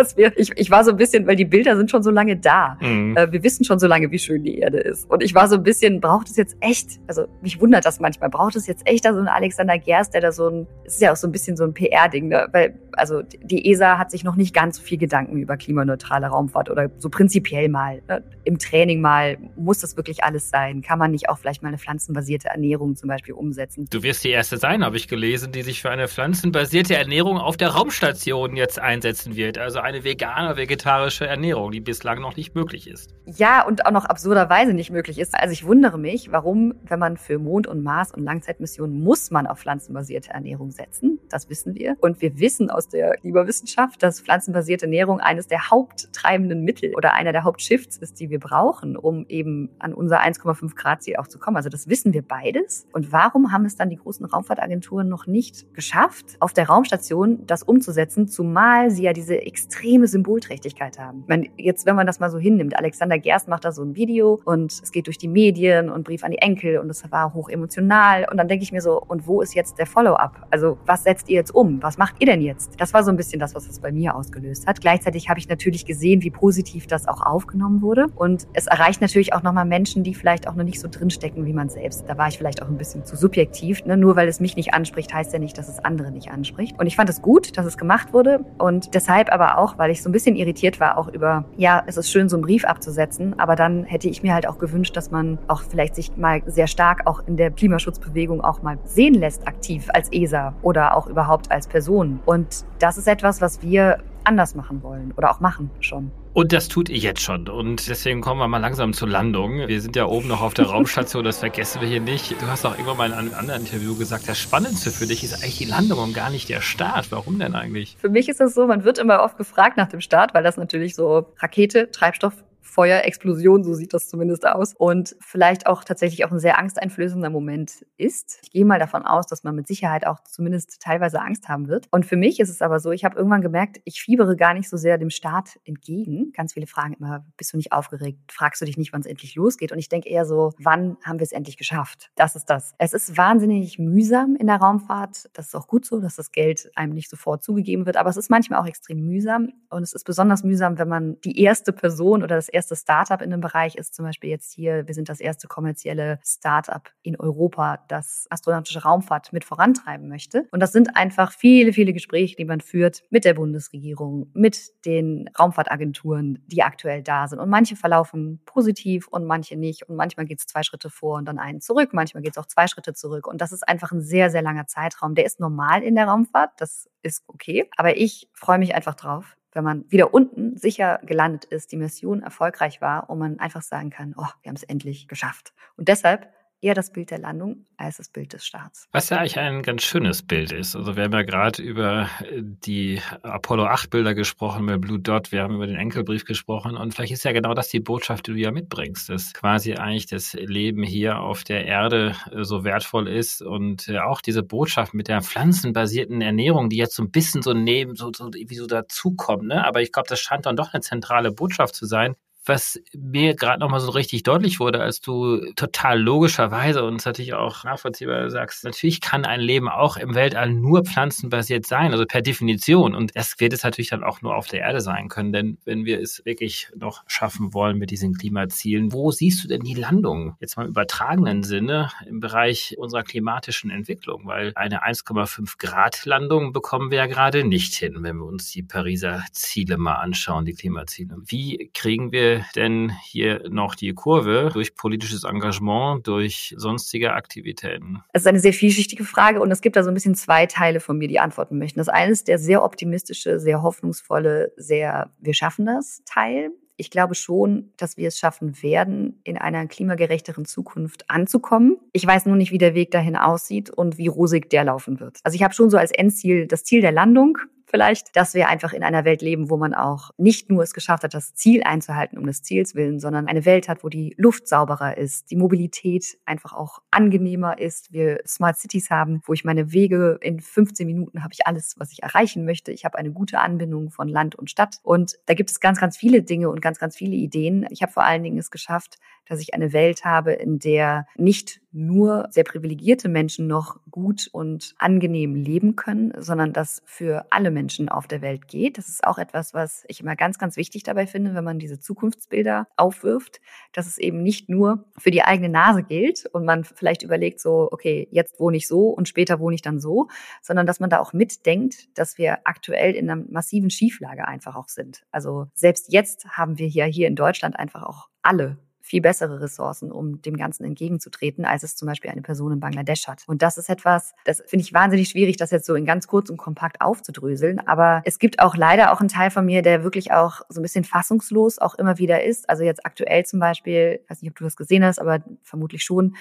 dass 0.00 0.16
wir, 0.16 0.32
ich, 0.36 0.50
ich 0.56 0.70
war 0.70 0.82
so 0.84 0.90
ein 0.90 0.96
bisschen, 0.96 1.26
weil 1.26 1.36
die 1.36 1.44
Bilder 1.44 1.76
sind 1.76 1.90
schon 1.90 2.02
so 2.02 2.10
lange 2.10 2.36
da. 2.36 2.78
Mhm. 2.80 3.16
Äh, 3.16 3.30
wir 3.30 3.42
wissen 3.42 3.64
schon 3.64 3.78
so 3.78 3.86
lange, 3.86 4.10
wie 4.10 4.18
schön 4.18 4.42
die 4.42 4.58
Erde 4.58 4.78
ist. 4.78 5.08
Und 5.10 5.22
ich 5.22 5.34
war 5.34 5.48
so 5.48 5.56
ein 5.56 5.62
bisschen, 5.62 6.00
braucht 6.00 6.28
es 6.28 6.36
jetzt 6.36 6.56
echt, 6.60 7.00
also 7.06 7.26
mich 7.42 7.60
wundert 7.60 7.84
das 7.84 8.00
manchmal, 8.00 8.30
braucht 8.30 8.56
es 8.56 8.66
jetzt 8.66 8.86
echt 8.86 9.04
da 9.04 9.12
so 9.12 9.20
ein 9.20 9.28
Alexander 9.28 9.78
Gerst, 9.78 10.14
der 10.14 10.22
da 10.22 10.32
so 10.32 10.48
ein, 10.48 10.66
es 10.84 10.94
ist 10.94 11.02
ja 11.02 11.12
auch 11.12 11.16
so 11.16 11.28
ein 11.28 11.32
bisschen 11.32 11.56
so 11.56 11.64
ein 11.64 11.74
PR-Ding, 11.74 12.28
ne? 12.28 12.48
weil, 12.52 12.78
also 12.92 13.22
die 13.22 13.70
ESA 13.70 13.98
hat 13.98 14.10
sich 14.10 14.24
noch 14.24 14.36
nicht 14.36 14.54
ganz 14.54 14.78
so 14.78 14.82
viel 14.82 14.98
Gedanken 14.98 15.36
über 15.36 15.56
klimaneutrale 15.56 16.28
Raumfahrt 16.28 16.70
oder 16.70 16.90
so 16.98 17.08
prinzipiell 17.08 17.68
mal, 17.68 18.02
ne? 18.08 18.22
im 18.44 18.58
Training 18.58 19.00
mal, 19.00 19.36
muss 19.56 19.80
das 19.80 19.96
wirklich 19.96 20.24
alles 20.24 20.50
sein? 20.50 20.82
Kann 20.82 20.98
man 20.98 21.10
nicht 21.10 21.28
auch 21.28 21.38
vielleicht 21.38 21.62
mal 21.62 21.68
eine 21.68 21.78
pflanzenbasierte 21.78 22.48
Ernährung 22.48 22.96
zum 22.96 23.08
Beispiel 23.08 23.34
umsetzen? 23.34 23.86
Du 23.90 24.02
wirst 24.02 24.24
die 24.24 24.30
erste 24.30 24.56
sein, 24.56 24.84
habe 24.84 24.96
ich 24.96 25.08
gelesen, 25.08 25.52
die 25.52 25.62
sich 25.62 25.82
für 25.82 25.90
eine 25.90 26.08
pflanzenbasierte 26.08 26.96
Ernährung 26.96 27.38
auf 27.38 27.56
der 27.56 27.68
Raumstation 27.68 28.56
jetzt 28.56 28.78
einsetzen 28.78 29.36
wird. 29.36 29.58
Also 29.58 29.80
eine 29.90 30.04
vegane, 30.04 30.56
vegetarische 30.56 31.26
Ernährung, 31.26 31.72
die 31.72 31.80
bislang 31.80 32.20
noch 32.20 32.36
nicht 32.36 32.54
möglich 32.54 32.88
ist. 32.88 33.12
Ja, 33.26 33.66
und 33.66 33.86
auch 33.86 33.90
noch 33.90 34.04
absurderweise 34.04 34.72
nicht 34.72 34.90
möglich 34.90 35.18
ist. 35.18 35.34
Also 35.34 35.52
ich 35.52 35.66
wundere 35.66 35.98
mich, 35.98 36.30
warum, 36.30 36.74
wenn 36.84 37.00
man 37.00 37.16
für 37.16 37.38
Mond 37.38 37.66
und 37.66 37.82
Mars 37.82 38.12
und 38.12 38.22
Langzeitmissionen 38.22 39.02
muss 39.02 39.30
man 39.30 39.48
auf 39.48 39.58
pflanzenbasierte 39.58 40.30
Ernährung 40.30 40.70
setzen. 40.70 41.18
Das 41.28 41.50
wissen 41.50 41.74
wir. 41.74 41.96
Und 42.00 42.20
wir 42.22 42.38
wissen 42.38 42.70
aus 42.70 42.88
der 42.88 43.16
Klimawissenschaft, 43.16 44.02
dass 44.02 44.20
pflanzenbasierte 44.20 44.86
Ernährung 44.86 45.18
eines 45.20 45.48
der 45.48 45.70
haupttreibenden 45.70 46.62
Mittel 46.62 46.94
oder 46.94 47.14
einer 47.14 47.32
der 47.32 47.42
Hauptshifts 47.42 47.96
ist, 47.96 48.20
die 48.20 48.30
wir 48.30 48.38
brauchen, 48.38 48.96
um 48.96 49.26
eben 49.28 49.70
an 49.80 49.92
unser 49.92 50.22
1,5 50.22 50.76
Grad 50.76 51.02
Ziel 51.02 51.16
auch 51.16 51.26
zu 51.26 51.40
kommen. 51.40 51.56
Also 51.56 51.68
das 51.68 51.88
wissen 51.88 52.14
wir 52.14 52.22
beides. 52.22 52.86
Und 52.92 53.10
warum 53.10 53.50
haben 53.50 53.64
es 53.64 53.74
dann 53.74 53.90
die 53.90 53.96
großen 53.96 54.24
Raumfahrtagenturen 54.24 55.08
noch 55.08 55.26
nicht 55.26 55.74
geschafft, 55.74 56.36
auf 56.38 56.52
der 56.52 56.68
Raumstation 56.68 57.44
das 57.46 57.64
umzusetzen, 57.64 58.28
zumal 58.28 58.92
sie 58.92 59.02
ja 59.02 59.12
diese 59.12 59.40
extrem 59.42 59.79
extreme 59.80 60.06
Symbolträchtigkeit 60.06 60.98
haben. 60.98 61.24
Meine, 61.26 61.46
jetzt, 61.56 61.86
wenn 61.86 61.96
man 61.96 62.06
das 62.06 62.20
mal 62.20 62.30
so 62.30 62.38
hinnimmt, 62.38 62.76
Alexander 62.76 63.18
Gerst 63.18 63.48
macht 63.48 63.64
da 63.64 63.72
so 63.72 63.82
ein 63.82 63.96
Video 63.96 64.38
und 64.44 64.72
es 64.72 64.92
geht 64.92 65.06
durch 65.06 65.16
die 65.16 65.28
Medien 65.28 65.88
und 65.88 66.04
Brief 66.04 66.22
an 66.22 66.32
die 66.32 66.38
Enkel 66.38 66.78
und 66.78 66.90
es 66.90 67.10
war 67.10 67.32
hoch 67.32 67.48
emotional. 67.48 68.26
Und 68.30 68.36
dann 68.36 68.46
denke 68.46 68.62
ich 68.62 68.72
mir 68.72 68.82
so, 68.82 69.02
und 69.02 69.26
wo 69.26 69.40
ist 69.40 69.54
jetzt 69.54 69.78
der 69.78 69.86
Follow-up? 69.86 70.46
Also, 70.50 70.76
was 70.84 71.04
setzt 71.04 71.30
ihr 71.30 71.36
jetzt 71.36 71.54
um? 71.54 71.82
Was 71.82 71.96
macht 71.96 72.16
ihr 72.18 72.26
denn 72.26 72.42
jetzt? 72.42 72.78
Das 72.78 72.92
war 72.92 73.02
so 73.04 73.10
ein 73.10 73.16
bisschen 73.16 73.40
das, 73.40 73.54
was 73.54 73.68
es 73.68 73.80
bei 73.80 73.90
mir 73.90 74.14
ausgelöst 74.14 74.66
hat. 74.66 74.82
Gleichzeitig 74.82 75.30
habe 75.30 75.40
ich 75.40 75.48
natürlich 75.48 75.86
gesehen, 75.86 76.22
wie 76.22 76.30
positiv 76.30 76.86
das 76.86 77.08
auch 77.08 77.22
aufgenommen 77.22 77.80
wurde. 77.80 78.08
Und 78.16 78.46
es 78.52 78.66
erreicht 78.66 79.00
natürlich 79.00 79.32
auch 79.32 79.42
nochmal 79.42 79.64
Menschen, 79.64 80.04
die 80.04 80.14
vielleicht 80.14 80.46
auch 80.46 80.56
noch 80.56 80.64
nicht 80.64 80.78
so 80.78 80.88
drinstecken 80.90 81.46
wie 81.46 81.54
man 81.54 81.70
selbst. 81.70 82.04
Da 82.06 82.18
war 82.18 82.28
ich 82.28 82.36
vielleicht 82.36 82.62
auch 82.62 82.68
ein 82.68 82.76
bisschen 82.76 83.06
zu 83.06 83.16
subjektiv. 83.16 83.82
Ne? 83.86 83.96
Nur 83.96 84.14
weil 84.16 84.28
es 84.28 84.40
mich 84.40 84.56
nicht 84.56 84.74
anspricht, 84.74 85.14
heißt 85.14 85.32
ja 85.32 85.38
nicht, 85.38 85.56
dass 85.56 85.70
es 85.70 85.78
andere 85.78 86.10
nicht 86.10 86.30
anspricht. 86.30 86.78
Und 86.78 86.86
ich 86.86 86.96
fand 86.96 87.08
es 87.08 87.22
gut, 87.22 87.56
dass 87.56 87.64
es 87.64 87.78
gemacht 87.78 88.12
wurde 88.12 88.44
und 88.58 88.94
deshalb 88.94 89.32
aber 89.32 89.56
auch, 89.56 89.69
weil 89.78 89.90
ich 89.90 90.02
so 90.02 90.08
ein 90.08 90.12
bisschen 90.12 90.36
irritiert 90.36 90.80
war, 90.80 90.98
auch 90.98 91.08
über, 91.08 91.44
ja, 91.56 91.82
es 91.86 91.96
ist 91.96 92.10
schön, 92.10 92.28
so 92.28 92.36
einen 92.36 92.42
Brief 92.42 92.64
abzusetzen, 92.64 93.38
aber 93.38 93.56
dann 93.56 93.84
hätte 93.84 94.08
ich 94.08 94.22
mir 94.22 94.34
halt 94.34 94.46
auch 94.46 94.58
gewünscht, 94.58 94.96
dass 94.96 95.10
man 95.10 95.38
auch 95.48 95.62
vielleicht 95.62 95.94
sich 95.94 96.16
mal 96.16 96.42
sehr 96.46 96.66
stark 96.66 97.06
auch 97.06 97.22
in 97.26 97.36
der 97.36 97.50
Klimaschutzbewegung 97.50 98.42
auch 98.42 98.62
mal 98.62 98.78
sehen 98.84 99.14
lässt, 99.14 99.46
aktiv 99.46 99.88
als 99.92 100.12
ESA 100.12 100.54
oder 100.62 100.96
auch 100.96 101.06
überhaupt 101.06 101.50
als 101.50 101.66
Person. 101.66 102.20
Und 102.26 102.64
das 102.78 102.98
ist 102.98 103.08
etwas, 103.08 103.40
was 103.40 103.62
wir 103.62 103.98
anders 104.24 104.54
machen 104.54 104.82
wollen 104.82 105.12
oder 105.16 105.30
auch 105.30 105.40
machen 105.40 105.70
schon. 105.80 106.10
Und 106.32 106.52
das 106.52 106.68
tut 106.68 106.88
ihr 106.88 106.98
jetzt 106.98 107.20
schon. 107.22 107.48
Und 107.48 107.88
deswegen 107.88 108.20
kommen 108.20 108.40
wir 108.40 108.46
mal 108.46 108.58
langsam 108.58 108.92
zur 108.92 109.08
Landung. 109.08 109.66
Wir 109.66 109.80
sind 109.80 109.96
ja 109.96 110.06
oben 110.06 110.28
noch 110.28 110.42
auf 110.42 110.54
der 110.54 110.66
Raumstation, 110.66 111.24
das 111.24 111.38
vergessen 111.38 111.80
wir 111.80 111.88
hier 111.88 112.00
nicht. 112.00 112.40
Du 112.40 112.46
hast 112.46 112.64
auch 112.64 112.72
irgendwann 112.72 112.96
mal 112.98 113.06
in 113.08 113.14
einem 113.14 113.34
anderen 113.34 113.62
Interview 113.62 113.96
gesagt, 113.96 114.28
das 114.28 114.38
Spannendste 114.38 114.90
für 114.90 115.06
dich 115.06 115.24
ist 115.24 115.34
eigentlich 115.34 115.58
die 115.58 115.64
Landung 115.64 115.98
und 115.98 116.14
gar 116.14 116.30
nicht 116.30 116.48
der 116.48 116.60
Start. 116.60 117.10
Warum 117.10 117.38
denn 117.38 117.54
eigentlich? 117.54 117.96
Für 117.98 118.08
mich 118.08 118.28
ist 118.28 118.40
es 118.40 118.54
so, 118.54 118.66
man 118.66 118.84
wird 118.84 118.98
immer 118.98 119.22
oft 119.22 119.36
gefragt 119.38 119.76
nach 119.76 119.88
dem 119.88 120.00
Start, 120.00 120.32
weil 120.32 120.44
das 120.44 120.56
natürlich 120.56 120.94
so 120.94 121.26
Rakete, 121.38 121.90
Treibstoff, 121.90 122.34
Feuerexplosion, 122.70 123.64
so 123.64 123.74
sieht 123.74 123.92
das 123.92 124.08
zumindest 124.08 124.46
aus. 124.46 124.74
Und 124.74 125.16
vielleicht 125.20 125.66
auch 125.66 125.84
tatsächlich 125.84 126.24
auch 126.24 126.30
ein 126.30 126.38
sehr 126.38 126.58
angsteinflößender 126.58 127.30
Moment 127.30 127.84
ist. 127.96 128.40
Ich 128.42 128.50
gehe 128.50 128.64
mal 128.64 128.78
davon 128.78 129.04
aus, 129.04 129.26
dass 129.26 129.44
man 129.44 129.54
mit 129.54 129.66
Sicherheit 129.66 130.06
auch 130.06 130.20
zumindest 130.24 130.80
teilweise 130.80 131.20
Angst 131.20 131.48
haben 131.48 131.68
wird. 131.68 131.88
Und 131.90 132.06
für 132.06 132.16
mich 132.16 132.40
ist 132.40 132.48
es 132.48 132.62
aber 132.62 132.80
so, 132.80 132.92
ich 132.92 133.04
habe 133.04 133.16
irgendwann 133.16 133.42
gemerkt, 133.42 133.80
ich 133.84 134.00
fiebere 134.00 134.36
gar 134.36 134.54
nicht 134.54 134.68
so 134.68 134.76
sehr 134.76 134.98
dem 134.98 135.10
Start 135.10 135.58
entgegen. 135.64 136.32
Ganz 136.32 136.54
viele 136.54 136.66
fragen 136.66 136.94
immer, 136.94 137.26
bist 137.36 137.52
du 137.52 137.56
nicht 137.56 137.72
aufgeregt? 137.72 138.32
Fragst 138.32 138.60
du 138.60 138.64
dich 138.64 138.76
nicht, 138.76 138.92
wann 138.92 139.00
es 139.00 139.06
endlich 139.06 139.34
losgeht? 139.34 139.72
Und 139.72 139.78
ich 139.78 139.88
denke 139.88 140.08
eher 140.08 140.24
so, 140.24 140.52
wann 140.58 140.96
haben 141.02 141.18
wir 141.18 141.24
es 141.24 141.32
endlich 141.32 141.56
geschafft? 141.56 142.10
Das 142.14 142.36
ist 142.36 142.46
das. 142.46 142.74
Es 142.78 142.92
ist 142.92 143.16
wahnsinnig 143.16 143.78
mühsam 143.78 144.36
in 144.36 144.46
der 144.46 144.56
Raumfahrt. 144.56 145.28
Das 145.32 145.46
ist 145.46 145.54
auch 145.56 145.66
gut 145.66 145.84
so, 145.84 146.00
dass 146.00 146.16
das 146.16 146.30
Geld 146.30 146.70
einem 146.76 146.92
nicht 146.92 147.10
sofort 147.10 147.42
zugegeben 147.42 147.86
wird. 147.86 147.96
Aber 147.96 148.10
es 148.10 148.16
ist 148.16 148.30
manchmal 148.30 148.60
auch 148.60 148.66
extrem 148.66 149.00
mühsam. 149.00 149.52
Und 149.70 149.82
es 149.82 149.92
ist 149.92 150.04
besonders 150.04 150.44
mühsam, 150.44 150.78
wenn 150.78 150.88
man 150.88 151.20
die 151.22 151.40
erste 151.40 151.72
Person 151.72 152.22
oder 152.22 152.36
das 152.36 152.48
erste 152.48 152.59
Startup 152.68 153.20
in 153.20 153.32
einem 153.32 153.40
Bereich 153.40 153.76
ist. 153.76 153.94
Zum 153.94 154.04
Beispiel 154.04 154.30
jetzt 154.30 154.52
hier, 154.52 154.86
wir 154.86 154.94
sind 154.94 155.08
das 155.08 155.20
erste 155.20 155.48
kommerzielle 155.48 156.18
Startup 156.24 156.88
in 157.02 157.18
Europa, 157.18 157.78
das 157.88 158.26
astronautische 158.30 158.82
Raumfahrt 158.82 159.32
mit 159.32 159.44
vorantreiben 159.44 160.08
möchte. 160.08 160.46
Und 160.50 160.60
das 160.60 160.72
sind 160.72 160.96
einfach 160.96 161.32
viele, 161.32 161.72
viele 161.72 161.92
Gespräche, 161.92 162.36
die 162.36 162.44
man 162.44 162.60
führt 162.60 163.02
mit 163.10 163.24
der 163.24 163.34
Bundesregierung, 163.34 164.30
mit 164.34 164.84
den 164.84 165.28
Raumfahrtagenturen, 165.38 166.44
die 166.46 166.62
aktuell 166.62 167.02
da 167.02 167.28
sind. 167.28 167.38
Und 167.38 167.48
manche 167.48 167.76
verlaufen 167.76 168.40
positiv 168.46 169.08
und 169.08 169.24
manche 169.24 169.56
nicht. 169.56 169.88
Und 169.88 169.96
manchmal 169.96 170.26
geht 170.26 170.40
es 170.40 170.46
zwei 170.46 170.62
Schritte 170.62 170.90
vor 170.90 171.16
und 171.18 171.26
dann 171.26 171.38
einen 171.38 171.60
zurück. 171.60 171.90
Manchmal 171.92 172.22
geht 172.22 172.32
es 172.32 172.38
auch 172.38 172.46
zwei 172.46 172.66
Schritte 172.66 172.94
zurück. 172.94 173.26
Und 173.26 173.40
das 173.40 173.52
ist 173.52 173.66
einfach 173.68 173.92
ein 173.92 174.02
sehr, 174.02 174.30
sehr 174.30 174.42
langer 174.42 174.66
Zeitraum. 174.66 175.14
Der 175.14 175.24
ist 175.24 175.40
normal 175.40 175.82
in 175.82 175.94
der 175.94 176.06
Raumfahrt. 176.06 176.52
Das 176.58 176.88
ist 177.02 177.24
okay. 177.26 177.68
Aber 177.76 177.96
ich 177.96 178.28
freue 178.34 178.58
mich 178.58 178.74
einfach 178.74 178.94
drauf, 178.94 179.36
wenn 179.52 179.64
man 179.64 179.84
wieder 179.90 180.14
unten 180.14 180.56
sicher 180.56 181.00
gelandet 181.04 181.44
ist, 181.44 181.72
die 181.72 181.76
Mission 181.76 182.22
erfolgreich 182.22 182.80
war 182.80 183.10
und 183.10 183.18
man 183.18 183.38
einfach 183.40 183.62
sagen 183.62 183.90
kann, 183.90 184.14
oh, 184.16 184.26
wir 184.42 184.48
haben 184.48 184.56
es 184.56 184.62
endlich 184.62 185.08
geschafft. 185.08 185.52
Und 185.76 185.88
deshalb 185.88 186.32
eher 186.60 186.74
das 186.74 186.92
Bild 186.92 187.10
der 187.10 187.18
Landung 187.18 187.66
als 187.76 187.96
das 187.96 188.08
Bild 188.08 188.32
des 188.32 188.44
Starts. 188.44 188.88
Was 188.92 189.08
ja 189.08 189.18
eigentlich 189.18 189.38
ein 189.38 189.62
ganz 189.62 189.82
schönes 189.82 190.22
Bild 190.22 190.52
ist. 190.52 190.76
Also 190.76 190.96
wir 190.96 191.04
haben 191.04 191.12
ja 191.12 191.22
gerade 191.22 191.62
über 191.62 192.08
äh, 192.20 192.42
die 192.42 193.00
Apollo 193.22 193.64
8 193.64 193.90
Bilder 193.90 194.14
gesprochen, 194.14 194.66
mit 194.66 194.80
Blue 194.80 194.98
Dot, 194.98 195.32
wir 195.32 195.42
haben 195.42 195.54
über 195.54 195.66
den 195.66 195.76
Enkelbrief 195.76 196.24
gesprochen 196.24 196.76
und 196.76 196.94
vielleicht 196.94 197.12
ist 197.12 197.24
ja 197.24 197.32
genau 197.32 197.54
das 197.54 197.68
die 197.68 197.80
Botschaft, 197.80 198.26
die 198.26 198.32
du 198.32 198.38
ja 198.38 198.50
mitbringst, 198.50 199.08
dass 199.08 199.32
quasi 199.32 199.74
eigentlich 199.74 200.06
das 200.06 200.34
Leben 200.34 200.82
hier 200.82 201.20
auf 201.20 201.44
der 201.44 201.64
Erde 201.64 202.14
äh, 202.32 202.44
so 202.44 202.64
wertvoll 202.64 203.08
ist 203.08 203.42
und 203.42 203.88
äh, 203.88 203.98
auch 203.98 204.20
diese 204.20 204.42
Botschaft 204.42 204.92
mit 204.92 205.08
der 205.08 205.22
pflanzenbasierten 205.22 206.20
Ernährung, 206.20 206.68
die 206.68 206.76
jetzt 206.76 206.94
so 206.94 207.02
ein 207.02 207.10
bisschen 207.10 207.42
so 207.42 207.54
neben, 207.54 207.96
so, 207.96 208.10
so 208.14 208.30
wie 208.32 208.54
so 208.54 208.66
dazukommt, 208.66 209.44
ne? 209.44 209.64
Aber 209.64 209.80
ich 209.80 209.92
glaube, 209.92 210.08
das 210.08 210.20
scheint 210.20 210.46
dann 210.46 210.56
doch 210.56 210.74
eine 210.74 210.82
zentrale 210.82 211.32
Botschaft 211.32 211.74
zu 211.74 211.86
sein, 211.86 212.14
was 212.46 212.80
mir 212.96 213.34
gerade 213.34 213.60
nochmal 213.60 213.80
so 213.80 213.90
richtig 213.90 214.22
deutlich 214.22 214.60
wurde, 214.60 214.80
als 214.80 215.00
du 215.00 215.52
total 215.56 216.00
logischerweise 216.00 216.84
und 216.84 217.04
natürlich 217.04 217.34
auch 217.34 217.64
nachvollziehbar 217.64 218.30
sagst, 218.30 218.64
natürlich 218.64 219.00
kann 219.00 219.24
ein 219.24 219.40
Leben 219.40 219.68
auch 219.68 219.96
im 219.96 220.14
Weltall 220.14 220.50
nur 220.50 220.84
pflanzenbasiert 220.84 221.66
sein, 221.66 221.92
also 221.92 222.06
per 222.06 222.22
Definition. 222.22 222.94
Und 222.94 223.14
das 223.14 223.38
wird 223.38 223.52
es 223.52 223.62
natürlich 223.62 223.90
dann 223.90 224.02
auch 224.02 224.22
nur 224.22 224.34
auf 224.34 224.48
der 224.48 224.60
Erde 224.60 224.80
sein 224.80 225.08
können, 225.08 225.32
denn 225.32 225.58
wenn 225.64 225.84
wir 225.84 226.00
es 226.00 226.24
wirklich 226.24 226.68
noch 226.74 227.02
schaffen 227.06 227.52
wollen 227.52 227.78
mit 227.78 227.90
diesen 227.90 228.14
Klimazielen, 228.14 228.92
wo 228.92 229.10
siehst 229.10 229.44
du 229.44 229.48
denn 229.48 229.62
die 229.62 229.74
Landung? 229.74 230.36
Jetzt 230.40 230.56
mal 230.56 230.64
im 230.64 230.70
übertragenen 230.70 231.42
Sinne 231.42 231.90
im 232.06 232.20
Bereich 232.20 232.74
unserer 232.78 233.02
klimatischen 233.02 233.70
Entwicklung, 233.70 234.22
weil 234.26 234.52
eine 234.54 234.84
1,5 234.84 235.58
Grad 235.58 236.06
Landung 236.06 236.52
bekommen 236.52 236.90
wir 236.90 236.98
ja 236.98 237.06
gerade 237.06 237.44
nicht 237.44 237.74
hin, 237.74 237.98
wenn 238.00 238.16
wir 238.16 238.24
uns 238.24 238.50
die 238.50 238.62
Pariser 238.62 239.24
Ziele 239.32 239.76
mal 239.76 239.96
anschauen, 239.96 240.44
die 240.44 240.54
Klimaziele. 240.54 241.16
Wie 241.26 241.70
kriegen 241.74 242.12
wir 242.12 242.29
denn 242.56 242.92
hier 243.04 243.42
noch 243.48 243.74
die 243.74 243.92
Kurve 243.92 244.50
durch 244.52 244.74
politisches 244.74 245.24
Engagement, 245.24 246.06
durch 246.06 246.54
sonstige 246.56 247.12
Aktivitäten? 247.12 248.02
Es 248.12 248.22
ist 248.22 248.26
eine 248.26 248.40
sehr 248.40 248.52
vielschichtige 248.52 249.04
Frage 249.04 249.40
und 249.40 249.50
es 249.50 249.60
gibt 249.60 249.76
da 249.76 249.82
so 249.82 249.90
ein 249.90 249.94
bisschen 249.94 250.14
zwei 250.14 250.46
Teile 250.46 250.80
von 250.80 250.98
mir, 250.98 251.08
die 251.08 251.20
antworten 251.20 251.58
möchten. 251.58 251.78
Das 251.78 251.88
eine 251.88 252.12
ist 252.12 252.28
der 252.28 252.38
sehr 252.38 252.62
optimistische, 252.62 253.38
sehr 253.38 253.62
hoffnungsvolle, 253.62 254.52
sehr 254.56 255.10
wir 255.18 255.34
schaffen 255.34 255.66
das 255.66 256.02
Teil 256.04 256.50
ich 256.80 256.90
glaube 256.90 257.14
schon, 257.14 257.74
dass 257.76 257.98
wir 257.98 258.08
es 258.08 258.18
schaffen 258.18 258.62
werden, 258.62 259.20
in 259.22 259.36
einer 259.36 259.66
klimagerechteren 259.66 260.46
Zukunft 260.46 261.10
anzukommen. 261.10 261.76
Ich 261.92 262.06
weiß 262.06 262.24
nur 262.24 262.36
nicht, 262.36 262.52
wie 262.52 262.58
der 262.58 262.74
Weg 262.74 262.90
dahin 262.90 263.16
aussieht 263.16 263.68
und 263.68 263.98
wie 263.98 264.06
rosig 264.06 264.48
der 264.48 264.64
laufen 264.64 264.98
wird. 264.98 265.18
Also 265.22 265.36
ich 265.36 265.42
habe 265.42 265.52
schon 265.52 265.68
so 265.68 265.76
als 265.76 265.90
Endziel 265.90 266.46
das 266.46 266.64
Ziel 266.64 266.80
der 266.80 266.92
Landung 266.92 267.36
vielleicht, 267.70 268.16
dass 268.16 268.34
wir 268.34 268.48
einfach 268.48 268.72
in 268.72 268.82
einer 268.82 269.04
Welt 269.04 269.22
leben, 269.22 269.48
wo 269.48 269.56
man 269.56 269.74
auch 269.74 270.10
nicht 270.18 270.50
nur 270.50 270.62
es 270.62 270.74
geschafft 270.74 271.04
hat, 271.04 271.14
das 271.14 271.34
Ziel 271.34 271.62
einzuhalten 271.62 272.18
um 272.18 272.26
des 272.26 272.42
Ziels 272.42 272.74
willen, 272.74 272.98
sondern 272.98 273.28
eine 273.28 273.44
Welt 273.44 273.68
hat, 273.68 273.84
wo 273.84 273.88
die 273.88 274.14
Luft 274.18 274.48
sauberer 274.48 274.98
ist, 274.98 275.30
die 275.30 275.36
Mobilität 275.36 276.18
einfach 276.24 276.52
auch 276.52 276.80
angenehmer 276.90 277.58
ist, 277.58 277.92
wir 277.92 278.20
Smart 278.26 278.58
Cities 278.58 278.90
haben, 278.90 279.22
wo 279.24 279.32
ich 279.32 279.44
meine 279.44 279.72
Wege 279.72 280.18
in 280.20 280.40
15 280.40 280.86
Minuten 280.86 281.22
habe 281.22 281.32
ich 281.32 281.46
alles, 281.46 281.76
was 281.78 281.92
ich 281.92 282.02
erreichen 282.02 282.44
möchte. 282.44 282.72
Ich 282.72 282.84
habe 282.84 282.98
eine 282.98 283.12
gute 283.12 283.38
Anbindung 283.38 283.90
von 283.90 284.08
Land 284.08 284.34
und 284.34 284.50
Stadt 284.50 284.78
und 284.82 285.14
da 285.26 285.34
gibt 285.34 285.50
es 285.50 285.60
ganz, 285.60 285.78
ganz 285.78 285.96
viele 285.96 286.22
Dinge 286.22 286.50
und 286.50 286.60
ganz, 286.60 286.78
ganz 286.78 286.96
viele 286.96 287.14
Ideen. 287.14 287.66
Ich 287.70 287.82
habe 287.82 287.92
vor 287.92 288.04
allen 288.04 288.22
Dingen 288.22 288.38
es 288.38 288.50
geschafft, 288.50 288.98
dass 289.30 289.40
ich 289.40 289.54
eine 289.54 289.72
Welt 289.72 290.04
habe, 290.04 290.32
in 290.32 290.58
der 290.58 291.06
nicht 291.16 291.60
nur 291.72 292.26
sehr 292.30 292.42
privilegierte 292.42 293.08
Menschen 293.08 293.46
noch 293.46 293.78
gut 293.92 294.28
und 294.32 294.74
angenehm 294.78 295.36
leben 295.36 295.76
können, 295.76 296.12
sondern 296.18 296.52
dass 296.52 296.82
für 296.84 297.26
alle 297.30 297.52
Menschen 297.52 297.88
auf 297.88 298.08
der 298.08 298.22
Welt 298.22 298.48
geht. 298.48 298.76
Das 298.76 298.88
ist 298.88 299.04
auch 299.04 299.18
etwas, 299.18 299.54
was 299.54 299.84
ich 299.86 300.00
immer 300.00 300.16
ganz, 300.16 300.38
ganz 300.38 300.56
wichtig 300.56 300.82
dabei 300.82 301.06
finde, 301.06 301.32
wenn 301.34 301.44
man 301.44 301.60
diese 301.60 301.78
Zukunftsbilder 301.78 302.66
aufwirft, 302.76 303.40
dass 303.72 303.86
es 303.86 303.98
eben 303.98 304.20
nicht 304.20 304.48
nur 304.48 304.84
für 304.98 305.12
die 305.12 305.22
eigene 305.22 305.48
Nase 305.48 305.84
gilt 305.84 306.26
und 306.26 306.44
man 306.44 306.64
vielleicht 306.64 307.04
überlegt 307.04 307.40
so, 307.40 307.68
okay, 307.70 308.08
jetzt 308.10 308.40
wohne 308.40 308.56
ich 308.56 308.66
so 308.66 308.88
und 308.88 309.08
später 309.08 309.38
wohne 309.38 309.54
ich 309.54 309.62
dann 309.62 309.78
so, 309.78 310.08
sondern 310.42 310.66
dass 310.66 310.80
man 310.80 310.90
da 310.90 310.98
auch 310.98 311.12
mitdenkt, 311.12 311.96
dass 311.96 312.18
wir 312.18 312.38
aktuell 312.44 312.96
in 312.96 313.08
einer 313.08 313.22
massiven 313.30 313.70
Schieflage 313.70 314.26
einfach 314.26 314.56
auch 314.56 314.68
sind. 314.68 315.04
Also 315.12 315.46
selbst 315.54 315.92
jetzt 315.92 316.26
haben 316.30 316.58
wir 316.58 316.66
hier, 316.66 316.86
hier 316.86 317.06
in 317.06 317.14
Deutschland 317.14 317.56
einfach 317.56 317.84
auch 317.84 318.08
alle 318.22 318.58
viel 318.90 319.00
bessere 319.00 319.40
Ressourcen, 319.40 319.92
um 319.92 320.20
dem 320.20 320.36
Ganzen 320.36 320.64
entgegenzutreten, 320.64 321.44
als 321.44 321.62
es 321.62 321.76
zum 321.76 321.86
Beispiel 321.86 322.10
eine 322.10 322.22
Person 322.22 322.50
in 322.50 322.58
Bangladesch 322.58 323.06
hat. 323.06 323.22
Und 323.28 323.40
das 323.40 323.56
ist 323.56 323.70
etwas, 323.70 324.14
das 324.24 324.42
finde 324.44 324.64
ich 324.64 324.74
wahnsinnig 324.74 325.08
schwierig, 325.08 325.36
das 325.36 325.52
jetzt 325.52 325.66
so 325.66 325.76
in 325.76 325.84
ganz 325.84 326.08
kurz 326.08 326.28
und 326.28 326.38
kompakt 326.38 326.80
aufzudröseln. 326.80 327.60
Aber 327.68 328.02
es 328.04 328.18
gibt 328.18 328.40
auch 328.40 328.56
leider 328.56 328.92
auch 328.92 328.98
einen 328.98 329.08
Teil 329.08 329.30
von 329.30 329.46
mir, 329.46 329.62
der 329.62 329.84
wirklich 329.84 330.10
auch 330.10 330.40
so 330.48 330.58
ein 330.58 330.62
bisschen 330.64 330.82
fassungslos 330.82 331.60
auch 331.60 331.76
immer 331.76 331.98
wieder 331.98 332.24
ist. 332.24 332.50
Also 332.50 332.64
jetzt 332.64 332.84
aktuell 332.84 333.24
zum 333.24 333.38
Beispiel, 333.38 334.00
ich 334.02 334.10
weiß 334.10 334.22
nicht, 334.22 334.32
ob 334.32 334.36
du 334.36 334.42
das 334.42 334.56
gesehen 334.56 334.84
hast, 334.84 334.98
aber 334.98 335.22
vermutlich 335.44 335.84
schon, 335.84 336.16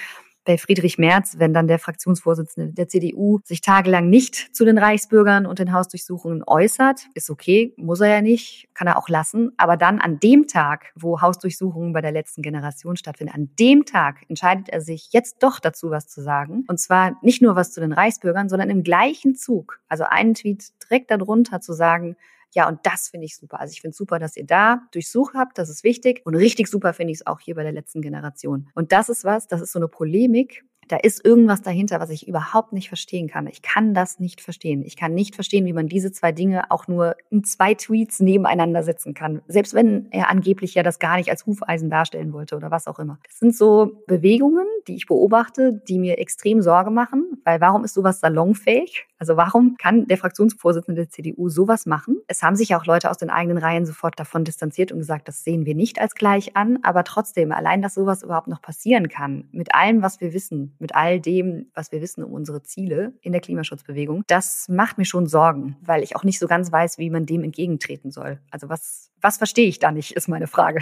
bei 0.45 0.58
Friedrich 0.58 0.97
Merz, 0.97 1.36
wenn 1.38 1.54
dann 1.54 1.67
der 1.67 1.80
Fraktionsvorsitzende 1.80 2.73
der 2.73 2.88
CDU 2.88 3.39
sich 3.43 3.62
tagelang 3.62 4.10
nicht 4.10 4.56
zu 4.56 4.65
den 4.65 4.78
Reichsbürgern 4.78 5.45
und 5.45 5.60
den 5.60 5.73
Hausdurchsuchungen 5.73 6.43
äußert, 6.45 7.02
ist 7.13 7.30
okay, 7.30 7.73
muss 7.78 7.99
er 7.99 8.08
ja 8.08 8.21
nicht, 8.21 8.67
kann 8.73 8.88
er 8.88 8.97
auch 8.97 9.10
lassen. 9.10 9.52
Aber 9.58 9.78
dann 9.78 9.99
an 9.99 10.19
dem 10.19 10.47
Tag, 10.47 10.91
wo 10.95 11.21
Hausdurchsuchungen 11.21 11.93
bei 11.93 12.02
der 12.02 12.12
letzten 12.12 12.41
Generation 12.41 12.95
stattfinden, 12.95 13.34
an 13.34 13.49
dem 13.60 13.86
Tag 13.86 14.23
entscheidet 14.28 14.69
er 14.69 14.82
sich 14.82 15.10
jetzt 15.12 15.43
doch 15.43 15.60
dazu, 15.60 15.91
was 15.91 16.08
zu 16.08 16.21
sagen. 16.21 16.65
Und 16.67 16.80
zwar 16.80 17.17
nicht 17.21 17.41
nur 17.41 17.56
was 17.56 17.71
zu 17.71 17.80
den 17.80 17.93
Reichsbürgern, 17.93 18.49
sondern 18.49 18.69
im 18.69 18.84
gleichen 18.84 19.36
Zug. 19.36 19.80
Also 19.88 20.06
einen 20.06 20.34
Tweet 20.34 20.71
direkt 20.84 21.12
darunter 21.12 21.62
zu 21.62 21.73
sagen, 21.73 22.15
ja, 22.54 22.68
und 22.68 22.80
das 22.84 23.10
finde 23.10 23.26
ich 23.26 23.36
super. 23.38 23.60
Also 23.60 23.72
ich 23.74 23.82
finde 23.82 23.96
super, 23.96 24.20
dass 24.20 24.36
ihr 24.36 24.46
da 24.46 24.82
durchsucht 24.92 25.36
habt, 25.36 25.58
das 25.58 25.70
ist 25.70 25.84
wichtig. 25.84 26.22
Und 26.26 26.36
richtig 26.36 26.68
super 26.68 26.94
finde 26.94 27.12
ich 27.12 27.20
es 27.20 27.28
auch 27.28 27.40
hier 27.40 27.56
bei 27.56 27.64
der 27.64 27.72
letzten 27.72 28.02
Generation. 28.02 28.70
Und 28.74 28.92
das 28.92 29.10
ist 29.10 29.24
was, 29.24 29.48
das 29.48 29.62
ist 29.62 29.72
so 29.72 29.80
eine 29.80 29.88
Polemik, 29.88 30.66
da 30.89 30.97
ist 30.97 31.23
irgendwas 31.23 31.62
dahinter, 31.62 31.99
was 31.99 32.10
ich 32.10 32.28
überhaupt 32.28 32.73
nicht 32.73 32.89
verstehen 32.89 33.28
kann. 33.28 33.47
Ich 33.47 33.62
kann 33.62 33.93
das 33.93 34.19
nicht 34.19 34.41
verstehen. 34.41 34.84
Ich 34.84 34.97
kann 34.97 35.13
nicht 35.13 35.36
verstehen, 35.36 35.65
wie 35.65 35.73
man 35.73 35.88
diese 35.88 36.12
zwei 36.12 36.32
Dinge 36.32 36.69
auch 36.71 36.88
nur 36.88 37.15
in 37.30 37.43
zwei 37.43 37.75
Tweets 37.75 38.19
nebeneinander 38.19 38.84
setzen 38.84 39.13
kann. 39.13 39.41
Selbst 39.47 39.73
wenn 39.75 40.08
er 40.12 40.30
angeblich 40.30 40.73
ja 40.73 40.84
das 40.84 40.99
gar 40.99 41.17
nicht 41.17 41.30
als 41.30 41.45
Hufeisen 41.45 41.89
darstellen 41.89 42.34
wollte 42.34 42.56
oder 42.58 42.71
was 42.71 42.88
auch 42.88 42.99
immer. 42.99 43.19
Das 43.23 43.39
sind 43.39 43.56
so 43.56 44.04
Bewegungen, 44.08 44.65
die 44.88 44.95
ich 44.95 45.06
beobachte, 45.06 45.82
die 45.88 45.99
mir 45.99 46.17
extrem 46.17 46.62
Sorge 46.62 46.89
machen, 46.89 47.39
weil 47.45 47.62
warum 47.62 47.84
ist 47.84 47.93
sowas 47.93 48.19
salonfähig? 48.19 49.06
Also 49.19 49.38
warum 49.38 49.75
kann 49.78 50.08
der 50.08 50.17
Fraktionsvorsitzende 50.17 51.02
der 51.02 51.10
CDU 51.10 51.49
sowas 51.49 51.86
machen? 51.86 52.19
Es 52.28 52.41
haben 52.41 52.56
sich 52.56 52.73
auch 52.73 52.86
Leute 52.86 53.12
aus 53.12 53.17
den 53.17 53.30
eigenen 53.30 53.58
Reihen 53.58 53.86
sofort 53.86 54.19
davon 54.19 54.43
distanziert 54.43 54.91
und 54.91 54.99
gesagt, 54.99 55.28
das 55.28 55.43
sehen 55.43 55.65
wir 55.65 55.75
nicht 55.75 55.99
als 56.02 56.15
gleich 56.15 56.56
an, 56.56 56.80
aber 56.82 57.04
trotzdem, 57.04 57.52
allein, 57.52 57.82
dass 57.82 57.93
sowas 57.93 58.23
überhaupt 58.23 58.47
noch 58.47 58.62
passieren 58.62 59.10
kann, 59.10 59.49
mit 59.52 59.75
allem, 59.75 60.02
was 60.02 60.21
wir 60.21 60.34
wissen, 60.34 60.73
mit 60.80 60.96
all 60.96 61.20
dem, 61.20 61.68
was 61.74 61.92
wir 61.92 62.02
wissen 62.02 62.24
um 62.24 62.34
unsere 62.34 62.63
Ziele 62.63 63.13
in 63.22 63.32
der 63.32 63.42
Klimaschutzbewegung, 63.42 64.24
das 64.28 64.68
macht 64.70 64.98
mir 64.98 65.06
schon 65.06 65.28
Sorgen, 65.28 65.78
weil 65.82 66.04
ich 66.04 66.15
auch 66.15 66.24
nicht 66.24 66.39
so 66.39 66.48
ganz 66.48 66.72
weiß, 66.72 66.98
wie 66.98 67.10
man 67.10 67.26
dem 67.26 67.44
entgegentreten 67.44 68.12
soll. 68.12 68.39
Also 68.50 68.70
was, 68.70 69.12
was 69.22 69.38
verstehe 69.38 69.68
ich 69.68 69.80
da 69.80 69.92
nicht, 69.92 70.13
ist 70.13 70.28
meine 70.28 70.48
Frage. 70.48 70.80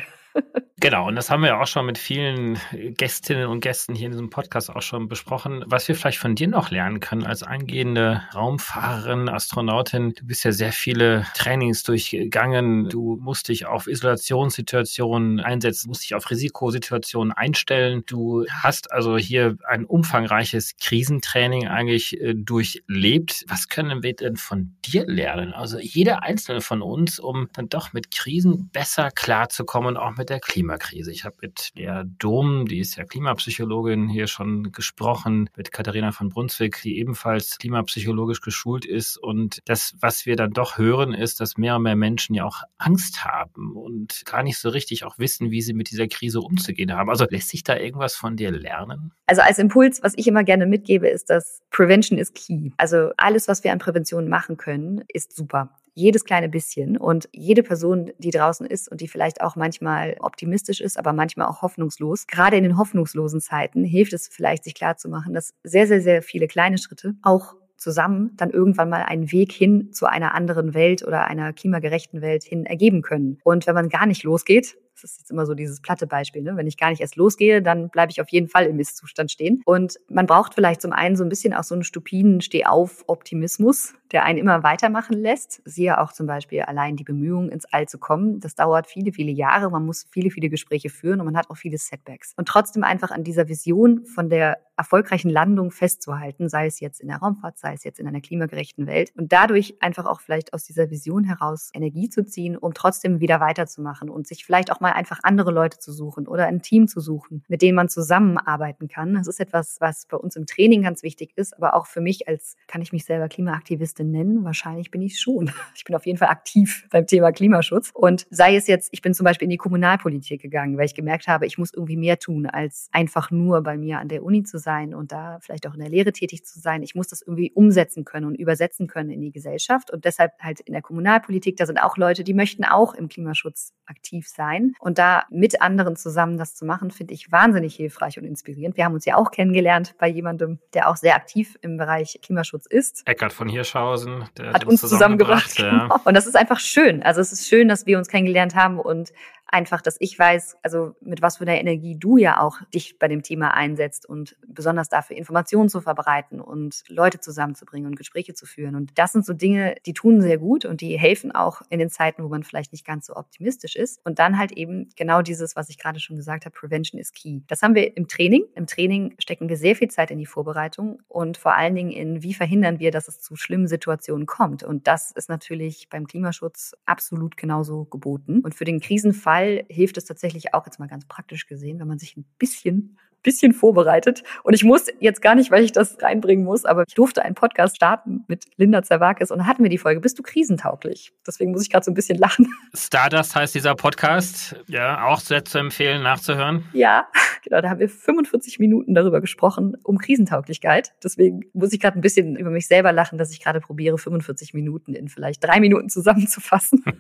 Genau, 0.79 1.07
und 1.07 1.15
das 1.15 1.31
haben 1.31 1.41
wir 1.41 1.49
ja 1.49 1.59
auch 1.59 1.65
schon 1.65 1.87
mit 1.87 1.97
vielen 1.97 2.59
Gästinnen 2.71 3.47
und 3.47 3.61
Gästen 3.61 3.95
hier 3.95 4.05
in 4.05 4.11
diesem 4.11 4.29
Podcast 4.29 4.69
auch 4.69 4.83
schon 4.83 5.07
besprochen. 5.07 5.63
Was 5.65 5.87
wir 5.87 5.95
vielleicht 5.95 6.19
von 6.19 6.35
dir 6.35 6.47
noch 6.47 6.69
lernen 6.69 6.99
können 6.99 7.25
als 7.25 7.41
eingehende 7.41 8.21
Raumfahrerin, 8.35 9.27
Astronautin. 9.27 10.13
Du 10.13 10.27
bist 10.27 10.45
ja 10.45 10.51
sehr 10.51 10.71
viele 10.71 11.25
Trainings 11.33 11.81
durchgegangen. 11.81 12.89
Du 12.89 13.17
musst 13.19 13.49
dich 13.49 13.65
auf 13.65 13.87
Isolationssituationen 13.87 15.39
einsetzen, 15.39 15.87
musst 15.87 16.03
dich 16.03 16.13
auf 16.13 16.29
Risikosituationen 16.29 17.33
einstellen. 17.33 18.03
Du 18.05 18.45
hast 18.47 18.91
also 18.91 19.17
hier 19.17 19.57
ein 19.67 19.83
umfangreiches 19.83 20.75
Krisentraining 20.79 21.67
eigentlich 21.67 22.21
äh, 22.21 22.35
durchlebt. 22.35 23.45
Was 23.47 23.67
können 23.67 24.03
wir 24.03 24.15
denn 24.15 24.37
von 24.37 24.75
dir 24.85 25.07
lernen? 25.07 25.53
Also 25.53 25.79
jeder 25.79 26.21
einzelne 26.21 26.61
von 26.61 26.83
uns, 26.83 27.17
um 27.19 27.49
dann 27.53 27.67
doch 27.67 27.93
mit 27.93 28.11
Krisen 28.11 28.69
besser 28.71 29.09
klarzukommen, 29.09 29.97
auch 29.97 30.15
mit 30.17 30.26
der 30.29 30.39
Klimakrise. 30.39 31.11
Ich 31.11 31.25
habe 31.25 31.35
mit 31.41 31.71
der 31.77 32.03
Dom, 32.03 32.67
die 32.67 32.79
ist 32.79 32.95
ja 32.95 33.05
Klimapsychologin, 33.05 34.09
hier 34.09 34.27
schon 34.27 34.71
gesprochen, 34.71 35.49
mit 35.55 35.71
Katharina 35.71 36.11
von 36.11 36.29
Brunswick, 36.29 36.81
die 36.81 36.97
ebenfalls 36.99 37.57
klimapsychologisch 37.57 38.41
geschult 38.41 38.85
ist. 38.85 39.17
Und 39.17 39.59
das, 39.65 39.95
was 39.99 40.25
wir 40.25 40.35
dann 40.35 40.51
doch 40.51 40.77
hören, 40.77 41.13
ist, 41.13 41.39
dass 41.39 41.57
mehr 41.57 41.75
und 41.75 41.83
mehr 41.83 41.95
Menschen 41.95 42.35
ja 42.35 42.45
auch 42.45 42.63
Angst 42.77 43.25
haben 43.25 43.75
und 43.75 44.23
gar 44.25 44.43
nicht 44.43 44.57
so 44.57 44.69
richtig 44.69 45.03
auch 45.03 45.17
wissen, 45.19 45.51
wie 45.51 45.61
sie 45.61 45.73
mit 45.73 45.91
dieser 45.91 46.07
Krise 46.07 46.41
umzugehen 46.41 46.93
haben. 46.93 47.09
Also 47.09 47.25
lässt 47.29 47.49
sich 47.49 47.63
da 47.63 47.77
irgendwas 47.77 48.15
von 48.15 48.35
dir 48.35 48.51
lernen? 48.51 49.13
Also 49.27 49.41
als 49.41 49.59
Impuls, 49.59 50.03
was 50.03 50.13
ich 50.15 50.27
immer 50.27 50.43
gerne 50.43 50.65
mitgebe, 50.65 51.07
ist, 51.07 51.29
dass 51.29 51.61
Prevention 51.71 52.17
is 52.17 52.33
key. 52.33 52.71
Also 52.77 53.11
alles, 53.17 53.47
was 53.47 53.63
wir 53.63 53.71
an 53.71 53.79
Prävention 53.79 54.27
machen 54.27 54.57
können, 54.57 55.03
ist 55.07 55.35
super 55.35 55.71
jedes 55.97 56.25
kleine 56.25 56.47
bisschen 56.47 56.95
und 56.95 57.27
jede 57.33 57.63
Person, 57.63 58.11
die 58.19 58.29
draußen 58.29 58.67
ist 58.67 58.87
und 58.87 59.01
die 59.01 59.07
vielleicht 59.07 59.41
auch 59.41 59.55
manchmal 59.55 60.15
optimistisch 60.19 60.79
ist, 60.79 60.97
aber 60.97 61.11
manchmal 61.11 61.47
auch 61.47 61.63
hoffnungslos, 61.63 62.27
gerade 62.27 62.55
in 62.55 62.63
den 62.63 62.77
hoffnungslosen 62.77 63.41
Zeiten 63.41 63.83
hilft 63.83 64.13
es 64.13 64.27
vielleicht, 64.27 64.63
sich 64.63 64.75
klarzumachen, 64.75 65.33
dass 65.33 65.55
sehr, 65.63 65.87
sehr, 65.87 66.01
sehr 66.01 66.21
viele 66.21 66.47
kleine 66.47 66.77
Schritte 66.77 67.15
auch 67.23 67.55
zusammen 67.77 68.31
dann 68.35 68.51
irgendwann 68.51 68.89
mal 68.89 69.03
einen 69.03 69.31
Weg 69.31 69.51
hin 69.51 69.91
zu 69.91 70.05
einer 70.05 70.35
anderen 70.35 70.75
Welt 70.75 71.03
oder 71.03 71.25
einer 71.25 71.51
klimagerechten 71.51 72.21
Welt 72.21 72.43
hin 72.43 72.65
ergeben 72.65 73.01
können. 73.01 73.39
Und 73.43 73.65
wenn 73.65 73.75
man 73.75 73.89
gar 73.89 74.05
nicht 74.05 74.23
losgeht, 74.23 74.77
das 75.01 75.11
ist 75.11 75.19
jetzt 75.19 75.31
immer 75.31 75.45
so 75.45 75.53
dieses 75.53 75.81
platte 75.81 76.07
Beispiel. 76.07 76.41
Ne? 76.41 76.55
Wenn 76.55 76.67
ich 76.67 76.77
gar 76.77 76.89
nicht 76.89 77.01
erst 77.01 77.15
losgehe, 77.15 77.61
dann 77.61 77.89
bleibe 77.89 78.11
ich 78.11 78.21
auf 78.21 78.29
jeden 78.29 78.47
Fall 78.47 78.65
im 78.65 78.77
Misszustand 78.77 79.31
stehen. 79.31 79.61
Und 79.65 79.99
man 80.09 80.25
braucht 80.25 80.53
vielleicht 80.53 80.81
zum 80.81 80.93
einen 80.93 81.15
so 81.15 81.23
ein 81.23 81.29
bisschen 81.29 81.53
auch 81.53 81.63
so 81.63 81.75
einen 81.75 81.83
stupiden 81.83 82.41
Steh-auf-Optimismus, 82.41 83.93
der 84.11 84.23
einen 84.23 84.39
immer 84.39 84.63
weitermachen 84.63 85.13
lässt. 85.13 85.61
Siehe 85.65 85.99
auch 85.99 86.11
zum 86.11 86.27
Beispiel 86.27 86.61
allein 86.61 86.95
die 86.95 87.03
Bemühungen, 87.03 87.49
ins 87.49 87.65
All 87.65 87.87
zu 87.87 87.97
kommen. 87.97 88.39
Das 88.39 88.55
dauert 88.55 88.87
viele, 88.87 89.11
viele 89.11 89.31
Jahre. 89.31 89.69
Man 89.69 89.85
muss 89.85 90.07
viele, 90.09 90.31
viele 90.31 90.49
Gespräche 90.49 90.89
führen 90.89 91.19
und 91.19 91.25
man 91.25 91.37
hat 91.37 91.49
auch 91.49 91.57
viele 91.57 91.77
Setbacks. 91.77 92.33
Und 92.37 92.47
trotzdem 92.47 92.83
einfach 92.83 93.11
an 93.11 93.23
dieser 93.23 93.47
Vision 93.47 94.05
von 94.05 94.29
der 94.29 94.57
erfolgreichen 94.77 95.29
Landung 95.29 95.71
festzuhalten, 95.71 96.49
sei 96.49 96.67
es 96.67 96.79
jetzt 96.79 97.01
in 97.01 97.07
der 97.07 97.17
Raumfahrt, 97.17 97.57
sei 97.57 97.73
es 97.73 97.83
jetzt 97.83 97.99
in 97.99 98.07
einer 98.07 98.21
klimagerechten 98.21 98.87
Welt. 98.87 99.11
Und 99.15 99.31
dadurch 99.31 99.75
einfach 99.81 100.05
auch 100.05 100.21
vielleicht 100.21 100.53
aus 100.53 100.63
dieser 100.63 100.89
Vision 100.89 101.23
heraus 101.23 101.69
Energie 101.73 102.09
zu 102.09 102.23
ziehen, 102.23 102.57
um 102.57 102.73
trotzdem 102.73 103.19
wieder 103.19 103.39
weiterzumachen 103.39 104.09
und 104.09 104.27
sich 104.27 104.45
vielleicht 104.45 104.71
auch 104.71 104.79
mal 104.79 104.91
einfach 104.91 105.19
andere 105.23 105.51
Leute 105.51 105.79
zu 105.79 105.91
suchen 105.91 106.27
oder 106.27 106.45
ein 106.47 106.61
Team 106.61 106.87
zu 106.87 106.99
suchen, 106.99 107.43
mit 107.47 107.61
denen 107.61 107.75
man 107.75 107.89
zusammenarbeiten 107.89 108.87
kann. 108.87 109.13
Das 109.13 109.27
ist 109.27 109.39
etwas, 109.39 109.77
was 109.79 110.05
bei 110.05 110.17
uns 110.17 110.35
im 110.35 110.45
Training 110.45 110.83
ganz 110.83 111.03
wichtig 111.03 111.33
ist, 111.35 111.55
aber 111.57 111.73
auch 111.73 111.87
für 111.87 112.01
mich 112.01 112.27
als, 112.27 112.55
kann 112.67 112.81
ich 112.81 112.93
mich 112.93 113.05
selber 113.05 113.27
Klimaaktivistin 113.27 113.87
Aktivistin 113.87 114.11
nennen? 114.11 114.43
Wahrscheinlich 114.43 114.91
bin 114.91 115.01
ich 115.01 115.19
schon. 115.19 115.51
Ich 115.75 115.83
bin 115.83 115.95
auf 115.95 116.05
jeden 116.07 116.17
Fall 116.17 116.29
aktiv 116.29 116.87
beim 116.89 117.05
Thema 117.05 117.31
Klimaschutz. 117.31 117.91
Und 117.93 118.25
sei 118.31 118.55
es 118.55 118.67
jetzt, 118.67 118.89
ich 118.91 119.01
bin 119.01 119.13
zum 119.13 119.25
Beispiel 119.25 119.45
in 119.45 119.51
die 119.51 119.57
Kommunalpolitik 119.57 120.41
gegangen, 120.41 120.77
weil 120.77 120.85
ich 120.85 120.95
gemerkt 120.95 121.27
habe, 121.27 121.45
ich 121.45 121.57
muss 121.57 121.71
irgendwie 121.71 121.97
mehr 121.97 122.17
tun, 122.17 122.47
als 122.47 122.89
einfach 122.91 123.29
nur 123.29 123.61
bei 123.61 123.77
mir 123.77 123.99
an 123.99 124.07
der 124.07 124.23
Uni 124.23 124.43
zu 124.43 124.57
sein 124.57 124.66
und 124.93 125.11
da 125.11 125.39
vielleicht 125.41 125.67
auch 125.67 125.73
in 125.73 125.79
der 125.79 125.89
Lehre 125.89 126.11
tätig 126.11 126.45
zu 126.45 126.59
sein. 126.59 126.83
Ich 126.83 126.93
muss 126.93 127.07
das 127.07 127.21
irgendwie 127.21 127.51
umsetzen 127.51 128.05
können 128.05 128.27
und 128.27 128.35
übersetzen 128.35 128.87
können 128.87 129.09
in 129.09 129.21
die 129.21 129.31
Gesellschaft. 129.31 129.91
Und 129.91 130.05
deshalb 130.05 130.33
halt 130.39 130.59
in 130.59 130.73
der 130.73 130.81
Kommunalpolitik, 130.83 131.57
da 131.57 131.65
sind 131.65 131.79
auch 131.79 131.97
Leute, 131.97 132.23
die 132.23 132.33
möchten 132.33 132.63
auch 132.63 132.93
im 132.93 133.09
Klimaschutz 133.09 133.73
aktiv 133.85 134.27
sein. 134.27 134.73
Und 134.79 134.99
da 134.99 135.23
mit 135.31 135.61
anderen 135.61 135.95
zusammen 135.95 136.37
das 136.37 136.55
zu 136.55 136.65
machen, 136.65 136.91
finde 136.91 137.13
ich 137.15 137.31
wahnsinnig 137.31 137.75
hilfreich 137.75 138.19
und 138.19 138.25
inspirierend. 138.25 138.77
Wir 138.77 138.85
haben 138.85 138.93
uns 138.93 139.05
ja 139.05 139.15
auch 139.15 139.31
kennengelernt 139.31 139.95
bei 139.97 140.07
jemandem, 140.07 140.59
der 140.73 140.89
auch 140.89 140.97
sehr 140.97 141.15
aktiv 141.15 141.57
im 141.61 141.77
Bereich 141.77 142.19
Klimaschutz 142.21 142.65
ist. 142.67 143.01
Eckart 143.07 143.33
von 143.33 143.49
Hirschau 143.49 143.87
Oberhausen. 143.87 144.29
Der 144.37 144.53
hat, 144.53 144.65
uns 144.65 144.81
zusammengebracht. 144.81 145.49
zusammengebracht 145.49 145.95
ja. 145.95 146.09
Und 146.09 146.13
das 146.13 146.27
ist 146.27 146.35
einfach 146.35 146.59
schön. 146.59 147.03
Also 147.03 147.21
es 147.21 147.31
ist 147.31 147.47
schön, 147.47 147.67
dass 147.67 147.85
wir 147.85 147.97
uns 147.97 148.07
kennengelernt 148.07 148.55
haben 148.55 148.79
und 148.79 149.11
einfach, 149.47 149.81
dass 149.81 149.97
ich 149.99 150.17
weiß, 150.17 150.57
also 150.61 150.95
mit 151.01 151.21
was 151.21 151.37
für 151.37 151.43
einer 151.43 151.59
Energie 151.59 151.95
du 151.97 152.17
ja 152.17 152.39
auch 152.41 152.61
dich 152.73 152.99
bei 152.99 153.07
dem 153.07 153.23
Thema 153.23 153.53
einsetzt 153.53 154.07
und 154.07 154.37
besonders 154.45 154.89
dafür 154.89 155.15
Informationen 155.15 155.69
zu 155.69 155.81
verbreiten 155.81 156.41
und 156.41 156.83
Leute 156.89 157.19
zusammenzubringen 157.19 157.89
und 157.89 157.95
Gespräche 157.95 158.33
zu 158.33 158.45
führen. 158.45 158.75
Und 158.75 158.97
das 158.97 159.13
sind 159.13 159.25
so 159.25 159.33
Dinge, 159.33 159.75
die 159.85 159.93
tun 159.93 160.21
sehr 160.21 160.37
gut 160.37 160.65
und 160.65 160.81
die 160.81 160.97
helfen 160.97 161.31
auch 161.31 161.61
in 161.69 161.79
den 161.79 161.89
Zeiten, 161.89 162.23
wo 162.23 162.27
man 162.27 162.43
vielleicht 162.43 162.71
nicht 162.71 162.85
ganz 162.85 163.07
so 163.07 163.15
optimistisch 163.15 163.75
ist. 163.75 163.99
Und 164.03 164.19
dann 164.19 164.37
halt 164.37 164.51
eben 164.51 164.89
genau 164.95 165.21
dieses, 165.21 165.55
was 165.55 165.69
ich 165.69 165.77
gerade 165.77 165.99
schon 165.99 166.15
gesagt 166.15 166.45
habe, 166.45 166.53
Prevention 166.53 166.99
is 166.99 167.13
key. 167.13 167.41
Das 167.47 167.61
haben 167.61 167.75
wir 167.75 167.95
im 167.95 168.07
Training. 168.07 168.43
Im 168.55 168.67
Training 168.67 169.15
stecken 169.19 169.49
wir 169.49 169.57
sehr 169.57 169.75
viel 169.75 169.89
Zeit 169.89 170.11
in 170.11 170.19
die 170.19 170.25
Vorbereitung 170.25 170.99
und 171.07 171.37
vor 171.37 171.55
allen 171.55 171.75
Dingen 171.75 171.91
in, 171.91 172.23
wie 172.23 172.33
verhindern 172.33 172.79
wir, 172.79 172.91
dass 172.91 173.07
es 173.07 173.21
zu 173.21 173.35
schlimmen 173.35 173.67
Situationen 173.67 174.25
kommt. 174.25 174.63
Und 174.63 174.87
das 174.87 175.11
ist 175.11 175.29
natürlich 175.29 175.87
beim 175.89 176.07
Klimaschutz 176.07 176.73
absolut 176.85 177.37
genauso 177.37 177.85
geboten. 177.85 178.41
Und 178.41 178.55
für 178.55 178.65
den 178.65 178.79
Krisenfall 178.81 179.36
Fall 179.37 179.65
hilft 179.69 179.97
es 179.97 180.05
tatsächlich 180.05 180.53
auch 180.53 180.65
jetzt 180.65 180.79
mal 180.79 180.87
ganz 180.87 181.05
praktisch 181.05 181.45
gesehen, 181.45 181.79
wenn 181.79 181.87
man 181.87 181.99
sich 181.99 182.17
ein 182.17 182.25
bisschen 182.39 182.97
bisschen 183.27 183.51
vorbereitet. 183.51 184.23
Und 184.43 184.53
ich 184.53 184.63
muss 184.63 184.87
jetzt 185.01 185.21
gar 185.21 185.35
nicht, 185.35 185.51
weil 185.51 185.61
ich 185.61 185.73
das 185.73 186.01
reinbringen 186.01 186.45
muss, 186.45 186.63
aber 186.63 186.85
ich 186.87 186.93
durfte 186.93 187.25
einen 187.25 187.35
Podcast 187.35 187.75
starten 187.75 188.23
mit 188.29 188.45
Linda 188.55 188.83
Zerwakis 188.83 189.31
und 189.31 189.45
hatten 189.45 189.63
wir 189.63 189.69
die 189.69 189.77
Folge, 189.77 189.99
bist 189.99 190.17
du 190.17 190.23
krisentauglich? 190.23 191.11
Deswegen 191.27 191.51
muss 191.51 191.61
ich 191.61 191.69
gerade 191.69 191.83
so 191.83 191.91
ein 191.91 191.93
bisschen 191.93 192.17
lachen. 192.17 192.53
Stardust 192.73 193.35
heißt 193.35 193.53
dieser 193.53 193.75
Podcast, 193.75 194.55
ja, 194.67 195.03
auch 195.03 195.19
sehr 195.19 195.43
zu 195.43 195.57
empfehlen, 195.57 196.03
nachzuhören. 196.03 196.63
Ja, 196.71 197.07
genau, 197.43 197.59
da 197.59 197.69
haben 197.69 197.81
wir 197.81 197.89
45 197.89 198.59
Minuten 198.59 198.95
darüber 198.95 199.19
gesprochen, 199.19 199.75
um 199.83 199.97
Krisentauglichkeit. 199.97 200.93
Deswegen 201.03 201.41
muss 201.51 201.73
ich 201.73 201.81
gerade 201.81 201.99
ein 201.99 202.01
bisschen 202.01 202.37
über 202.37 202.49
mich 202.49 202.67
selber 202.67 202.93
lachen, 202.93 203.17
dass 203.17 203.31
ich 203.31 203.43
gerade 203.43 203.59
probiere, 203.59 203.97
45 203.97 204.53
Minuten 204.53 204.93
in 204.93 205.09
vielleicht 205.09 205.43
drei 205.43 205.59
Minuten 205.59 205.89
zusammenzufassen. 205.89 206.83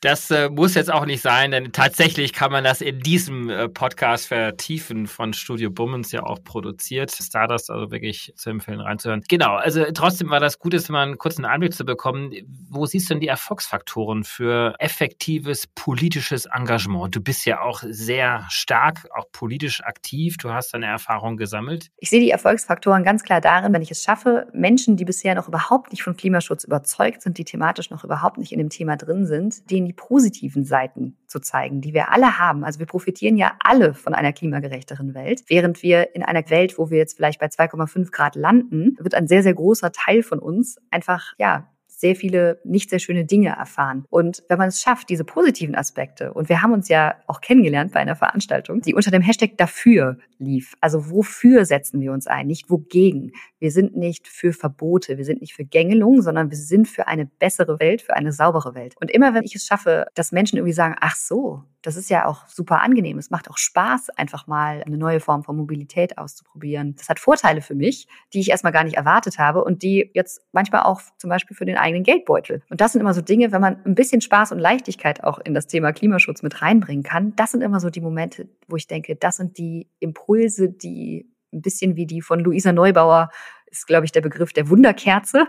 Das 0.00 0.30
äh, 0.30 0.50
muss 0.50 0.74
jetzt 0.74 0.92
auch 0.92 1.06
nicht 1.06 1.22
sein, 1.22 1.50
denn 1.50 1.72
tatsächlich 1.72 2.34
kann 2.34 2.52
man 2.52 2.62
das 2.62 2.82
in 2.82 3.00
diesem 3.00 3.48
äh, 3.48 3.70
Podcast 3.70 4.28
vertiefen 4.28 5.06
von 5.06 5.32
Studio 5.54 5.70
Bummens 5.70 6.10
ja 6.10 6.24
auch 6.24 6.42
produziert. 6.42 7.12
Stardust 7.12 7.70
also 7.70 7.92
wirklich 7.92 8.32
zu 8.34 8.50
empfehlen 8.50 8.80
reinzuhören. 8.80 9.22
Genau, 9.28 9.54
also 9.54 9.84
trotzdem 9.94 10.28
war 10.28 10.40
das 10.40 10.58
gut, 10.58 10.72
jetzt 10.72 10.90
mal 10.90 11.04
einen 11.04 11.16
kurzen 11.16 11.44
Einblick 11.44 11.74
zu 11.74 11.84
bekommen. 11.84 12.32
Wo 12.68 12.86
siehst 12.86 13.08
du 13.08 13.14
denn 13.14 13.20
die 13.20 13.28
Erfolgsfaktoren 13.28 14.24
für 14.24 14.74
effektives 14.80 15.68
politisches 15.68 16.46
Engagement? 16.46 17.14
Du 17.14 17.20
bist 17.20 17.46
ja 17.46 17.60
auch 17.60 17.84
sehr 17.86 18.44
stark, 18.48 19.06
auch 19.14 19.26
politisch 19.30 19.80
aktiv. 19.84 20.38
Du 20.38 20.50
hast 20.50 20.74
deine 20.74 20.86
Erfahrung 20.86 21.36
gesammelt. 21.36 21.92
Ich 21.98 22.10
sehe 22.10 22.18
die 22.18 22.30
Erfolgsfaktoren 22.30 23.04
ganz 23.04 23.22
klar 23.22 23.40
darin, 23.40 23.72
wenn 23.72 23.82
ich 23.82 23.92
es 23.92 24.02
schaffe, 24.02 24.48
Menschen, 24.52 24.96
die 24.96 25.04
bisher 25.04 25.36
noch 25.36 25.46
überhaupt 25.46 25.92
nicht 25.92 26.02
von 26.02 26.16
Klimaschutz 26.16 26.64
überzeugt 26.64 27.22
sind, 27.22 27.38
die 27.38 27.44
thematisch 27.44 27.90
noch 27.90 28.02
überhaupt 28.02 28.38
nicht 28.38 28.50
in 28.50 28.58
dem 28.58 28.70
Thema 28.70 28.96
drin 28.96 29.24
sind, 29.24 29.70
denen 29.70 29.86
die 29.86 29.92
positiven 29.92 30.64
Seiten 30.64 31.16
zu 31.34 31.40
zeigen, 31.40 31.80
die 31.80 31.94
wir 31.94 32.12
alle 32.12 32.38
haben. 32.38 32.64
Also 32.64 32.78
wir 32.78 32.86
profitieren 32.86 33.36
ja 33.36 33.56
alle 33.58 33.92
von 33.92 34.14
einer 34.14 34.32
klimagerechteren 34.32 35.14
Welt. 35.14 35.42
Während 35.48 35.82
wir 35.82 36.14
in 36.14 36.22
einer 36.22 36.48
Welt, 36.48 36.78
wo 36.78 36.90
wir 36.90 36.98
jetzt 36.98 37.16
vielleicht 37.16 37.40
bei 37.40 37.46
2,5 37.46 38.12
Grad 38.12 38.36
landen, 38.36 38.96
wird 39.00 39.16
ein 39.16 39.26
sehr, 39.26 39.42
sehr 39.42 39.54
großer 39.54 39.90
Teil 39.90 40.22
von 40.22 40.38
uns 40.38 40.76
einfach, 40.90 41.32
ja, 41.38 41.68
sehr 41.88 42.14
viele 42.16 42.60
nicht 42.64 42.90
sehr 42.90 42.98
schöne 42.98 43.24
Dinge 43.24 43.50
erfahren. 43.50 44.04
Und 44.10 44.42
wenn 44.48 44.58
man 44.58 44.68
es 44.68 44.80
schafft, 44.82 45.08
diese 45.08 45.24
positiven 45.24 45.74
Aspekte, 45.74 46.32
und 46.32 46.48
wir 46.48 46.60
haben 46.60 46.72
uns 46.72 46.88
ja 46.88 47.14
auch 47.26 47.40
kennengelernt 47.40 47.92
bei 47.92 48.00
einer 48.00 48.16
Veranstaltung, 48.16 48.80
die 48.80 48.94
unter 48.94 49.10
dem 49.10 49.22
Hashtag 49.22 49.56
dafür 49.56 50.18
lief. 50.38 50.74
Also 50.80 51.10
wofür 51.10 51.64
setzen 51.64 52.00
wir 52.00 52.12
uns 52.12 52.26
ein, 52.26 52.46
nicht 52.46 52.68
wogegen. 52.68 53.32
Wir 53.64 53.70
sind 53.70 53.96
nicht 53.96 54.28
für 54.28 54.52
Verbote, 54.52 55.16
wir 55.16 55.24
sind 55.24 55.40
nicht 55.40 55.54
für 55.54 55.64
Gängelung, 55.64 56.20
sondern 56.20 56.50
wir 56.50 56.56
sind 56.58 56.86
für 56.86 57.08
eine 57.08 57.24
bessere 57.24 57.80
Welt, 57.80 58.02
für 58.02 58.14
eine 58.14 58.30
saubere 58.30 58.74
Welt. 58.74 58.94
Und 59.00 59.10
immer 59.10 59.32
wenn 59.32 59.42
ich 59.42 59.54
es 59.54 59.64
schaffe, 59.64 60.06
dass 60.12 60.32
Menschen 60.32 60.58
irgendwie 60.58 60.74
sagen, 60.74 60.96
ach 61.00 61.16
so, 61.16 61.62
das 61.80 61.96
ist 61.96 62.10
ja 62.10 62.26
auch 62.26 62.46
super 62.46 62.82
angenehm. 62.82 63.16
Es 63.16 63.30
macht 63.30 63.48
auch 63.48 63.56
Spaß, 63.56 64.10
einfach 64.18 64.46
mal 64.46 64.82
eine 64.84 64.98
neue 64.98 65.18
Form 65.18 65.44
von 65.44 65.56
Mobilität 65.56 66.18
auszuprobieren. 66.18 66.94
Das 66.98 67.08
hat 67.08 67.18
Vorteile 67.18 67.62
für 67.62 67.74
mich, 67.74 68.06
die 68.34 68.40
ich 68.40 68.50
erstmal 68.50 68.74
gar 68.74 68.84
nicht 68.84 68.98
erwartet 68.98 69.38
habe 69.38 69.64
und 69.64 69.82
die 69.82 70.10
jetzt 70.12 70.42
manchmal 70.52 70.82
auch 70.82 71.00
zum 71.16 71.30
Beispiel 71.30 71.56
für 71.56 71.64
den 71.64 71.78
eigenen 71.78 72.04
Geldbeutel. 72.04 72.60
Und 72.68 72.82
das 72.82 72.92
sind 72.92 73.00
immer 73.00 73.14
so 73.14 73.22
Dinge, 73.22 73.50
wenn 73.50 73.62
man 73.62 73.82
ein 73.86 73.94
bisschen 73.94 74.20
Spaß 74.20 74.52
und 74.52 74.58
Leichtigkeit 74.58 75.24
auch 75.24 75.38
in 75.38 75.54
das 75.54 75.68
Thema 75.68 75.94
Klimaschutz 75.94 76.42
mit 76.42 76.60
reinbringen 76.60 77.02
kann. 77.02 77.34
Das 77.36 77.52
sind 77.52 77.62
immer 77.62 77.80
so 77.80 77.88
die 77.88 78.02
Momente, 78.02 78.46
wo 78.68 78.76
ich 78.76 78.88
denke, 78.88 79.16
das 79.16 79.38
sind 79.38 79.56
die 79.56 79.88
Impulse, 80.00 80.68
die 80.68 81.30
ein 81.54 81.62
bisschen 81.62 81.96
wie 81.96 82.06
die 82.06 82.20
von 82.20 82.40
Luisa 82.40 82.72
Neubauer 82.72 83.30
ist, 83.74 83.86
glaube 83.86 84.06
ich, 84.06 84.12
der 84.12 84.20
Begriff 84.20 84.52
der 84.52 84.68
Wunderkerze, 84.68 85.46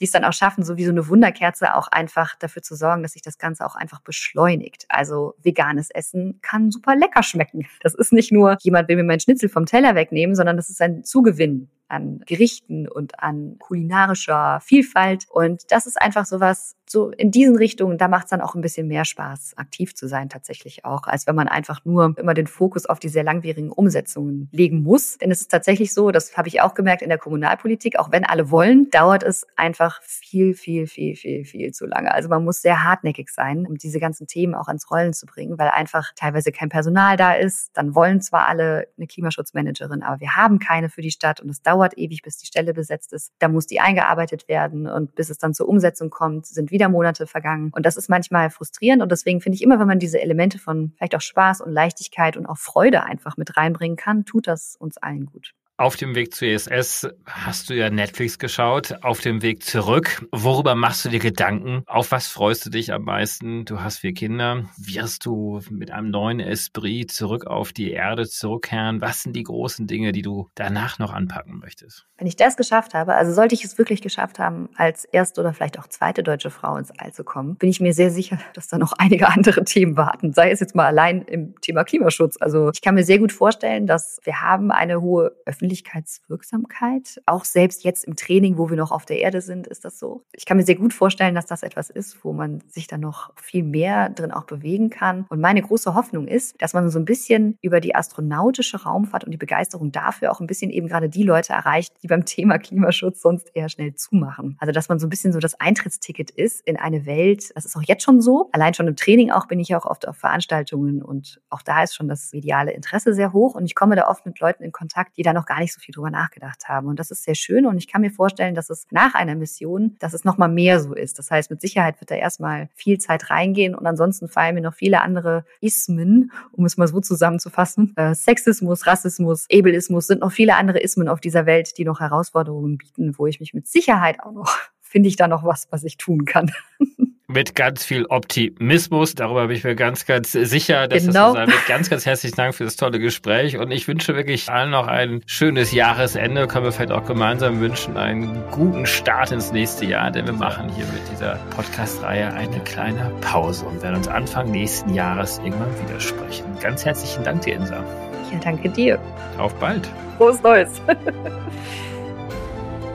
die 0.00 0.04
es 0.04 0.10
dann 0.10 0.24
auch 0.24 0.32
schaffen, 0.32 0.64
so 0.64 0.76
wie 0.76 0.84
so 0.84 0.90
eine 0.90 1.08
Wunderkerze 1.08 1.74
auch 1.74 1.88
einfach 1.88 2.34
dafür 2.36 2.62
zu 2.62 2.74
sorgen, 2.74 3.02
dass 3.02 3.12
sich 3.12 3.22
das 3.22 3.38
Ganze 3.38 3.64
auch 3.64 3.76
einfach 3.76 4.00
beschleunigt. 4.00 4.86
Also 4.88 5.34
veganes 5.42 5.90
Essen 5.90 6.40
kann 6.42 6.70
super 6.70 6.96
lecker 6.96 7.22
schmecken. 7.22 7.66
Das 7.82 7.94
ist 7.94 8.12
nicht 8.12 8.32
nur, 8.32 8.56
jemand 8.60 8.88
will 8.88 8.96
mir 8.96 9.04
meinen 9.04 9.20
Schnitzel 9.20 9.48
vom 9.48 9.66
Teller 9.66 9.94
wegnehmen, 9.94 10.34
sondern 10.34 10.56
das 10.56 10.70
ist 10.70 10.80
ein 10.80 11.04
Zugewinn 11.04 11.68
an 11.88 12.20
Gerichten 12.26 12.88
und 12.88 13.20
an 13.20 13.56
kulinarischer 13.58 14.60
Vielfalt. 14.62 15.26
Und 15.30 15.70
das 15.70 15.86
ist 15.86 16.00
einfach 16.00 16.26
sowas, 16.26 16.76
so 16.88 17.10
in 17.10 17.30
diesen 17.30 17.56
Richtungen, 17.56 17.98
da 17.98 18.08
macht 18.08 18.24
es 18.24 18.30
dann 18.30 18.40
auch 18.40 18.54
ein 18.54 18.60
bisschen 18.60 18.86
mehr 18.86 19.04
Spaß, 19.04 19.54
aktiv 19.56 19.94
zu 19.94 20.06
sein 20.08 20.28
tatsächlich 20.28 20.84
auch, 20.84 21.06
als 21.06 21.26
wenn 21.26 21.34
man 21.34 21.48
einfach 21.48 21.84
nur 21.84 22.14
immer 22.16 22.34
den 22.34 22.46
Fokus 22.46 22.86
auf 22.86 23.00
die 23.00 23.08
sehr 23.08 23.24
langwierigen 23.24 23.70
Umsetzungen 23.70 24.48
legen 24.52 24.82
muss. 24.82 25.18
Denn 25.18 25.30
es 25.30 25.40
ist 25.40 25.50
tatsächlich 25.50 25.92
so, 25.92 26.10
das 26.10 26.36
habe 26.36 26.48
ich 26.48 26.60
auch 26.60 26.74
gemerkt 26.74 27.02
in 27.02 27.08
der 27.08 27.18
Kommunalpolitik, 27.18 27.98
auch 27.98 28.12
wenn 28.12 28.24
alle 28.24 28.50
wollen, 28.50 28.88
dauert 28.90 29.22
es 29.22 29.46
einfach 29.56 30.00
viel, 30.02 30.54
viel, 30.54 30.86
viel, 30.86 31.16
viel, 31.16 31.44
viel 31.44 31.72
zu 31.72 31.86
lange. 31.86 32.12
Also 32.12 32.28
man 32.28 32.44
muss 32.44 32.62
sehr 32.62 32.84
hartnäckig 32.84 33.30
sein, 33.30 33.66
um 33.66 33.76
diese 33.76 33.98
ganzen 33.98 34.26
Themen 34.26 34.54
auch 34.54 34.68
ans 34.68 34.90
Rollen 34.90 35.12
zu 35.12 35.26
bringen, 35.26 35.58
weil 35.58 35.68
einfach 35.70 36.12
teilweise 36.14 36.52
kein 36.52 36.68
Personal 36.68 37.16
da 37.16 37.32
ist. 37.32 37.70
Dann 37.74 37.94
wollen 37.94 38.20
zwar 38.20 38.46
alle 38.48 38.88
eine 38.96 39.06
Klimaschutzmanagerin, 39.06 40.02
aber 40.02 40.20
wir 40.20 40.36
haben 40.36 40.58
keine 40.58 40.88
für 40.88 41.02
die 41.02 41.10
Stadt 41.10 41.40
und 41.40 41.50
es 41.50 41.62
dauert 41.62 41.75
ewig, 41.96 42.22
bis 42.22 42.38
die 42.38 42.46
Stelle 42.46 42.74
besetzt 42.74 43.12
ist. 43.12 43.32
Da 43.38 43.48
muss 43.48 43.66
die 43.66 43.80
eingearbeitet 43.80 44.48
werden 44.48 44.86
und 44.86 45.14
bis 45.14 45.30
es 45.30 45.38
dann 45.38 45.54
zur 45.54 45.68
Umsetzung 45.68 46.10
kommt, 46.10 46.46
sind 46.46 46.70
wieder 46.70 46.88
Monate 46.88 47.26
vergangen. 47.26 47.70
Und 47.74 47.86
das 47.86 47.96
ist 47.96 48.08
manchmal 48.08 48.50
frustrierend. 48.50 49.02
Und 49.02 49.12
deswegen 49.12 49.40
finde 49.40 49.56
ich 49.56 49.62
immer, 49.62 49.78
wenn 49.78 49.86
man 49.86 49.98
diese 49.98 50.20
Elemente 50.20 50.58
von 50.58 50.92
vielleicht 50.96 51.14
auch 51.14 51.20
Spaß 51.20 51.60
und 51.60 51.72
Leichtigkeit 51.72 52.36
und 52.36 52.46
auch 52.46 52.58
Freude 52.58 53.04
einfach 53.04 53.36
mit 53.36 53.56
reinbringen 53.56 53.96
kann, 53.96 54.24
tut 54.24 54.46
das 54.46 54.76
uns 54.76 54.96
allen 54.98 55.26
gut. 55.26 55.54
Auf 55.78 55.96
dem 55.96 56.14
Weg 56.14 56.34
zu 56.34 56.46
ESS 56.46 57.06
hast 57.26 57.68
du 57.68 57.74
ja 57.74 57.90
Netflix 57.90 58.38
geschaut. 58.38 58.94
Auf 59.02 59.20
dem 59.20 59.42
Weg 59.42 59.62
zurück, 59.62 60.26
worüber 60.32 60.74
machst 60.74 61.04
du 61.04 61.10
dir 61.10 61.18
Gedanken? 61.18 61.82
Auf 61.86 62.12
was 62.12 62.28
freust 62.28 62.64
du 62.64 62.70
dich 62.70 62.94
am 62.94 63.02
meisten? 63.02 63.66
Du 63.66 63.82
hast 63.82 63.98
vier 63.98 64.14
Kinder. 64.14 64.64
Wirst 64.78 65.26
du 65.26 65.60
mit 65.68 65.90
einem 65.90 66.08
neuen 66.08 66.40
Esprit 66.40 67.12
zurück 67.12 67.46
auf 67.46 67.74
die 67.74 67.90
Erde 67.90 68.26
zurückkehren? 68.26 69.02
Was 69.02 69.22
sind 69.22 69.36
die 69.36 69.42
großen 69.42 69.86
Dinge, 69.86 70.12
die 70.12 70.22
du 70.22 70.48
danach 70.54 70.98
noch 70.98 71.12
anpacken 71.12 71.58
möchtest? 71.58 72.06
Wenn 72.16 72.26
ich 72.26 72.36
das 72.36 72.56
geschafft 72.56 72.94
habe, 72.94 73.14
also 73.14 73.34
sollte 73.34 73.54
ich 73.54 73.62
es 73.62 73.76
wirklich 73.76 74.00
geschafft 74.00 74.38
haben, 74.38 74.70
als 74.76 75.04
erste 75.04 75.42
oder 75.42 75.52
vielleicht 75.52 75.78
auch 75.78 75.88
zweite 75.88 76.22
deutsche 76.22 76.48
Frau 76.48 76.78
ins 76.78 76.90
All 76.98 77.12
zu 77.12 77.22
kommen, 77.22 77.56
bin 77.56 77.68
ich 77.68 77.80
mir 77.80 77.92
sehr 77.92 78.10
sicher, 78.10 78.38
dass 78.54 78.68
da 78.68 78.78
noch 78.78 78.92
einige 78.98 79.28
andere 79.28 79.62
Themen 79.64 79.98
warten. 79.98 80.32
Sei 80.32 80.50
es 80.50 80.60
jetzt 80.60 80.74
mal 80.74 80.86
allein 80.86 81.20
im 81.20 81.60
Thema 81.60 81.84
Klimaschutz. 81.84 82.38
Also 82.40 82.70
ich 82.72 82.80
kann 82.80 82.94
mir 82.94 83.04
sehr 83.04 83.18
gut 83.18 83.32
vorstellen, 83.32 83.86
dass 83.86 84.20
wir 84.24 84.40
haben 84.40 84.70
eine 84.70 85.02
hohe 85.02 85.36
Öffentlichkeit 85.44 85.65
Öffentlichkeitswirksamkeit. 85.66 87.20
Auch 87.26 87.44
selbst 87.44 87.84
jetzt 87.84 88.04
im 88.04 88.16
Training, 88.16 88.56
wo 88.56 88.70
wir 88.70 88.76
noch 88.76 88.92
auf 88.92 89.04
der 89.04 89.18
Erde 89.18 89.40
sind, 89.40 89.66
ist 89.66 89.84
das 89.84 89.98
so. 89.98 90.22
Ich 90.32 90.46
kann 90.46 90.56
mir 90.56 90.64
sehr 90.64 90.76
gut 90.76 90.94
vorstellen, 90.94 91.34
dass 91.34 91.46
das 91.46 91.62
etwas 91.62 91.90
ist, 91.90 92.24
wo 92.24 92.32
man 92.32 92.62
sich 92.68 92.86
dann 92.86 93.00
noch 93.00 93.32
viel 93.36 93.64
mehr 93.64 94.10
drin 94.10 94.30
auch 94.30 94.44
bewegen 94.44 94.90
kann. 94.90 95.26
Und 95.28 95.40
meine 95.40 95.62
große 95.62 95.94
Hoffnung 95.94 96.28
ist, 96.28 96.54
dass 96.60 96.72
man 96.72 96.88
so 96.88 96.98
ein 96.98 97.04
bisschen 97.04 97.58
über 97.62 97.80
die 97.80 97.94
astronautische 97.94 98.82
Raumfahrt 98.82 99.24
und 99.24 99.32
die 99.32 99.36
Begeisterung 99.36 99.90
dafür 99.90 100.30
auch 100.30 100.40
ein 100.40 100.46
bisschen 100.46 100.70
eben 100.70 100.86
gerade 100.86 101.08
die 101.08 101.24
Leute 101.24 101.52
erreicht, 101.52 101.94
die 102.02 102.06
beim 102.06 102.24
Thema 102.24 102.58
Klimaschutz 102.58 103.20
sonst 103.20 103.50
eher 103.54 103.68
schnell 103.68 103.94
zumachen. 103.94 104.56
Also 104.60 104.72
dass 104.72 104.88
man 104.88 104.98
so 104.98 105.06
ein 105.06 105.10
bisschen 105.10 105.32
so 105.32 105.40
das 105.40 105.58
Eintrittsticket 105.60 106.30
ist 106.30 106.60
in 106.66 106.76
eine 106.76 107.06
Welt. 107.06 107.50
Das 107.54 107.64
ist 107.64 107.76
auch 107.76 107.82
jetzt 107.82 108.04
schon 108.04 108.20
so. 108.20 108.48
Allein 108.52 108.74
schon 108.74 108.86
im 108.86 108.96
Training 108.96 109.30
auch 109.30 109.46
bin 109.46 109.58
ich 109.58 109.74
auch 109.74 109.86
oft 109.86 110.06
auf 110.06 110.16
Veranstaltungen 110.16 111.02
und 111.02 111.40
auch 111.50 111.62
da 111.62 111.82
ist 111.82 111.94
schon 111.94 112.08
das 112.08 112.32
mediale 112.32 112.72
Interesse 112.72 113.14
sehr 113.14 113.32
hoch 113.32 113.54
und 113.54 113.64
ich 113.64 113.74
komme 113.74 113.96
da 113.96 114.08
oft 114.08 114.26
mit 114.26 114.38
Leuten 114.40 114.62
in 114.62 114.72
Kontakt, 114.72 115.16
die 115.16 115.22
da 115.22 115.32
noch 115.32 115.46
gar 115.46 115.55
gar 115.56 115.62
nicht 115.62 115.72
so 115.72 115.80
viel 115.80 115.94
drüber 115.94 116.10
nachgedacht 116.10 116.68
haben. 116.68 116.86
Und 116.86 116.98
das 116.98 117.10
ist 117.10 117.24
sehr 117.24 117.34
schön. 117.34 117.64
Und 117.66 117.78
ich 117.78 117.88
kann 117.88 118.02
mir 118.02 118.10
vorstellen, 118.10 118.54
dass 118.54 118.68
es 118.68 118.86
nach 118.90 119.14
einer 119.14 119.34
Mission, 119.34 119.96
dass 120.00 120.12
es 120.12 120.24
nochmal 120.24 120.50
mehr 120.50 120.80
so 120.80 120.94
ist. 120.94 121.18
Das 121.18 121.30
heißt, 121.30 121.50
mit 121.50 121.62
Sicherheit 121.62 121.98
wird 122.00 122.10
da 122.10 122.14
erstmal 122.14 122.68
viel 122.74 122.98
Zeit 122.98 123.30
reingehen. 123.30 123.74
Und 123.74 123.86
ansonsten 123.86 124.28
fallen 124.28 124.54
mir 124.54 124.60
noch 124.60 124.74
viele 124.74 125.00
andere 125.00 125.46
Ismen, 125.60 126.30
um 126.52 126.66
es 126.66 126.76
mal 126.76 126.88
so 126.88 127.00
zusammenzufassen. 127.00 127.94
Äh, 127.96 128.14
Sexismus, 128.14 128.86
Rassismus, 128.86 129.46
Ableismus 129.50 130.06
sind 130.06 130.20
noch 130.20 130.32
viele 130.32 130.56
andere 130.56 130.78
Ismen 130.80 131.08
auf 131.08 131.20
dieser 131.20 131.46
Welt, 131.46 131.78
die 131.78 131.84
noch 131.84 132.00
Herausforderungen 132.00 132.76
bieten, 132.76 133.14
wo 133.16 133.26
ich 133.26 133.40
mich 133.40 133.54
mit 133.54 133.66
Sicherheit 133.66 134.20
auch 134.20 134.32
noch, 134.32 134.54
finde 134.82 135.08
ich 135.08 135.16
da 135.16 135.26
noch 135.26 135.42
was, 135.42 135.68
was 135.70 135.84
ich 135.84 135.96
tun 135.96 136.26
kann. 136.26 136.52
mit 137.28 137.54
ganz 137.54 137.84
viel 137.84 138.06
Optimismus. 138.06 139.14
Darüber 139.14 139.46
bin 139.48 139.56
ich 139.56 139.64
mir 139.64 139.74
ganz, 139.74 140.06
ganz 140.06 140.32
sicher, 140.32 140.88
dass 140.88 141.04
genau. 141.04 141.12
das 141.12 141.28
so 141.28 141.34
sein 141.34 141.48
wird. 141.48 141.66
Ganz, 141.66 141.90
ganz 141.90 142.06
herzlichen 142.06 142.36
Dank 142.36 142.54
für 142.54 142.64
das 142.64 142.76
tolle 142.76 142.98
Gespräch 142.98 143.58
und 143.58 143.70
ich 143.70 143.88
wünsche 143.88 144.14
wirklich 144.14 144.50
allen 144.50 144.70
noch 144.70 144.86
ein 144.86 145.22
schönes 145.26 145.72
Jahresende. 145.72 146.46
Können 146.46 146.64
wir 146.64 146.72
vielleicht 146.72 146.92
auch 146.92 147.04
gemeinsam 147.04 147.60
wünschen, 147.60 147.96
einen 147.96 148.42
guten 148.50 148.86
Start 148.86 149.32
ins 149.32 149.52
nächste 149.52 149.86
Jahr, 149.86 150.10
denn 150.10 150.26
wir 150.26 150.34
machen 150.34 150.68
hier 150.70 150.86
mit 150.86 151.02
dieser 151.10 151.36
Podcast-Reihe 151.50 152.32
eine 152.32 152.60
kleine 152.60 153.10
Pause 153.20 153.66
und 153.66 153.82
werden 153.82 153.96
uns 153.96 154.08
Anfang 154.08 154.50
nächsten 154.50 154.94
Jahres 154.94 155.38
irgendwann 155.38 155.72
wieder 155.84 156.00
sprechen. 156.00 156.44
Ganz 156.60 156.84
herzlichen 156.84 157.24
Dank 157.24 157.42
dir, 157.42 157.56
Insa. 157.56 157.84
Ja, 158.32 158.38
danke 158.42 158.68
dir. 158.68 158.98
Auf 159.38 159.54
bald. 159.54 159.88
Frohes 160.16 160.42
Neues. 160.42 160.70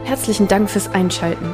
Herzlichen 0.06 0.48
Dank 0.48 0.70
fürs 0.70 0.94
Einschalten. 0.94 1.54